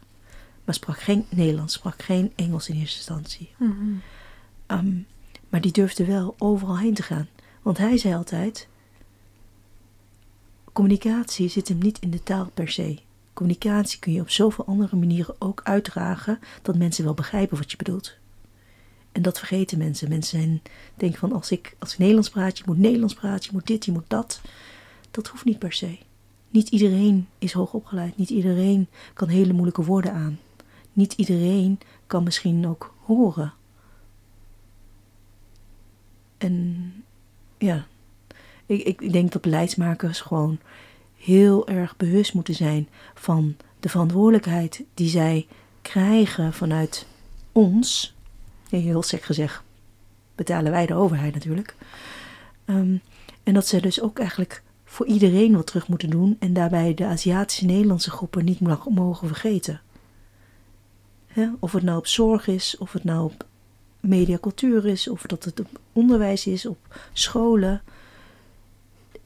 Maar 0.65 0.75
sprak 0.75 1.01
geen 1.01 1.27
Nederlands, 1.29 1.75
sprak 1.75 2.03
geen 2.03 2.33
Engels 2.35 2.69
in 2.69 2.77
eerste 2.77 2.97
instantie. 2.97 3.55
Mm 3.59 3.77
-hmm. 3.77 4.03
um, 4.79 5.07
maar 5.49 5.61
die 5.61 5.73
durfde 5.73 6.05
wel 6.05 6.35
overal 6.39 6.79
heen 6.79 6.95
te 6.95 7.03
gaan. 7.03 7.29
Want 7.63 7.79
hij 7.79 7.97
zei 7.97 8.15
altijd: 8.15 8.69
communicatie 10.73 11.49
zit 11.49 11.69
hem 11.69 11.79
niet 11.79 11.99
in 11.99 12.11
de 12.11 12.23
taal 12.23 12.51
per 12.55 12.69
se. 12.69 12.99
Communicatie 13.33 13.99
kun 13.99 14.13
je 14.13 14.21
op 14.21 14.31
zoveel 14.31 14.67
andere 14.67 14.97
manieren 14.97 15.35
ook 15.39 15.61
uitdragen 15.65 16.39
dat 16.63 16.77
mensen 16.77 17.05
wel 17.05 17.15
begrijpen 17.15 17.59
wat 17.59 17.71
je 17.71 17.77
bedoelt. 17.77 18.17
En 19.13 19.23
dat 19.23 19.39
vergeten 19.39 19.79
mensen. 19.79 20.09
Mensen 20.09 20.41
zijn, 20.41 20.63
denken 20.95 21.19
van 21.19 21.33
als 21.33 21.51
ik, 21.51 21.77
als 21.79 21.93
ik 21.93 21.99
Nederlands 21.99 22.31
praat, 22.31 22.59
je 22.59 22.65
moet 22.67 22.79
Nederlands 22.79 23.15
praten, 23.15 23.45
je 23.45 23.51
moet 23.53 23.67
dit, 23.67 23.85
je 23.85 23.93
moet 23.93 24.09
dat. 24.09 24.41
Dat 25.11 25.27
hoeft 25.27 25.45
niet 25.45 25.59
per 25.59 25.73
se. 25.73 25.99
Niet 26.55 26.69
iedereen 26.69 27.29
is 27.39 27.53
hoogopgeleid. 27.53 28.17
Niet 28.17 28.31
iedereen 28.31 28.89
kan 29.15 29.29
hele 29.29 29.53
moeilijke 29.53 29.85
woorden 29.85 30.13
aan. 30.13 30.39
Niet 30.93 31.13
iedereen 31.13 31.79
kan 32.07 32.23
misschien 32.23 32.67
ook 32.67 32.95
horen. 33.05 33.53
En 36.39 36.93
ja, 37.59 37.87
ik, 38.67 39.01
ik 39.01 39.13
denk 39.13 39.33
dat 39.33 39.43
beleidsmakers 39.43 40.21
gewoon 40.21 40.59
heel 41.17 41.69
erg 41.69 41.97
bewust 41.97 42.35
moeten 42.35 42.55
zijn 42.55 42.89
van 43.15 43.57
de 43.81 43.89
verantwoordelijkheid 43.89 44.85
die 44.95 45.09
zij 45.09 45.47
krijgen 45.83 46.53
vanuit 46.53 47.07
ons. 47.53 48.15
Heel 48.69 49.03
sec 49.03 49.23
gezegd, 49.23 49.63
betalen 50.35 50.73
wij 50.73 50.87
de 50.87 50.95
overheid 50.95 51.35
natuurlijk. 51.35 51.75
Um, 52.67 53.01
en 53.43 53.55
dat 53.55 53.67
ze 53.67 53.81
dus 53.81 54.01
ook 54.01 54.19
eigenlijk 54.19 54.63
voor 54.95 55.07
iedereen 55.07 55.57
wat 55.57 55.67
terug 55.67 55.89
moeten 55.89 56.11
doen 56.11 56.37
en 56.39 56.53
daarbij 56.53 56.95
de 56.95 57.05
Aziatische 57.05 57.65
Nederlandse 57.65 58.11
groepen 58.11 58.45
niet 58.45 58.61
mogen 58.89 59.29
vergeten. 59.29 59.81
He, 61.27 61.49
of 61.59 61.73
het 61.73 61.83
nou 61.83 61.99
op 61.99 62.07
zorg 62.07 62.47
is, 62.47 62.77
of 62.79 62.93
het 62.93 63.05
nou 63.05 63.25
op 63.25 63.47
mediacultuur 64.01 64.87
is, 64.87 65.09
of 65.09 65.23
dat 65.23 65.45
het 65.45 65.61
op 65.61 65.81
onderwijs 65.93 66.47
is, 66.47 66.67
op 66.67 67.09
scholen. 67.13 67.83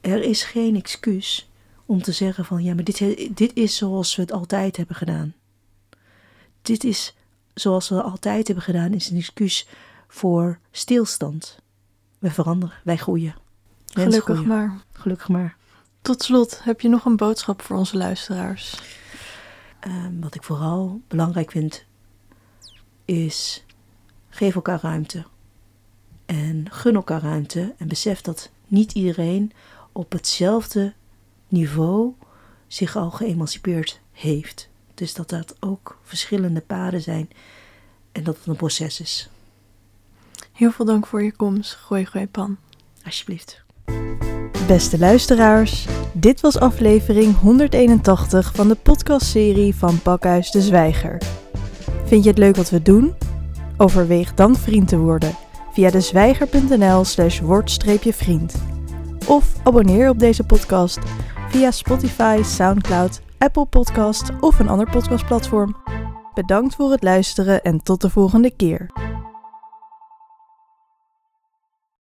Er 0.01 0.23
is 0.23 0.43
geen 0.43 0.75
excuus 0.75 1.49
om 1.85 2.01
te 2.01 2.11
zeggen 2.11 2.45
van 2.45 2.63
ja, 2.63 2.73
maar 2.73 2.83
dit, 2.83 3.27
dit 3.37 3.51
is 3.53 3.77
zoals 3.77 4.15
we 4.15 4.21
het 4.21 4.31
altijd 4.31 4.77
hebben 4.77 4.95
gedaan. 4.95 5.33
Dit 6.61 6.83
is 6.83 7.15
zoals 7.53 7.89
we 7.89 7.95
het 7.95 8.05
altijd 8.05 8.47
hebben 8.47 8.65
gedaan, 8.65 8.93
is 8.93 9.09
een 9.09 9.17
excuus 9.17 9.67
voor 10.07 10.59
stilstand. 10.71 11.59
We 12.19 12.31
veranderen, 12.31 12.75
wij 12.83 12.97
groeien. 12.97 13.35
Gelukkig 13.85 14.23
groeien. 14.23 14.47
maar. 14.47 14.77
Gelukkig 14.91 15.27
maar. 15.27 15.57
Tot 16.01 16.23
slot, 16.23 16.63
heb 16.63 16.81
je 16.81 16.89
nog 16.89 17.05
een 17.05 17.15
boodschap 17.15 17.61
voor 17.61 17.77
onze 17.77 17.97
luisteraars? 17.97 18.81
Um, 19.87 20.21
wat 20.21 20.35
ik 20.35 20.43
vooral 20.43 21.01
belangrijk 21.07 21.51
vind, 21.51 21.85
is 23.05 23.65
geef 24.29 24.55
elkaar 24.55 24.79
ruimte. 24.81 25.25
En 26.25 26.71
gun 26.71 26.95
elkaar 26.95 27.21
ruimte 27.21 27.75
en 27.77 27.87
besef 27.87 28.21
dat 28.21 28.49
niet 28.67 28.91
iedereen 28.91 29.51
op 29.91 30.11
hetzelfde 30.11 30.93
niveau 31.47 32.13
zich 32.67 32.95
al 32.95 33.11
geëmancipeerd 33.11 33.99
heeft. 34.11 34.69
Dus 34.93 35.13
dat 35.13 35.29
dat 35.29 35.55
ook 35.59 35.97
verschillende 36.03 36.61
paden 36.61 37.01
zijn 37.01 37.29
en 38.11 38.23
dat 38.23 38.37
het 38.37 38.45
een 38.45 38.55
proces 38.55 38.99
is. 38.99 39.29
Heel 40.51 40.71
veel 40.71 40.85
dank 40.85 41.07
voor 41.07 41.23
je 41.23 41.31
komst. 41.31 41.73
Gooi, 41.73 42.05
gooi, 42.05 42.27
pan. 42.27 42.57
Alsjeblieft. 43.05 43.63
Beste 44.67 44.99
luisteraars, 44.99 45.87
dit 46.11 46.41
was 46.41 46.59
aflevering 46.59 47.39
181 47.39 48.51
van 48.55 48.67
de 48.67 48.75
podcastserie 48.75 49.75
van 49.75 50.01
Pakhuis 50.01 50.51
de 50.51 50.61
Zwijger. 50.61 51.21
Vind 52.05 52.23
je 52.23 52.29
het 52.29 52.39
leuk 52.39 52.55
wat 52.55 52.69
we 52.69 52.81
doen? 52.81 53.13
Overweeg 53.77 54.33
dan 54.33 54.55
vriend 54.55 54.87
te 54.87 54.97
worden 54.97 55.35
via 55.71 55.89
dezwijger.nl 55.89 57.05
slash 57.05 57.39
word-vriend. 57.39 58.55
Of 59.27 59.53
abonneer 59.63 60.09
op 60.09 60.19
deze 60.19 60.43
podcast 60.43 60.99
via 61.49 61.71
Spotify, 61.71 62.39
Soundcloud, 62.43 63.21
Apple 63.37 63.65
Podcast 63.65 64.29
of 64.39 64.59
een 64.59 64.69
ander 64.69 64.89
podcastplatform. 64.89 65.75
Bedankt 66.33 66.75
voor 66.75 66.91
het 66.91 67.03
luisteren 67.03 67.61
en 67.61 67.83
tot 67.83 68.01
de 68.01 68.09
volgende 68.09 68.51
keer. 68.55 68.89